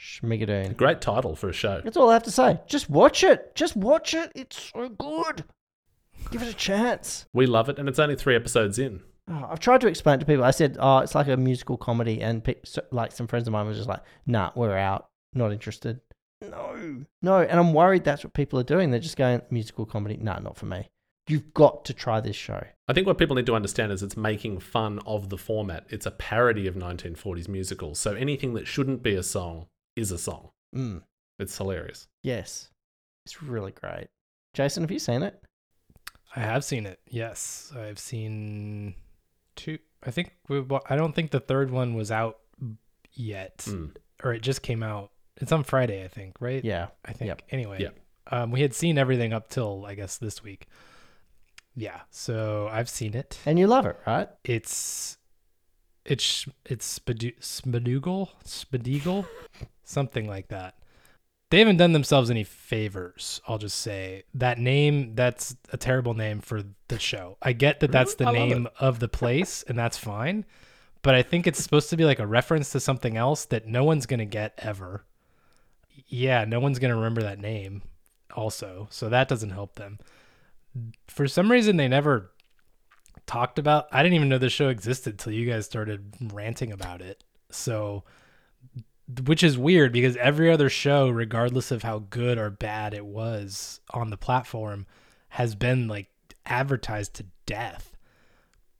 Schmigadoon. 0.00 0.76
Great 0.76 1.00
title 1.00 1.34
for 1.34 1.48
a 1.48 1.52
show. 1.52 1.80
That's 1.82 1.96
all 1.96 2.10
I 2.10 2.12
have 2.12 2.22
to 2.24 2.30
say. 2.30 2.60
Just 2.66 2.88
watch 2.88 3.24
it. 3.24 3.54
Just 3.54 3.76
watch 3.76 4.14
it. 4.14 4.30
It's 4.34 4.70
so 4.72 4.88
good. 4.88 5.44
Give 6.30 6.42
it 6.42 6.48
a 6.48 6.54
chance. 6.54 7.26
We 7.32 7.46
love 7.46 7.68
it, 7.68 7.78
and 7.78 7.88
it's 7.88 7.98
only 7.98 8.16
three 8.16 8.36
episodes 8.36 8.78
in. 8.78 9.00
Oh, 9.30 9.48
I've 9.50 9.60
tried 9.60 9.80
to 9.82 9.88
explain 9.88 10.16
it 10.16 10.20
to 10.20 10.26
people. 10.26 10.44
I 10.44 10.52
said, 10.52 10.76
"Oh, 10.80 10.98
it's 10.98 11.14
like 11.14 11.28
a 11.28 11.36
musical 11.36 11.76
comedy," 11.76 12.20
and 12.22 12.42
pe- 12.42 12.56
so, 12.64 12.82
like 12.90 13.12
some 13.12 13.26
friends 13.26 13.46
of 13.46 13.52
mine 13.52 13.66
were 13.66 13.74
just 13.74 13.88
like, 13.88 14.02
"Nah, 14.26 14.52
we're 14.54 14.76
out. 14.76 15.08
Not 15.34 15.52
interested." 15.52 16.00
No, 16.40 17.04
no, 17.20 17.38
and 17.40 17.58
I'm 17.58 17.72
worried 17.72 18.04
that's 18.04 18.22
what 18.24 18.32
people 18.32 18.58
are 18.60 18.64
doing. 18.64 18.90
They're 18.90 19.00
just 19.00 19.16
going 19.16 19.42
musical 19.50 19.84
comedy. 19.86 20.16
Nah, 20.20 20.38
not 20.38 20.56
for 20.56 20.66
me. 20.66 20.88
You've 21.28 21.52
got 21.52 21.84
to 21.86 21.92
try 21.92 22.20
this 22.20 22.36
show. 22.36 22.64
I 22.86 22.92
think 22.92 23.06
what 23.06 23.18
people 23.18 23.36
need 23.36 23.46
to 23.46 23.54
understand 23.54 23.92
is 23.92 24.02
it's 24.02 24.16
making 24.16 24.60
fun 24.60 24.98
of 25.04 25.28
the 25.28 25.36
format. 25.36 25.84
It's 25.90 26.06
a 26.06 26.10
parody 26.10 26.66
of 26.66 26.74
1940s 26.74 27.48
musicals. 27.48 27.98
So 27.98 28.14
anything 28.14 28.54
that 28.54 28.66
shouldn't 28.66 29.02
be 29.02 29.14
a 29.14 29.22
song 29.22 29.66
is 29.96 30.10
a 30.10 30.16
song. 30.18 30.50
Mm, 30.74 31.02
It's 31.38 31.56
hilarious. 31.58 32.06
yes, 32.22 32.70
it's 33.26 33.42
really 33.42 33.72
great. 33.72 34.08
Jason, 34.54 34.82
have 34.84 34.90
you 34.90 34.98
seen 34.98 35.22
it? 35.22 35.42
I 36.34 36.40
have 36.40 36.64
seen 36.64 36.86
it. 36.86 37.00
Yes, 37.08 37.72
I've 37.76 37.98
seen 37.98 38.94
two. 39.56 39.78
I 40.06 40.10
think 40.10 40.32
we, 40.48 40.64
I 40.88 40.96
don't 40.96 41.14
think 41.14 41.30
the 41.30 41.40
third 41.40 41.70
one 41.70 41.94
was 41.94 42.10
out 42.10 42.38
yet, 43.12 43.58
Mm. 43.66 43.94
or 44.24 44.32
it 44.32 44.40
just 44.42 44.62
came 44.62 44.82
out. 44.82 45.10
It's 45.40 45.52
on 45.52 45.62
Friday, 45.64 46.04
I 46.04 46.08
think. 46.08 46.36
Right? 46.40 46.64
Yeah, 46.64 46.88
I 47.04 47.12
think. 47.12 47.28
Yep. 47.28 47.42
Anyway, 47.50 47.80
Yep. 47.80 47.98
um, 48.32 48.50
we 48.50 48.60
had 48.60 48.74
seen 48.74 48.98
everything 48.98 49.32
up 49.32 49.48
till 49.48 49.84
I 49.86 49.94
guess 49.94 50.16
this 50.18 50.42
week. 50.42 50.66
Yeah, 51.74 52.00
so 52.10 52.68
I've 52.72 52.88
seen 52.88 53.14
it. 53.14 53.38
and 53.46 53.58
you 53.58 53.66
love 53.68 53.86
it, 53.86 53.96
right? 54.06 54.28
It's 54.44 55.16
it's 56.04 56.46
it's 56.64 56.98
Spadoogle, 56.98 58.28
Spadeagle, 58.44 59.26
something 59.84 60.26
like 60.26 60.48
that. 60.48 60.74
They 61.50 61.60
haven't 61.60 61.78
done 61.78 61.92
themselves 61.92 62.30
any 62.30 62.44
favors. 62.44 63.40
I'll 63.48 63.58
just 63.58 63.76
say 63.78 64.24
that 64.34 64.58
name. 64.58 65.14
That's 65.14 65.56
a 65.72 65.76
terrible 65.78 66.14
name 66.14 66.40
for 66.40 66.62
the 66.88 66.98
show. 66.98 67.38
I 67.40 67.52
get 67.52 67.80
that 67.80 67.92
that's 67.92 68.16
the 68.16 68.26
I 68.26 68.32
name 68.32 68.68
of 68.80 68.98
the 68.98 69.08
place, 69.08 69.62
and 69.66 69.78
that's 69.78 69.96
fine. 69.96 70.44
But 71.02 71.14
I 71.14 71.22
think 71.22 71.46
it's 71.46 71.62
supposed 71.62 71.90
to 71.90 71.96
be 71.96 72.04
like 72.04 72.18
a 72.18 72.26
reference 72.26 72.72
to 72.72 72.80
something 72.80 73.16
else 73.16 73.44
that 73.46 73.66
no 73.66 73.84
one's 73.84 74.04
gonna 74.06 74.26
get 74.26 74.54
ever. 74.58 75.04
Yeah, 76.06 76.44
no 76.44 76.60
one's 76.60 76.78
gonna 76.78 76.96
remember 76.96 77.22
that 77.22 77.38
name. 77.38 77.82
Also, 78.34 78.88
so 78.90 79.08
that 79.08 79.28
doesn't 79.28 79.50
help 79.50 79.74
them. 79.74 79.98
For 81.08 81.26
some 81.26 81.50
reason, 81.50 81.76
they 81.76 81.88
never 81.88 82.30
talked 83.26 83.58
about. 83.58 83.88
I 83.92 84.02
didn't 84.02 84.16
even 84.16 84.28
know 84.28 84.38
this 84.38 84.52
show 84.52 84.68
existed 84.68 85.18
till 85.18 85.32
you 85.32 85.50
guys 85.50 85.66
started 85.66 86.14
ranting 86.32 86.72
about 86.72 87.00
it. 87.00 87.24
So, 87.50 88.04
which 89.24 89.42
is 89.42 89.56
weird 89.56 89.92
because 89.92 90.16
every 90.16 90.50
other 90.50 90.68
show, 90.68 91.08
regardless 91.08 91.70
of 91.70 91.82
how 91.82 92.00
good 92.10 92.38
or 92.38 92.50
bad 92.50 92.94
it 92.94 93.06
was 93.06 93.80
on 93.90 94.10
the 94.10 94.16
platform, 94.16 94.86
has 95.30 95.54
been 95.54 95.88
like 95.88 96.08
advertised 96.46 97.14
to 97.14 97.26
death. 97.46 97.96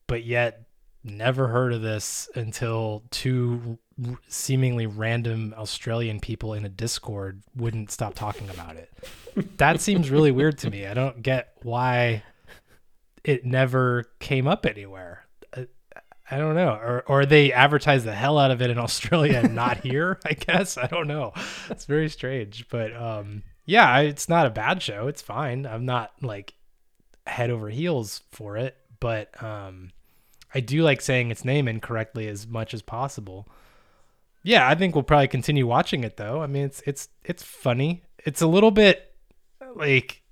But 0.06 0.24
yet, 0.24 0.67
never 1.08 1.48
heard 1.48 1.72
of 1.72 1.82
this 1.82 2.28
until 2.34 3.02
two 3.10 3.78
seemingly 4.28 4.86
random 4.86 5.54
Australian 5.56 6.20
people 6.20 6.54
in 6.54 6.64
a 6.64 6.68
Discord 6.68 7.42
wouldn't 7.56 7.90
stop 7.90 8.14
talking 8.14 8.48
about 8.50 8.76
it. 8.76 8.92
that 9.58 9.80
seems 9.80 10.10
really 10.10 10.30
weird 10.30 10.58
to 10.58 10.70
me. 10.70 10.86
I 10.86 10.94
don't 10.94 11.22
get 11.22 11.52
why 11.62 12.22
it 13.24 13.44
never 13.44 14.04
came 14.20 14.46
up 14.46 14.66
anywhere. 14.66 15.26
I, 15.54 15.66
I 16.30 16.38
don't 16.38 16.54
know. 16.54 16.70
Or 16.70 17.04
or 17.06 17.26
they 17.26 17.52
advertise 17.52 18.04
the 18.04 18.14
hell 18.14 18.38
out 18.38 18.50
of 18.50 18.62
it 18.62 18.70
in 18.70 18.78
Australia 18.88 19.40
and 19.42 19.54
not 19.54 19.78
here, 19.78 20.18
I 20.24 20.34
guess. 20.34 20.78
I 20.78 20.86
don't 20.86 21.08
know. 21.08 21.32
It's 21.70 21.84
very 21.84 22.08
strange, 22.08 22.68
but 22.68 22.94
um 22.94 23.42
yeah, 23.64 23.98
it's 23.98 24.28
not 24.28 24.46
a 24.46 24.50
bad 24.50 24.82
show. 24.82 25.08
It's 25.08 25.22
fine. 25.22 25.66
I'm 25.66 25.84
not 25.84 26.12
like 26.22 26.54
head 27.26 27.50
over 27.50 27.68
heels 27.68 28.22
for 28.30 28.56
it, 28.56 28.76
but 29.00 29.42
um 29.42 29.90
I 30.54 30.60
do 30.60 30.82
like 30.82 31.00
saying 31.00 31.30
its 31.30 31.44
name 31.44 31.68
incorrectly 31.68 32.28
as 32.28 32.46
much 32.46 32.72
as 32.72 32.82
possible. 32.82 33.48
Yeah, 34.42 34.68
I 34.68 34.74
think 34.74 34.94
we'll 34.94 35.04
probably 35.04 35.28
continue 35.28 35.66
watching 35.66 36.04
it 36.04 36.16
though. 36.16 36.42
I 36.42 36.46
mean, 36.46 36.64
it's 36.64 36.82
it's 36.86 37.08
it's 37.24 37.42
funny. 37.42 38.02
It's 38.24 38.40
a 38.40 38.46
little 38.46 38.70
bit 38.70 39.14
like 39.74 40.22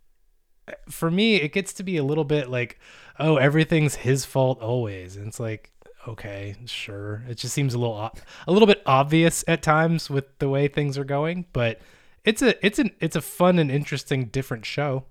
for 0.89 1.11
me 1.11 1.37
it 1.37 1.53
gets 1.53 1.73
to 1.75 1.83
be 1.83 1.97
a 1.97 2.05
little 2.05 2.25
bit 2.25 2.49
like 2.49 2.79
oh, 3.19 3.37
everything's 3.37 3.97
his 3.97 4.25
fault 4.25 4.61
always. 4.61 5.17
And 5.17 5.29
it's 5.29 5.41
like 5.41 5.73
okay, 6.09 6.57
sure. 6.67 7.25
It 7.29 7.37
just 7.37 7.55
seems 7.55 7.75
a 7.75 7.79
little 7.79 7.97
a 7.99 8.53
little 8.53 8.67
bit 8.67 8.83
obvious 8.87 9.45
at 9.49 9.63
times 9.63 10.09
with 10.09 10.39
the 10.39 10.49
way 10.49 10.69
things 10.69 10.97
are 10.97 11.05
going, 11.05 11.47
but 11.53 11.81
it's 12.25 12.43
a 12.43 12.65
it's 12.65 12.79
an 12.79 12.91
it's 13.01 13.17
a 13.17 13.23
fun 13.23 13.59
and 13.59 13.71
interesting 13.71 14.27
different 14.27 14.65
show. 14.65 15.05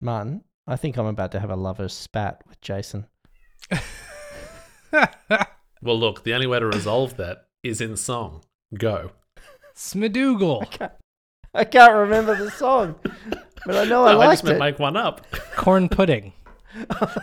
Martin, 0.00 0.44
I 0.66 0.76
think 0.76 0.96
I'm 0.96 1.06
about 1.06 1.32
to 1.32 1.40
have 1.40 1.50
a 1.50 1.56
lover's 1.56 1.94
spat 1.94 2.42
with 2.48 2.60
Jason. 2.60 3.06
Well, 4.92 5.98
look, 5.98 6.24
the 6.24 6.34
only 6.34 6.46
way 6.46 6.58
to 6.58 6.66
resolve 6.66 7.16
that 7.18 7.46
is 7.62 7.80
in 7.80 7.96
song. 7.96 8.42
Go. 8.76 9.12
Smedoogle, 9.76 10.90
I 11.54 11.64
can't 11.64 11.94
remember 11.94 12.34
the 12.36 12.50
song, 12.50 12.96
but 13.64 13.76
I 13.76 13.84
know 13.84 14.04
I 14.04 14.12
No, 14.12 14.20
I 14.20 14.26
liked 14.26 14.32
just 14.32 14.44
meant 14.44 14.56
it. 14.56 14.60
make 14.60 14.78
one 14.80 14.96
up. 14.96 15.24
corn 15.56 15.88
pudding. 15.88 16.32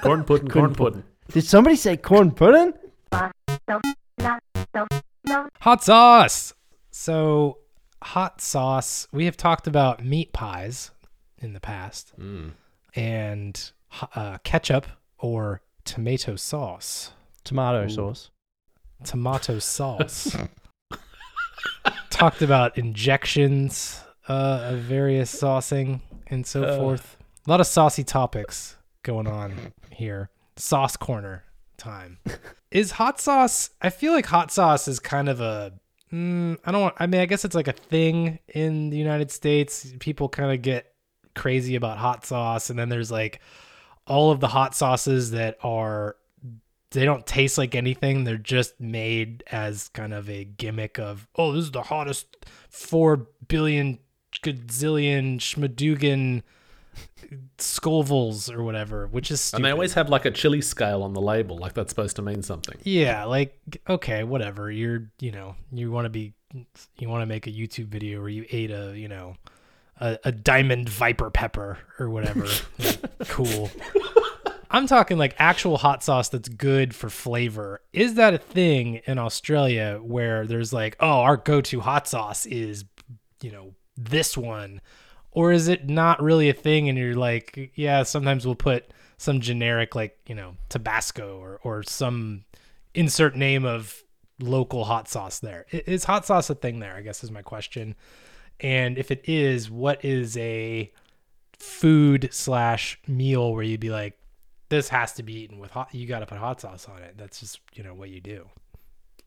Corn 0.01 0.23
pudding, 0.23 0.47
corn 0.47 0.73
pudding. 0.73 1.03
Did 1.31 1.43
somebody 1.45 1.75
say 1.75 1.97
corn 1.97 2.31
pudding? 2.31 2.73
Hot 5.61 5.83
sauce. 5.83 6.53
So, 6.91 7.57
hot 8.01 8.39
sauce. 8.41 9.07
We 9.11 9.25
have 9.25 9.37
talked 9.37 9.67
about 9.67 10.03
meat 10.03 10.31
pies 10.33 10.91
in 11.37 11.53
the 11.53 11.59
past 11.59 12.13
Mm. 12.19 12.51
and 12.95 13.71
uh, 14.15 14.37
ketchup 14.43 14.87
or 15.17 15.61
tomato 15.83 16.35
sauce. 16.35 17.11
Tomato 17.45 17.85
Ooh. 17.85 17.89
sauce. 17.89 18.29
Tomato 19.05 19.59
sauce. 19.59 20.35
talked 22.09 22.41
about 22.41 22.77
injections 22.77 24.01
uh, 24.27 24.69
of 24.71 24.79
various 24.79 25.33
saucing 25.33 26.01
and 26.27 26.45
so 26.45 26.63
Uh. 26.63 26.77
forth. 26.77 27.17
A 27.47 27.49
lot 27.51 27.59
of 27.61 27.67
saucy 27.67 28.03
topics 28.03 28.75
going 29.03 29.27
on 29.27 29.73
here. 29.91 30.29
Sauce 30.57 30.97
corner. 30.97 31.43
time. 31.77 32.17
is 32.71 32.91
hot 32.91 33.19
sauce? 33.19 33.69
I 33.81 33.89
feel 33.89 34.13
like 34.13 34.25
hot 34.25 34.49
sauce 34.51 34.87
is 34.87 34.99
kind 34.99 35.27
of 35.29 35.41
a. 35.41 35.73
Mm, 36.13 36.57
I 36.65 36.71
don't 36.71 36.81
want. 36.81 36.95
I 36.97 37.05
mean, 37.05 37.19
I 37.21 37.25
guess 37.25 37.43
it's 37.45 37.53
like 37.55 37.67
a 37.67 37.73
thing 37.73 38.39
in 38.47 38.89
the 38.89 38.97
United 38.97 39.29
States. 39.29 39.93
People 39.99 40.29
kind 40.29 40.51
of 40.53 40.61
get 40.61 40.93
crazy 41.35 41.75
about 41.75 41.97
hot 41.97 42.25
sauce, 42.25 42.69
and 42.69 42.79
then 42.79 42.87
there's 42.89 43.11
like 43.11 43.41
all 44.07 44.31
of 44.31 44.39
the 44.39 44.47
hot 44.47 44.73
sauces 44.73 45.31
that 45.31 45.57
are 45.63 46.15
they 46.95 47.05
don't 47.05 47.25
taste 47.25 47.57
like 47.57 47.75
anything. 47.75 48.23
They're 48.23 48.37
just 48.37 48.79
made 48.79 49.43
as 49.51 49.89
kind 49.89 50.13
of 50.13 50.29
a 50.29 50.45
gimmick 50.45 50.97
of, 50.97 51.27
oh, 51.35 51.51
this 51.51 51.65
is 51.65 51.71
the 51.71 51.83
hottest 51.83 52.37
four 52.69 53.27
billion 53.47 53.99
gazillion 54.43 55.39
schmadugan 55.39 56.43
Scovilles 57.57 58.53
or 58.53 58.63
whatever, 58.63 59.07
which 59.07 59.31
is 59.31 59.41
stupid. 59.41 59.57
And 59.57 59.65
they 59.65 59.71
always 59.71 59.93
have 59.93 60.09
like 60.09 60.25
a 60.25 60.31
chili 60.31 60.61
scale 60.61 61.03
on 61.03 61.13
the 61.13 61.21
label, 61.21 61.57
like 61.57 61.73
that's 61.73 61.89
supposed 61.89 62.15
to 62.17 62.21
mean 62.21 62.41
something. 62.41 62.77
yeah, 62.83 63.25
like 63.25 63.57
okay, 63.89 64.23
whatever. 64.23 64.71
You're 64.71 65.09
you 65.19 65.31
know 65.31 65.55
you 65.71 65.91
want 65.91 66.05
to 66.05 66.09
be 66.09 66.33
you 66.97 67.09
want 67.09 67.21
to 67.21 67.25
make 67.25 67.47
a 67.47 67.51
YouTube 67.51 67.87
video 67.87 68.21
where 68.21 68.29
you 68.29 68.45
ate 68.49 68.71
a 68.71 68.97
you 68.97 69.07
know 69.07 69.35
a, 69.99 70.17
a 70.23 70.31
diamond 70.31 70.89
viper 70.89 71.29
pepper 71.29 71.79
or 71.99 72.09
whatever. 72.09 72.47
cool. 73.27 73.69
I'm 74.75 74.87
talking 74.87 75.17
like 75.17 75.35
actual 75.39 75.77
hot 75.77 76.03
sauce 76.03 76.27
that's 76.27 76.49
good 76.49 76.93
for 76.93 77.09
flavor. 77.09 77.79
Is 77.93 78.15
that 78.15 78.33
a 78.33 78.37
thing 78.37 78.95
in 79.05 79.17
Australia 79.17 80.01
where 80.03 80.45
there's 80.45 80.73
like, 80.73 80.97
oh, 80.99 81.21
our 81.21 81.37
go-to 81.37 81.79
hot 81.79 82.09
sauce 82.09 82.45
is, 82.45 82.83
you 83.41 83.53
know, 83.53 83.73
this 83.95 84.37
one, 84.37 84.81
or 85.31 85.53
is 85.53 85.69
it 85.69 85.87
not 85.87 86.21
really 86.21 86.49
a 86.49 86.53
thing? 86.53 86.89
And 86.89 86.97
you're 86.97 87.15
like, 87.15 87.71
yeah, 87.75 88.03
sometimes 88.03 88.45
we'll 88.45 88.55
put 88.55 88.91
some 89.17 89.39
generic 89.39 89.95
like 89.95 90.19
you 90.27 90.35
know 90.35 90.57
Tabasco 90.67 91.37
or 91.39 91.61
or 91.63 91.81
some 91.83 92.43
insert 92.93 93.37
name 93.37 93.63
of 93.63 94.03
local 94.41 94.83
hot 94.83 95.07
sauce 95.07 95.39
there? 95.39 95.67
Is 95.71 96.03
hot 96.03 96.25
sauce 96.25 96.49
a 96.49 96.55
thing 96.55 96.79
there? 96.79 96.95
I 96.95 97.01
guess 97.01 97.23
is 97.23 97.31
my 97.31 97.43
question. 97.43 97.95
And 98.59 98.97
if 98.97 99.09
it 99.09 99.23
is, 99.23 99.71
what 99.71 100.03
is 100.03 100.35
a 100.35 100.91
food 101.59 102.27
slash 102.33 102.99
meal 103.07 103.53
where 103.53 103.63
you'd 103.63 103.79
be 103.79 103.89
like, 103.89 104.19
this 104.69 104.89
has 104.89 105.13
to 105.13 105.23
be 105.23 105.33
eaten 105.41 105.59
with 105.59 105.71
hot. 105.71 105.93
You 105.93 106.07
got 106.07 106.19
to 106.19 106.25
put 106.25 106.37
hot 106.37 106.61
sauce 106.61 106.87
on 106.89 107.01
it. 107.01 107.15
That's 107.17 107.39
just 107.39 107.59
you 107.73 107.83
know 107.83 107.93
what 107.93 108.09
you 108.09 108.21
do. 108.21 108.47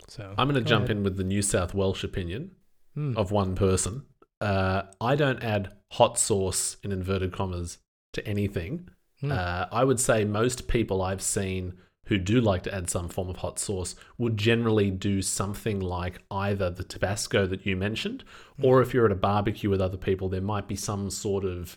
So 0.08 0.34
I'm 0.38 0.48
going 0.48 0.62
to 0.62 0.68
jump 0.68 0.84
ahead. 0.86 0.98
in 0.98 1.02
with 1.02 1.16
the 1.16 1.24
New 1.24 1.42
South 1.42 1.74
Welsh 1.74 2.04
opinion 2.04 2.52
Hmm. 2.94 3.16
of 3.16 3.30
one 3.30 3.54
person. 3.54 4.02
Uh, 4.40 4.82
I 5.00 5.14
don't 5.14 5.42
add 5.42 5.72
hot 5.92 6.18
sauce 6.18 6.76
in 6.82 6.90
inverted 6.92 7.32
commas 7.32 7.78
to 8.14 8.26
anything. 8.26 8.88
Hmm. 9.20 9.32
Uh, 9.32 9.66
I 9.70 9.84
would 9.84 10.00
say 10.00 10.24
most 10.24 10.68
people 10.68 11.02
I've 11.02 11.22
seen 11.22 11.74
who 12.06 12.16
do 12.18 12.40
like 12.40 12.62
to 12.62 12.74
add 12.74 12.88
some 12.88 13.08
form 13.08 13.28
of 13.28 13.36
hot 13.36 13.58
sauce 13.58 13.94
would 14.16 14.38
generally 14.38 14.90
do 14.90 15.20
something 15.20 15.78
like 15.78 16.22
either 16.30 16.70
the 16.70 16.82
Tabasco 16.84 17.46
that 17.46 17.66
you 17.66 17.76
mentioned, 17.76 18.24
or 18.62 18.80
if 18.80 18.94
you're 18.94 19.04
at 19.04 19.12
a 19.12 19.16
barbecue 19.16 19.68
with 19.68 19.80
other 19.82 19.98
people, 19.98 20.28
there 20.30 20.40
might 20.40 20.66
be 20.66 20.76
some 20.76 21.10
sort 21.10 21.44
of, 21.44 21.76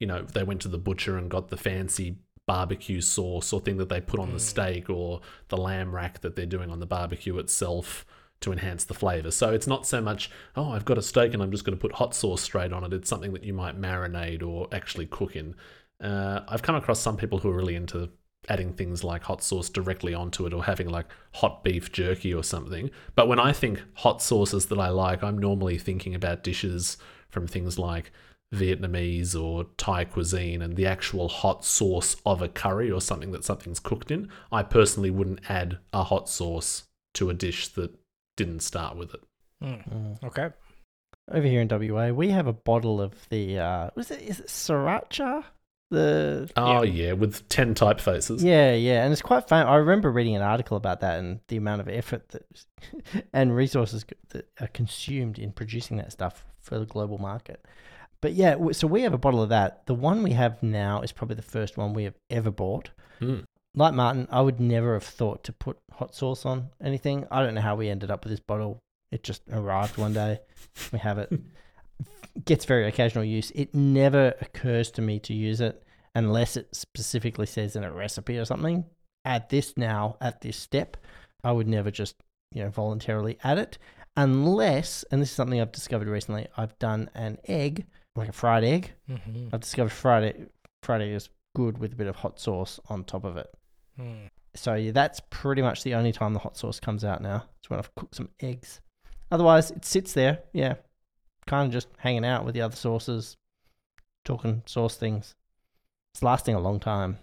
you 0.00 0.08
know, 0.08 0.22
they 0.22 0.42
went 0.42 0.60
to 0.62 0.68
the 0.68 0.76
butcher 0.78 1.16
and 1.16 1.30
got 1.30 1.48
the 1.50 1.56
fancy 1.56 2.16
barbecue 2.50 3.00
sauce 3.00 3.52
or 3.52 3.60
thing 3.60 3.76
that 3.76 3.88
they 3.88 4.00
put 4.00 4.18
on 4.18 4.32
the 4.32 4.40
steak 4.40 4.90
or 4.90 5.20
the 5.50 5.56
lamb 5.56 5.94
rack 5.94 6.20
that 6.20 6.34
they're 6.34 6.44
doing 6.46 6.68
on 6.68 6.80
the 6.80 6.86
barbecue 6.86 7.38
itself 7.38 8.04
to 8.40 8.50
enhance 8.50 8.84
the 8.84 8.92
flavor. 8.92 9.30
So 9.30 9.52
it's 9.52 9.68
not 9.68 9.86
so 9.86 10.00
much, 10.00 10.32
oh, 10.56 10.72
I've 10.72 10.84
got 10.84 10.98
a 10.98 11.02
steak 11.02 11.32
and 11.32 11.44
I'm 11.44 11.52
just 11.52 11.64
going 11.64 11.78
to 11.78 11.80
put 11.80 11.92
hot 11.92 12.12
sauce 12.12 12.42
straight 12.42 12.72
on 12.72 12.82
it. 12.82 12.92
It's 12.92 13.08
something 13.08 13.32
that 13.34 13.44
you 13.44 13.52
might 13.52 13.80
marinate 13.80 14.42
or 14.42 14.66
actually 14.72 15.06
cook 15.06 15.36
in. 15.36 15.54
Uh, 16.02 16.40
I've 16.48 16.62
come 16.62 16.74
across 16.74 16.98
some 16.98 17.16
people 17.16 17.38
who 17.38 17.50
are 17.50 17.56
really 17.56 17.76
into 17.76 18.10
adding 18.48 18.72
things 18.72 19.04
like 19.04 19.22
hot 19.22 19.44
sauce 19.44 19.68
directly 19.68 20.12
onto 20.12 20.44
it 20.44 20.52
or 20.52 20.64
having 20.64 20.88
like 20.88 21.06
hot 21.34 21.62
beef 21.62 21.92
jerky 21.92 22.34
or 22.34 22.42
something. 22.42 22.90
But 23.14 23.28
when 23.28 23.38
I 23.38 23.52
think 23.52 23.80
hot 23.94 24.20
sauces 24.20 24.66
that 24.66 24.80
I 24.80 24.88
like, 24.88 25.22
I'm 25.22 25.38
normally 25.38 25.78
thinking 25.78 26.16
about 26.16 26.42
dishes 26.42 26.96
from 27.28 27.46
things 27.46 27.78
like 27.78 28.10
Vietnamese 28.54 29.40
or 29.40 29.66
Thai 29.76 30.04
cuisine 30.04 30.60
and 30.62 30.76
the 30.76 30.86
actual 30.86 31.28
hot 31.28 31.64
sauce 31.64 32.16
of 32.26 32.42
a 32.42 32.48
curry 32.48 32.90
or 32.90 33.00
something 33.00 33.32
that 33.32 33.44
something's 33.44 33.78
cooked 33.78 34.10
in. 34.10 34.28
I 34.50 34.62
personally 34.62 35.10
wouldn't 35.10 35.48
add 35.48 35.78
a 35.92 36.04
hot 36.04 36.28
sauce 36.28 36.84
to 37.14 37.30
a 37.30 37.34
dish 37.34 37.68
that 37.68 37.92
didn't 38.36 38.60
start 38.60 38.96
with 38.96 39.14
it. 39.14 39.22
Hmm. 39.62 40.14
Okay. 40.24 40.50
Over 41.30 41.46
here 41.46 41.60
in 41.60 41.68
WA, 41.68 42.08
we 42.08 42.30
have 42.30 42.48
a 42.48 42.52
bottle 42.52 43.00
of 43.00 43.28
the 43.28 43.58
uh, 43.58 43.90
was 43.94 44.10
it 44.10 44.20
is 44.22 44.40
it 44.40 44.46
sriracha? 44.46 45.44
The 45.90 46.48
Oh 46.56 46.82
yeah, 46.82 47.12
with 47.12 47.48
ten 47.48 47.74
typefaces. 47.74 48.42
yeah, 48.44 48.72
yeah, 48.74 49.02
and 49.02 49.12
it's 49.12 49.22
quite 49.22 49.48
fun. 49.48 49.66
I 49.66 49.76
remember 49.76 50.10
reading 50.10 50.36
an 50.36 50.42
article 50.42 50.76
about 50.76 51.00
that 51.00 51.18
and 51.18 51.40
the 51.48 51.56
amount 51.56 51.80
of 51.80 51.88
effort 51.88 52.28
that 52.30 53.24
and 53.32 53.54
resources 53.54 54.04
that 54.30 54.48
are 54.60 54.68
consumed 54.68 55.38
in 55.38 55.52
producing 55.52 55.96
that 55.98 56.12
stuff 56.12 56.46
for 56.60 56.78
the 56.78 56.86
global 56.86 57.18
market. 57.18 57.64
But 58.22 58.34
yeah, 58.34 58.56
so 58.72 58.86
we 58.86 59.02
have 59.02 59.14
a 59.14 59.18
bottle 59.18 59.42
of 59.42 59.48
that. 59.48 59.86
The 59.86 59.94
one 59.94 60.22
we 60.22 60.32
have 60.32 60.62
now 60.62 61.00
is 61.00 61.12
probably 61.12 61.36
the 61.36 61.42
first 61.42 61.76
one 61.76 61.94
we 61.94 62.04
have 62.04 62.16
ever 62.28 62.50
bought. 62.50 62.90
Hmm. 63.18 63.40
Like 63.74 63.94
Martin, 63.94 64.28
I 64.30 64.40
would 64.40 64.60
never 64.60 64.94
have 64.94 65.04
thought 65.04 65.44
to 65.44 65.52
put 65.52 65.78
hot 65.92 66.14
sauce 66.14 66.44
on 66.44 66.70
anything. 66.82 67.26
I 67.30 67.42
don't 67.42 67.54
know 67.54 67.60
how 67.60 67.76
we 67.76 67.88
ended 67.88 68.10
up 68.10 68.24
with 68.24 68.32
this 68.32 68.40
bottle. 68.40 68.78
It 69.10 69.22
just 69.22 69.42
arrived 69.52 69.96
one 69.96 70.12
day. 70.12 70.40
We 70.92 70.98
have 70.98 71.18
it. 71.18 71.32
Gets 72.44 72.64
very 72.64 72.86
occasional 72.86 73.24
use. 73.24 73.50
It 73.54 73.74
never 73.74 74.34
occurs 74.40 74.90
to 74.92 75.02
me 75.02 75.18
to 75.20 75.34
use 75.34 75.60
it 75.60 75.82
unless 76.14 76.56
it 76.56 76.74
specifically 76.74 77.46
says 77.46 77.76
in 77.76 77.84
a 77.84 77.92
recipe 77.92 78.38
or 78.38 78.44
something. 78.44 78.84
Add 79.24 79.48
this 79.48 79.76
now 79.76 80.16
at 80.20 80.40
this 80.40 80.56
step. 80.56 80.96
I 81.42 81.52
would 81.52 81.68
never 81.68 81.90
just, 81.90 82.16
you 82.52 82.62
know, 82.62 82.70
voluntarily 82.70 83.38
add 83.42 83.58
it 83.58 83.78
unless, 84.16 85.04
and 85.10 85.20
this 85.20 85.30
is 85.30 85.34
something 85.34 85.60
I've 85.60 85.72
discovered 85.72 86.08
recently, 86.08 86.46
I've 86.56 86.78
done 86.78 87.10
an 87.14 87.38
egg, 87.46 87.86
like 88.16 88.28
a 88.28 88.32
fried 88.32 88.64
egg. 88.64 88.92
hmm 89.06 89.48
I've 89.52 89.60
discovered 89.60 89.92
fried 89.92 90.24
egg, 90.24 90.48
fried 90.82 91.02
egg 91.02 91.12
is 91.12 91.28
good 91.54 91.78
with 91.78 91.92
a 91.92 91.96
bit 91.96 92.06
of 92.06 92.16
hot 92.16 92.38
sauce 92.38 92.78
on 92.88 93.04
top 93.04 93.24
of 93.24 93.36
it. 93.36 93.52
Hmm. 93.96 94.26
So 94.54 94.74
yeah, 94.74 94.92
that's 94.92 95.20
pretty 95.30 95.62
much 95.62 95.82
the 95.82 95.94
only 95.94 96.12
time 96.12 96.32
the 96.32 96.40
hot 96.40 96.56
sauce 96.56 96.80
comes 96.80 97.04
out 97.04 97.22
now. 97.22 97.44
It's 97.60 97.70
when 97.70 97.78
I've 97.78 97.94
cooked 97.94 98.16
some 98.16 98.30
eggs. 98.40 98.80
Otherwise, 99.30 99.70
it 99.70 99.84
sits 99.84 100.12
there, 100.12 100.40
yeah, 100.52 100.74
kind 101.46 101.66
of 101.66 101.72
just 101.72 101.88
hanging 101.98 102.24
out 102.24 102.44
with 102.44 102.54
the 102.54 102.62
other 102.62 102.74
sauces, 102.74 103.36
talking 104.24 104.62
sauce 104.66 104.96
things. 104.96 105.34
It's 106.14 106.22
lasting 106.22 106.56
a 106.56 106.60
long 106.60 106.80
time. 106.80 107.18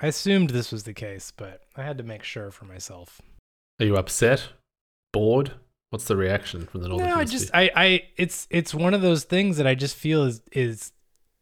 I 0.00 0.06
assumed 0.06 0.50
this 0.50 0.72
was 0.72 0.84
the 0.84 0.94
case, 0.94 1.30
but 1.36 1.60
I 1.76 1.82
had 1.82 1.98
to 1.98 2.04
make 2.04 2.22
sure 2.22 2.50
for 2.50 2.64
myself. 2.64 3.20
Are 3.78 3.84
you 3.84 3.96
upset? 3.96 4.48
Bored? 5.12 5.52
What's 5.90 6.04
the 6.04 6.16
reaction 6.16 6.66
from 6.66 6.82
the 6.82 6.88
northern 6.88 7.06
No, 7.08 7.14
I 7.14 7.18
hemisphere? 7.18 7.38
just 7.40 7.50
I 7.54 7.70
I 7.76 8.02
it's 8.16 8.46
it's 8.50 8.72
one 8.72 8.94
of 8.94 9.02
those 9.02 9.24
things 9.24 9.56
that 9.58 9.66
I 9.66 9.74
just 9.74 9.96
feel 9.96 10.24
is 10.24 10.40
is 10.52 10.92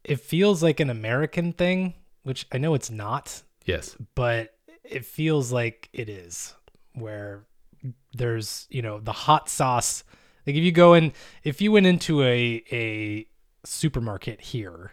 it 0.03 0.19
feels 0.19 0.61
like 0.63 0.79
an 0.79 0.89
American 0.89 1.53
thing, 1.53 1.93
which 2.23 2.47
I 2.51 2.57
know 2.57 2.73
it's 2.73 2.89
not, 2.89 3.43
yes. 3.65 3.95
but 4.15 4.55
it 4.83 5.05
feels 5.05 5.51
like 5.51 5.89
it 5.93 6.09
is 6.09 6.55
where 6.93 7.45
there's, 8.13 8.65
you 8.69 8.81
know, 8.81 8.99
the 8.99 9.11
hot 9.11 9.49
sauce. 9.49 10.03
Like 10.47 10.55
if 10.55 10.63
you 10.63 10.71
go 10.71 10.93
in 10.95 11.13
if 11.43 11.61
you 11.61 11.71
went 11.71 11.85
into 11.85 12.23
a 12.23 12.63
a 12.71 13.27
supermarket 13.65 14.41
here, 14.41 14.91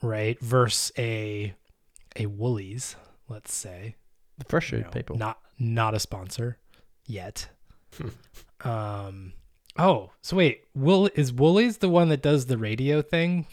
right, 0.00 0.40
versus 0.40 0.92
a 0.96 1.54
a 2.16 2.24
Woolies, 2.24 2.96
let's 3.28 3.52
say, 3.52 3.96
The 4.38 4.46
fresh 4.46 4.72
you 4.72 4.78
food 4.78 4.84
know, 4.86 4.90
people. 4.92 5.16
Not 5.18 5.38
not 5.58 5.94
a 5.94 6.00
sponsor 6.00 6.56
yet. 7.06 7.48
um. 8.64 9.32
Oh, 9.78 10.12
so 10.22 10.36
wait, 10.36 10.64
Will 10.74 11.10
is 11.14 11.32
Woolies 11.32 11.78
the 11.78 11.88
one 11.88 12.08
that 12.08 12.22
does 12.22 12.46
the 12.46 12.56
radio 12.56 13.02
thing? 13.02 13.46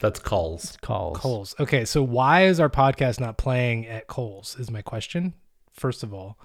That's 0.00 0.18
Coles. 0.18 0.64
It's 0.64 0.76
Coles. 0.78 1.18
Coles. 1.18 1.54
Okay, 1.60 1.84
so 1.84 2.02
why 2.02 2.44
is 2.44 2.58
our 2.58 2.70
podcast 2.70 3.20
not 3.20 3.36
playing 3.36 3.86
at 3.86 4.06
Coles? 4.06 4.56
Is 4.58 4.70
my 4.70 4.80
question. 4.80 5.34
First 5.74 6.02
of 6.02 6.14
all, 6.14 6.38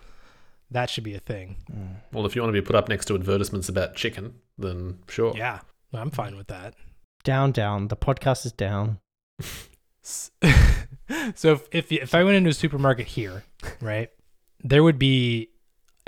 that 0.69 0.89
should 0.89 1.05
be 1.05 1.15
a 1.15 1.19
thing. 1.19 1.55
Mm. 1.71 1.95
Well, 2.11 2.25
if 2.25 2.35
you 2.35 2.41
want 2.41 2.53
to 2.53 2.61
be 2.61 2.65
put 2.65 2.75
up 2.75 2.89
next 2.89 3.05
to 3.05 3.15
advertisements 3.15 3.69
about 3.69 3.95
chicken, 3.95 4.35
then 4.57 4.99
sure. 5.07 5.33
Yeah, 5.35 5.61
I'm 5.93 6.11
fine 6.11 6.35
with 6.35 6.47
that. 6.47 6.73
Down, 7.23 7.53
down. 7.53 7.87
The 7.87 7.95
podcast 7.95 8.45
is 8.45 8.51
down. 8.51 8.99
So 11.35 11.53
if, 11.53 11.67
if 11.71 11.91
if 11.91 12.15
I 12.15 12.23
went 12.23 12.37
into 12.37 12.49
a 12.49 12.53
supermarket 12.53 13.07
here, 13.07 13.43
right, 13.81 14.09
there 14.63 14.83
would 14.83 14.99
be 14.99 15.49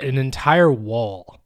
an 0.00 0.18
entire 0.18 0.70
wall 0.70 1.40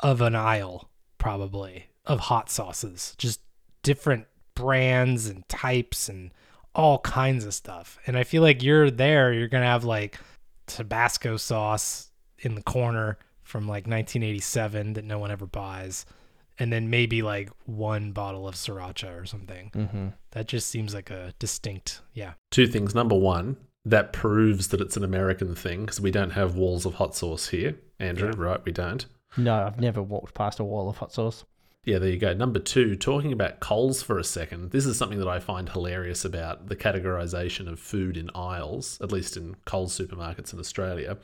of 0.00 0.20
an 0.20 0.34
aisle 0.34 0.90
probably 1.18 1.86
of 2.04 2.20
hot 2.20 2.50
sauces, 2.50 3.14
just 3.18 3.40
different 3.82 4.26
brands 4.54 5.26
and 5.26 5.48
types 5.48 6.08
and 6.08 6.32
all 6.74 6.98
kinds 7.00 7.44
of 7.44 7.54
stuff. 7.54 7.98
And 8.06 8.16
I 8.16 8.24
feel 8.24 8.42
like 8.42 8.62
you're 8.62 8.90
there, 8.90 9.32
you're 9.32 9.48
going 9.48 9.62
to 9.62 9.68
have 9.68 9.84
like 9.84 10.18
Tabasco 10.66 11.36
sauce 11.36 12.10
in 12.38 12.54
the 12.54 12.62
corner 12.62 13.18
from 13.42 13.62
like 13.62 13.86
1987 13.86 14.94
that 14.94 15.04
no 15.04 15.18
one 15.18 15.30
ever 15.30 15.46
buys. 15.46 16.04
And 16.58 16.72
then 16.72 16.88
maybe 16.88 17.22
like 17.22 17.50
one 17.66 18.12
bottle 18.12 18.48
of 18.48 18.54
sriracha 18.54 19.20
or 19.20 19.26
something. 19.26 19.70
Mm-hmm. 19.74 20.08
That 20.30 20.48
just 20.48 20.68
seems 20.68 20.94
like 20.94 21.10
a 21.10 21.34
distinct, 21.38 22.00
yeah. 22.14 22.32
Two 22.50 22.66
things. 22.66 22.94
Number 22.94 23.14
one, 23.14 23.56
that 23.86 24.12
proves 24.12 24.68
that 24.68 24.80
it's 24.80 24.96
an 24.96 25.04
American 25.04 25.54
thing 25.54 25.82
because 25.82 26.00
we 26.00 26.10
don't 26.10 26.30
have 26.30 26.56
walls 26.56 26.84
of 26.84 26.94
hot 26.94 27.14
sauce 27.14 27.48
here, 27.48 27.76
Andrew. 28.00 28.28
Yeah. 28.28 28.44
Right? 28.44 28.64
We 28.64 28.72
don't. 28.72 29.06
No, 29.36 29.64
I've 29.64 29.80
never 29.80 30.02
walked 30.02 30.34
past 30.34 30.58
a 30.58 30.64
wall 30.64 30.88
of 30.88 30.98
hot 30.98 31.12
sauce. 31.12 31.44
Yeah, 31.84 31.98
there 31.98 32.10
you 32.10 32.18
go. 32.18 32.34
Number 32.34 32.58
two, 32.58 32.96
talking 32.96 33.32
about 33.32 33.60
Coles 33.60 34.02
for 34.02 34.18
a 34.18 34.24
second. 34.24 34.72
This 34.72 34.86
is 34.86 34.98
something 34.98 35.20
that 35.20 35.28
I 35.28 35.38
find 35.38 35.68
hilarious 35.68 36.24
about 36.24 36.66
the 36.66 36.74
categorization 36.74 37.70
of 37.70 37.78
food 37.78 38.16
in 38.16 38.28
aisles, 38.34 38.98
at 39.00 39.12
least 39.12 39.36
in 39.36 39.54
Coles 39.66 39.96
supermarkets 39.96 40.52
in 40.52 40.58
Australia. 40.58 41.16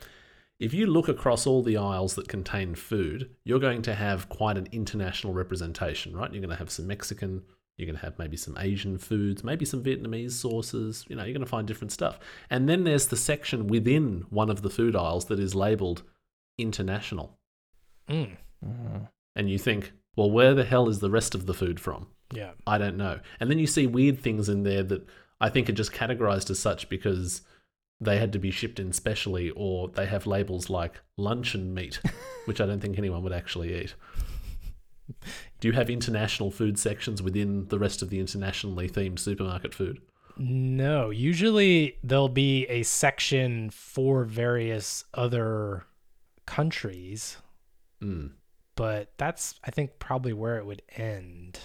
If 0.61 0.73
you 0.73 0.87
look 0.87 1.09
across 1.09 1.45
all 1.45 1.63
the 1.63 1.75
aisles 1.75 2.15
that 2.15 2.29
contain 2.29 2.75
food, 2.75 3.29
you're 3.43 3.59
going 3.59 3.81
to 3.81 3.93
have 3.93 4.29
quite 4.29 4.57
an 4.57 4.69
international 4.71 5.33
representation, 5.33 6.15
right? 6.15 6.31
You're 6.31 6.39
going 6.39 6.49
to 6.51 6.55
have 6.55 6.71
some 6.71 6.87
Mexican, 6.87 7.41
you're 7.77 7.87
going 7.87 7.97
to 7.97 8.05
have 8.05 8.19
maybe 8.19 8.37
some 8.37 8.57
Asian 8.59 8.97
foods, 8.97 9.43
maybe 9.43 9.65
some 9.65 9.83
Vietnamese 9.83 10.33
sauces, 10.33 11.05
you 11.07 11.15
know, 11.15 11.23
you're 11.23 11.33
going 11.33 11.45
to 11.45 11.49
find 11.49 11.67
different 11.67 11.91
stuff. 11.91 12.19
And 12.49 12.69
then 12.69 12.83
there's 12.83 13.07
the 13.07 13.17
section 13.17 13.67
within 13.67 14.25
one 14.29 14.49
of 14.49 14.61
the 14.61 14.69
food 14.69 14.95
aisles 14.95 15.25
that 15.25 15.39
is 15.39 15.55
labeled 15.55 16.03
international. 16.57 17.37
Mm, 18.07 18.37
Mm. 18.65 19.09
And 19.35 19.49
you 19.49 19.57
think, 19.57 19.91
well, 20.15 20.31
where 20.31 20.53
the 20.53 20.63
hell 20.63 20.87
is 20.87 20.99
the 20.99 21.09
rest 21.09 21.35
of 21.35 21.45
the 21.45 21.53
food 21.53 21.79
from? 21.79 22.07
yeah. 22.31 22.51
I 22.65 22.77
don't 22.77 22.97
know. 22.97 23.19
And 23.39 23.49
then 23.49 23.59
you 23.59 23.67
see 23.67 23.85
weird 23.87 24.19
things 24.19 24.49
in 24.49 24.63
there 24.63 24.83
that 24.83 25.07
I 25.41 25.49
think 25.49 25.69
are 25.69 25.73
just 25.73 25.91
categorized 25.91 26.49
as 26.49 26.59
such 26.59 26.89
because 26.89 27.41
they 27.99 28.17
had 28.17 28.33
to 28.33 28.39
be 28.39 28.49
shipped 28.51 28.79
in 28.79 28.91
specially, 28.93 29.51
or 29.51 29.87
they 29.89 30.05
have 30.05 30.25
labels 30.25 30.69
like 30.69 31.01
luncheon 31.17 31.73
meat, 31.73 31.99
which 32.45 32.59
I 32.61 32.65
don't 32.65 32.79
think 32.79 32.97
anyone 32.97 33.21
would 33.23 33.33
actually 33.33 33.75
eat. 33.75 33.95
Do 35.59 35.67
you 35.67 35.73
have 35.73 35.89
international 35.89 36.51
food 36.51 36.77
sections 36.79 37.21
within 37.21 37.67
the 37.67 37.79
rest 37.79 38.01
of 38.01 38.09
the 38.09 38.19
internationally 38.19 38.89
themed 38.89 39.19
supermarket 39.19 39.73
food? 39.73 40.01
No, 40.37 41.09
usually 41.11 41.97
there'll 42.03 42.29
be 42.29 42.65
a 42.67 42.83
section 42.83 43.69
for 43.69 44.23
various 44.23 45.03
other 45.13 45.85
countries, 46.45 47.37
Mm. 48.01 48.31
but 48.75 49.13
that's 49.17 49.59
I 49.63 49.71
think 49.71 49.99
probably 49.99 50.33
where 50.33 50.57
it 50.57 50.65
would 50.65 50.81
end. 50.95 51.59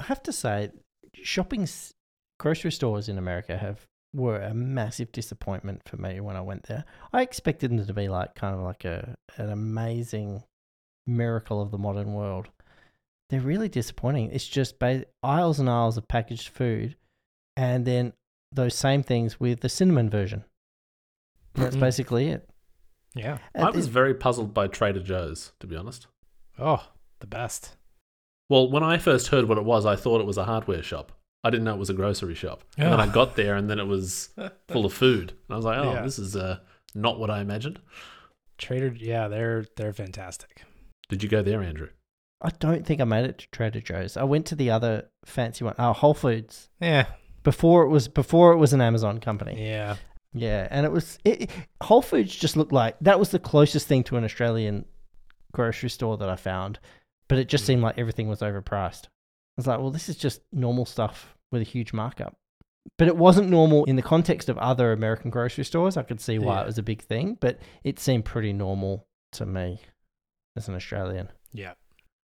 I 0.00 0.04
have 0.04 0.22
to 0.24 0.32
say, 0.32 0.70
shopping 1.14 1.62
s- 1.62 1.92
grocery 2.40 2.72
stores 2.72 3.08
in 3.08 3.18
America 3.18 3.56
have 3.58 3.84
were 4.14 4.40
a 4.40 4.54
massive 4.54 5.12
disappointment 5.12 5.82
for 5.86 5.96
me 5.98 6.18
when 6.20 6.34
I 6.36 6.40
went 6.40 6.64
there. 6.64 6.84
I 7.12 7.22
expected 7.22 7.70
them 7.70 7.84
to 7.84 7.92
be 7.94 8.08
like 8.08 8.34
kind 8.34 8.54
of 8.54 8.62
like 8.62 8.84
a 8.84 9.16
an 9.36 9.50
amazing 9.50 10.42
miracle 11.08 11.60
of 11.60 11.70
the 11.70 11.78
modern 11.78 12.12
world. 12.14 12.48
They're 13.30 13.40
really 13.40 13.68
disappointing. 13.68 14.30
It's 14.32 14.46
just 14.48 14.78
ba- 14.78 15.04
aisles 15.22 15.58
and 15.58 15.68
aisles 15.68 15.96
of 15.96 16.08
packaged 16.08 16.48
food, 16.48 16.96
and 17.56 17.84
then 17.84 18.12
those 18.52 18.74
same 18.74 19.02
things 19.02 19.38
with 19.38 19.60
the 19.60 19.68
cinnamon 19.68 20.08
version. 20.08 20.44
And 21.54 21.64
that's 21.64 21.76
Mhm. 21.76 21.80
basically 21.80 22.28
it. 22.28 22.48
Yeah. 23.14 23.38
And 23.54 23.64
I 23.66 23.70
was 23.70 23.86
it- 23.86 23.90
very 23.90 24.14
puzzled 24.14 24.54
by 24.54 24.68
Trader 24.68 25.00
Joe's, 25.02 25.52
to 25.60 25.66
be 25.66 25.76
honest. 25.76 26.06
Oh, 26.58 26.88
the 27.20 27.26
best. 27.26 27.76
Well, 28.48 28.70
when 28.70 28.82
I 28.82 28.96
first 28.96 29.28
heard 29.28 29.46
what 29.48 29.58
it 29.58 29.64
was, 29.64 29.84
I 29.84 29.96
thought 29.96 30.20
it 30.20 30.26
was 30.26 30.38
a 30.38 30.44
hardware 30.44 30.82
shop. 30.82 31.12
I 31.44 31.50
didn't 31.50 31.64
know 31.64 31.74
it 31.74 31.78
was 31.78 31.90
a 31.90 31.94
grocery 31.94 32.34
shop. 32.34 32.64
Yeah. 32.78 32.84
And 32.84 32.92
then 32.94 33.00
I 33.00 33.12
got 33.12 33.36
there, 33.36 33.56
and 33.56 33.68
then 33.68 33.78
it 33.78 33.86
was 33.86 34.30
full 34.68 34.86
of 34.86 34.92
food. 34.94 35.30
And 35.32 35.38
I 35.50 35.56
was 35.56 35.64
like, 35.66 35.78
oh, 35.78 35.92
Yeah. 35.92 36.02
this 36.02 36.18
is 36.18 36.34
uh, 36.34 36.60
not 36.94 37.18
what 37.20 37.30
I 37.30 37.40
imagined. 37.40 37.78
Trader, 38.56 38.88
yeah, 38.96 39.28
they're 39.28 39.66
they're 39.76 39.92
fantastic. 39.92 40.64
Did 41.08 41.22
you 41.22 41.28
go 41.28 41.42
there, 41.42 41.62
Andrew? 41.62 41.88
I 42.40 42.50
don't 42.60 42.86
think 42.86 43.00
I 43.00 43.04
made 43.04 43.24
it 43.24 43.38
to 43.38 43.46
Trader 43.50 43.80
Joe's. 43.80 44.16
I 44.16 44.24
went 44.24 44.46
to 44.46 44.54
the 44.54 44.70
other 44.70 45.08
fancy 45.24 45.64
one, 45.64 45.74
oh, 45.78 45.92
Whole 45.92 46.14
Foods. 46.14 46.68
Yeah, 46.80 47.06
Before 47.42 47.82
it 47.82 47.88
was 47.88 48.06
before 48.08 48.52
it 48.52 48.58
was 48.58 48.72
an 48.72 48.80
Amazon 48.80 49.18
company. 49.18 49.56
yeah, 49.68 49.96
Yeah, 50.32 50.68
and 50.70 50.86
it 50.86 50.92
was 50.92 51.18
it, 51.24 51.42
it- 51.42 51.50
Whole 51.82 52.02
Foods 52.02 52.34
just 52.34 52.56
looked 52.56 52.72
like 52.72 52.96
that 53.00 53.18
was 53.18 53.30
the 53.30 53.38
closest 53.40 53.86
thing 53.88 54.04
to 54.04 54.16
an 54.16 54.24
Australian 54.24 54.84
grocery 55.52 55.88
store 55.90 56.16
that 56.18 56.28
I 56.28 56.36
found, 56.36 56.78
but 57.28 57.38
it 57.38 57.48
just 57.48 57.64
Mm. 57.64 57.66
seemed 57.66 57.82
like 57.82 57.98
everything 57.98 58.28
was 58.28 58.40
overpriced. 58.40 59.06
I 59.06 59.10
was 59.56 59.66
like, 59.66 59.80
well, 59.80 59.90
this 59.90 60.08
is 60.08 60.16
just 60.16 60.42
normal 60.52 60.84
stuff 60.84 61.34
with 61.50 61.62
a 61.62 61.64
huge 61.64 61.92
markup. 61.92 62.36
But 62.98 63.08
it 63.08 63.16
wasn't 63.16 63.50
normal 63.50 63.84
in 63.86 63.96
the 63.96 64.02
context 64.02 64.48
of 64.48 64.56
other 64.58 64.92
American 64.92 65.30
grocery 65.30 65.64
stores. 65.64 65.96
I 65.96 66.02
could 66.04 66.20
see 66.20 66.38
why 66.38 66.56
Yeah. 66.56 66.62
it 66.62 66.66
was 66.66 66.78
a 66.78 66.82
big 66.82 67.02
thing, 67.02 67.36
but 67.40 67.58
it 67.82 67.98
seemed 67.98 68.24
pretty 68.24 68.52
normal 68.52 69.06
to 69.32 69.44
me 69.46 69.80
as 70.58 70.68
an 70.68 70.74
Australian. 70.74 71.28
yeah, 71.52 71.72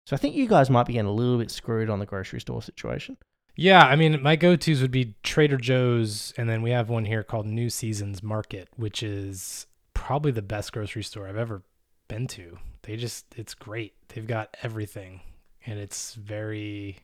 So 0.05 0.15
I 0.15 0.19
think 0.19 0.35
you 0.35 0.47
guys 0.47 0.69
might 0.69 0.85
be 0.85 0.93
getting 0.93 1.07
a 1.09 1.13
little 1.13 1.37
bit 1.37 1.51
screwed 1.51 1.89
on 1.89 1.99
the 1.99 2.05
grocery 2.05 2.41
store 2.41 2.61
situation. 2.61 3.17
yeah. 3.55 3.83
I 3.85 3.95
mean, 3.95 4.21
my 4.21 4.35
go-to's 4.35 4.81
would 4.81 4.91
be 4.91 5.15
Trader 5.23 5.57
Joe's, 5.57 6.33
and 6.37 6.49
then 6.49 6.61
we 6.61 6.71
have 6.71 6.89
one 6.89 7.05
here 7.05 7.23
called 7.23 7.45
New 7.45 7.69
Seasons 7.69 8.21
Market, 8.21 8.67
which 8.75 9.01
is 9.03 9.67
probably 9.93 10.31
the 10.31 10.41
best 10.41 10.73
grocery 10.73 11.03
store 11.03 11.27
I've 11.27 11.37
ever 11.37 11.63
been 12.07 12.27
to. 12.27 12.57
They 12.81 12.97
just, 12.97 13.25
it's 13.37 13.53
great. 13.53 13.93
They've 14.09 14.27
got 14.27 14.57
everything, 14.63 15.21
and 15.65 15.79
it's 15.79 16.15
very, 16.15 16.97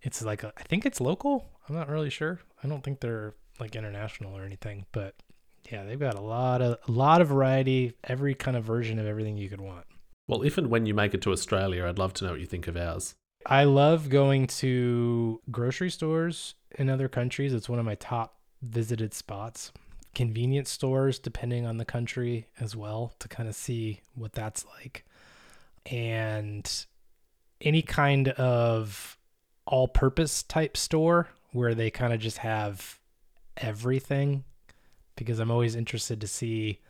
it's 0.00 0.22
like 0.22 0.42
a, 0.42 0.52
I 0.56 0.62
think 0.62 0.86
it's 0.86 1.00
local. 1.00 1.50
I'm 1.68 1.74
not 1.74 1.88
really 1.90 2.10
sure. 2.10 2.40
I 2.64 2.68
don't 2.68 2.82
think 2.82 3.00
they're 3.00 3.34
like 3.60 3.76
international 3.76 4.36
or 4.36 4.44
anything, 4.44 4.86
but 4.92 5.14
yeah, 5.70 5.84
they've 5.84 6.00
got 6.00 6.14
a 6.16 6.20
lot 6.20 6.62
of 6.62 6.78
a 6.88 6.90
lot 6.90 7.20
of 7.20 7.28
variety, 7.28 7.92
every 8.04 8.34
kind 8.34 8.56
of 8.56 8.64
version 8.64 8.98
of 8.98 9.06
everything 9.06 9.36
you 9.36 9.48
could 9.48 9.60
want. 9.60 9.84
Well, 10.28 10.42
if 10.42 10.56
and 10.58 10.68
when 10.68 10.86
you 10.86 10.94
make 10.94 11.14
it 11.14 11.22
to 11.22 11.32
Australia, 11.32 11.86
I'd 11.86 11.98
love 11.98 12.14
to 12.14 12.24
know 12.24 12.32
what 12.32 12.40
you 12.40 12.46
think 12.46 12.68
of 12.68 12.76
ours. 12.76 13.14
I 13.44 13.64
love 13.64 14.08
going 14.08 14.46
to 14.48 15.40
grocery 15.50 15.90
stores 15.90 16.54
in 16.78 16.88
other 16.88 17.08
countries. 17.08 17.52
It's 17.52 17.68
one 17.68 17.78
of 17.78 17.84
my 17.84 17.96
top 17.96 18.38
visited 18.62 19.14
spots. 19.14 19.72
Convenience 20.14 20.70
stores, 20.70 21.18
depending 21.18 21.66
on 21.66 21.78
the 21.78 21.84
country 21.84 22.46
as 22.60 22.76
well, 22.76 23.14
to 23.18 23.28
kind 23.28 23.48
of 23.48 23.56
see 23.56 24.00
what 24.14 24.32
that's 24.32 24.64
like. 24.78 25.04
And 25.86 26.70
any 27.60 27.82
kind 27.82 28.28
of 28.28 29.18
all 29.66 29.88
purpose 29.88 30.42
type 30.42 30.76
store 30.76 31.28
where 31.52 31.74
they 31.74 31.90
kind 31.90 32.12
of 32.12 32.20
just 32.20 32.38
have 32.38 32.98
everything 33.56 34.44
because 35.16 35.38
I'm 35.38 35.50
always 35.50 35.74
interested 35.74 36.20
to 36.20 36.26
see 36.26 36.80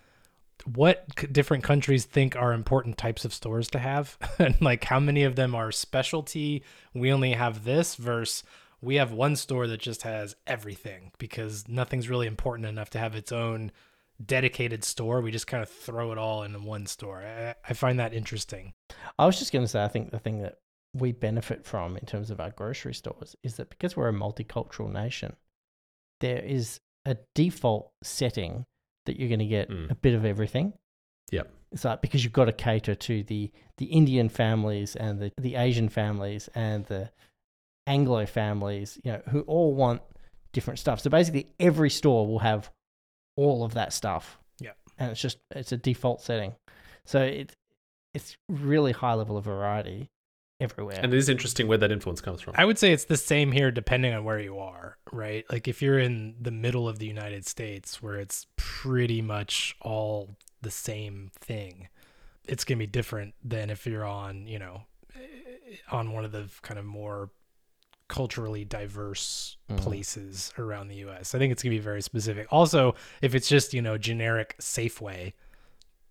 what 0.66 1.06
different 1.32 1.64
countries 1.64 2.04
think 2.04 2.36
are 2.36 2.52
important 2.52 2.98
types 2.98 3.24
of 3.24 3.34
stores 3.34 3.68
to 3.70 3.78
have? 3.78 4.18
And 4.38 4.60
like 4.60 4.84
how 4.84 4.98
many 5.00 5.24
of 5.24 5.36
them 5.36 5.54
are 5.54 5.70
specialty? 5.70 6.62
We 6.94 7.12
only 7.12 7.32
have 7.32 7.64
this 7.64 7.94
versus 7.94 8.44
we 8.80 8.96
have 8.96 9.12
one 9.12 9.36
store 9.36 9.66
that 9.68 9.80
just 9.80 10.02
has 10.02 10.34
everything 10.46 11.12
because 11.18 11.68
nothing's 11.68 12.08
really 12.08 12.26
important 12.26 12.66
enough 12.66 12.90
to 12.90 12.98
have 12.98 13.14
its 13.14 13.30
own 13.30 13.70
dedicated 14.24 14.82
store. 14.84 15.20
We 15.20 15.30
just 15.30 15.46
kind 15.46 15.62
of 15.62 15.68
throw 15.68 16.10
it 16.10 16.18
all 16.18 16.42
in 16.42 16.64
one 16.64 16.86
store. 16.86 17.22
I, 17.22 17.54
I 17.68 17.74
find 17.74 17.98
that 18.00 18.12
interesting. 18.12 18.72
I 19.18 19.26
was 19.26 19.38
just 19.38 19.52
going 19.52 19.64
to 19.64 19.68
say, 19.68 19.84
I 19.84 19.88
think 19.88 20.10
the 20.10 20.18
thing 20.18 20.42
that 20.42 20.58
we 20.94 21.12
benefit 21.12 21.64
from 21.64 21.96
in 21.96 22.06
terms 22.06 22.30
of 22.30 22.40
our 22.40 22.50
grocery 22.50 22.94
stores 22.94 23.36
is 23.42 23.56
that 23.56 23.70
because 23.70 23.96
we're 23.96 24.08
a 24.08 24.12
multicultural 24.12 24.92
nation, 24.92 25.36
there 26.20 26.42
is 26.42 26.80
a 27.06 27.16
default 27.34 27.92
setting 28.02 28.66
that 29.06 29.18
you're 29.18 29.28
going 29.28 29.38
to 29.40 29.46
get 29.46 29.68
Mm. 29.70 29.90
a 29.90 29.94
bit 29.94 30.14
of 30.14 30.24
everything. 30.24 30.72
Yep. 31.30 31.50
It's 31.72 31.84
like 31.84 32.02
because 32.02 32.22
you've 32.24 32.32
got 32.32 32.44
to 32.46 32.52
cater 32.52 32.94
to 32.94 33.22
the 33.22 33.50
the 33.78 33.86
Indian 33.86 34.28
families 34.28 34.94
and 34.96 35.20
the 35.20 35.32
the 35.40 35.54
Asian 35.56 35.88
families 35.88 36.48
and 36.54 36.84
the 36.86 37.10
Anglo 37.86 38.26
families, 38.26 38.98
you 39.02 39.12
know, 39.12 39.22
who 39.30 39.40
all 39.42 39.74
want 39.74 40.02
different 40.52 40.78
stuff. 40.78 41.00
So 41.00 41.10
basically, 41.10 41.46
every 41.58 41.90
store 41.90 42.26
will 42.26 42.40
have 42.40 42.70
all 43.36 43.64
of 43.64 43.74
that 43.74 43.92
stuff. 43.92 44.38
Yep. 44.60 44.76
and 44.98 45.10
it's 45.10 45.20
just 45.20 45.38
it's 45.50 45.72
a 45.72 45.76
default 45.78 46.20
setting. 46.20 46.54
So 47.06 47.22
it's 47.22 47.54
it's 48.14 48.36
really 48.50 48.92
high 48.92 49.14
level 49.14 49.36
of 49.38 49.44
variety 49.44 50.10
everywhere. 50.62 50.98
And 51.02 51.12
it 51.12 51.16
is 51.16 51.28
interesting 51.28 51.66
where 51.68 51.78
that 51.78 51.90
influence 51.92 52.20
comes 52.20 52.40
from. 52.40 52.54
I 52.56 52.64
would 52.64 52.78
say 52.78 52.92
it's 52.92 53.04
the 53.04 53.16
same 53.16 53.52
here 53.52 53.70
depending 53.70 54.14
on 54.14 54.24
where 54.24 54.38
you 54.40 54.58
are, 54.58 54.96
right? 55.12 55.44
Like 55.50 55.68
if 55.68 55.82
you're 55.82 55.98
in 55.98 56.34
the 56.40 56.50
middle 56.50 56.88
of 56.88 56.98
the 56.98 57.06
United 57.06 57.46
States 57.46 58.02
where 58.02 58.16
it's 58.16 58.46
pretty 58.56 59.20
much 59.22 59.76
all 59.80 60.36
the 60.62 60.70
same 60.70 61.30
thing, 61.40 61.88
it's 62.44 62.64
going 62.64 62.78
to 62.78 62.82
be 62.82 62.86
different 62.90 63.34
than 63.44 63.70
if 63.70 63.86
you're 63.86 64.04
on, 64.04 64.46
you 64.46 64.58
know, 64.58 64.82
eh, 65.16 65.76
on 65.90 66.12
one 66.12 66.24
of 66.24 66.32
the 66.32 66.48
kind 66.62 66.78
of 66.78 66.84
more 66.84 67.30
culturally 68.08 68.64
diverse 68.64 69.56
Mhm. 69.70 69.78
places 69.78 70.52
around 70.58 70.88
the 70.88 70.96
US. 70.96 71.34
I 71.34 71.38
think 71.38 71.50
it's 71.52 71.62
going 71.62 71.70
to 71.72 71.78
be 71.78 71.82
very 71.82 72.02
specific. 72.02 72.46
Also, 72.50 72.94
if 73.22 73.34
it's 73.34 73.48
just, 73.48 73.72
you 73.72 73.80
know, 73.80 73.96
generic 73.96 74.54
Safeway, 74.60 75.32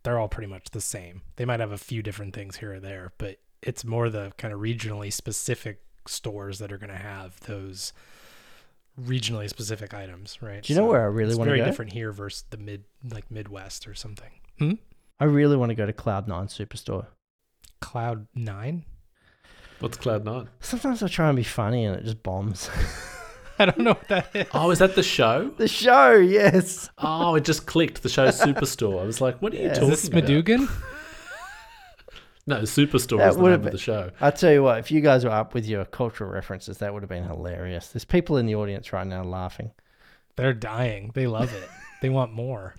they're 0.04 0.18
all 0.18 0.28
pretty 0.30 0.48
much 0.48 0.72
the 0.72 0.82
same. 0.82 1.22
They 1.36 1.46
might 1.46 1.60
have 1.60 1.72
a 1.72 1.78
few 1.78 2.02
different 2.02 2.34
things 2.34 2.58
here 2.58 2.74
or 2.74 2.80
there, 2.80 3.14
but 3.20 3.38
it's 3.62 3.84
more 3.86 4.10
the 4.10 4.32
kind 4.38 4.54
of 4.54 4.60
regionally 4.60 5.12
specific 5.14 5.82
stores 6.08 6.60
that 6.60 6.72
are 6.72 6.78
going 6.78 6.90
to 6.90 6.96
have 6.96 7.40
those 7.42 7.94
regionally 9.00 9.48
specific 9.50 9.94
items, 9.94 10.42
right? 10.42 10.64
Do 10.64 10.74
you 10.74 10.80
know 10.80 10.86
where 10.86 11.02
I 11.02 11.06
really 11.06 11.36
want 11.36 11.50
to 11.50 11.56
go? 11.56 11.58
very 11.58 11.70
different 11.70 11.94
here 11.94 12.12
versus 12.12 12.44
the 12.50 12.58
mid 12.58 12.84
like 13.10 13.30
Midwest 13.32 13.88
or 13.88 13.94
something. 13.96 14.32
Hmm? 14.60 14.74
I 15.20 15.26
really 15.26 15.56
want 15.56 15.70
to 15.70 15.76
go 15.76 15.86
to 15.86 15.94
Cloud 15.94 16.28
Nine 16.28 16.48
Superstore. 16.48 17.06
Cloud 17.80 18.28
9? 18.36 18.86
What's 19.80 19.98
Cloud 19.98 20.26
Nine? 20.26 20.50
Sometimes 20.60 21.02
I 21.04 21.08
try 21.08 21.28
and 21.30 21.36
be 21.36 21.44
funny 21.44 21.86
and 21.86 21.96
it 21.96 22.04
just 22.04 22.22
bombs. 22.24 22.70
I 23.60 23.66
don't 23.66 23.80
know 23.80 23.92
what 23.92 24.08
that 24.08 24.36
is. 24.36 24.48
Oh, 24.54 24.72
is 24.72 24.80
that 24.80 24.96
the 24.96 25.04
show? 25.04 25.50
The 25.58 25.68
show, 25.68 26.14
yes. 26.14 26.90
Oh, 26.98 27.36
it 27.36 27.44
just 27.46 27.68
clicked. 27.68 28.02
The 28.02 28.10
show 28.10 28.28
Superstore. 28.30 29.02
I 29.02 29.06
was 29.06 29.22
like, 29.22 29.40
what 29.42 29.54
are 29.54 29.58
you 29.58 29.64
Yeah. 29.64 29.74
talking 29.74 29.90
Is 29.92 30.02
this 30.02 30.08
about? 30.08 30.24
Smadoogan? 32.42 32.48
No, 32.48 32.62
Superstore 32.62 33.18
That 33.20 33.30
is 33.30 33.36
the 33.36 33.42
would 33.42 33.50
name 33.50 33.60
have 33.60 33.66
of 33.68 33.72
the 33.72 33.78
show. 33.78 34.12
I 34.20 34.32
tell 34.32 34.52
you 34.52 34.64
what, 34.64 34.80
if 34.80 34.92
you 34.92 35.02
guys 35.02 35.24
were 35.24 35.32
up 35.32 35.54
with 35.54 35.66
your 35.66 35.86
cultural 35.86 36.30
references, 36.30 36.80
that 36.80 36.94
would 36.94 37.04
have 37.04 37.10
been 37.10 37.24
hilarious. 37.24 37.90
There's 37.90 38.06
people 38.06 38.38
in 38.38 38.46
the 38.46 38.56
audience 38.56 38.92
right 38.94 39.06
now 39.08 39.24
laughing. 39.24 39.72
They're 40.36 40.54
dying. 40.54 41.12
They 41.14 41.28
love 41.28 41.54
it. 41.54 41.70
They 42.02 42.10
want 42.10 42.34
more. 42.34 42.76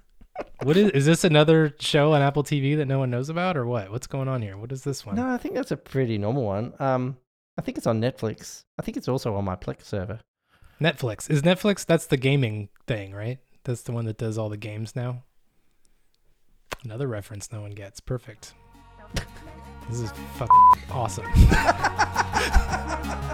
What 0.62 0.76
is 0.76 0.90
is 0.92 1.06
this 1.06 1.24
another 1.24 1.74
show 1.78 2.14
on 2.14 2.22
Apple 2.22 2.42
TV 2.42 2.76
that 2.78 2.86
no 2.86 2.98
one 2.98 3.10
knows 3.10 3.28
about 3.28 3.56
or 3.56 3.66
what? 3.66 3.90
What's 3.90 4.06
going 4.06 4.28
on 4.28 4.40
here? 4.40 4.56
What 4.56 4.72
is 4.72 4.82
this 4.82 5.04
one? 5.04 5.16
No, 5.16 5.28
I 5.28 5.36
think 5.36 5.54
that's 5.54 5.70
a 5.70 5.76
pretty 5.76 6.16
normal 6.18 6.44
one. 6.44 6.72
Um, 6.78 7.18
I 7.58 7.62
think 7.62 7.76
it's 7.76 7.86
on 7.86 8.00
Netflix. 8.00 8.64
I 8.78 8.82
think 8.82 8.96
it's 8.96 9.08
also 9.08 9.34
on 9.34 9.44
my 9.44 9.56
Plex 9.56 9.84
server. 9.84 10.20
Netflix. 10.80 11.30
Is 11.30 11.42
Netflix 11.42 11.84
that's 11.84 12.06
the 12.06 12.16
gaming 12.16 12.70
thing, 12.86 13.12
right? 13.12 13.38
That's 13.64 13.82
the 13.82 13.92
one 13.92 14.06
that 14.06 14.18
does 14.18 14.38
all 14.38 14.48
the 14.48 14.56
games 14.56 14.96
now. 14.96 15.22
Another 16.82 17.06
reference 17.06 17.52
no 17.52 17.60
one 17.60 17.72
gets. 17.72 18.00
Perfect. 18.00 18.54
This 19.88 20.00
is 20.00 20.12
fucking 20.34 20.58
awesome. 20.90 21.26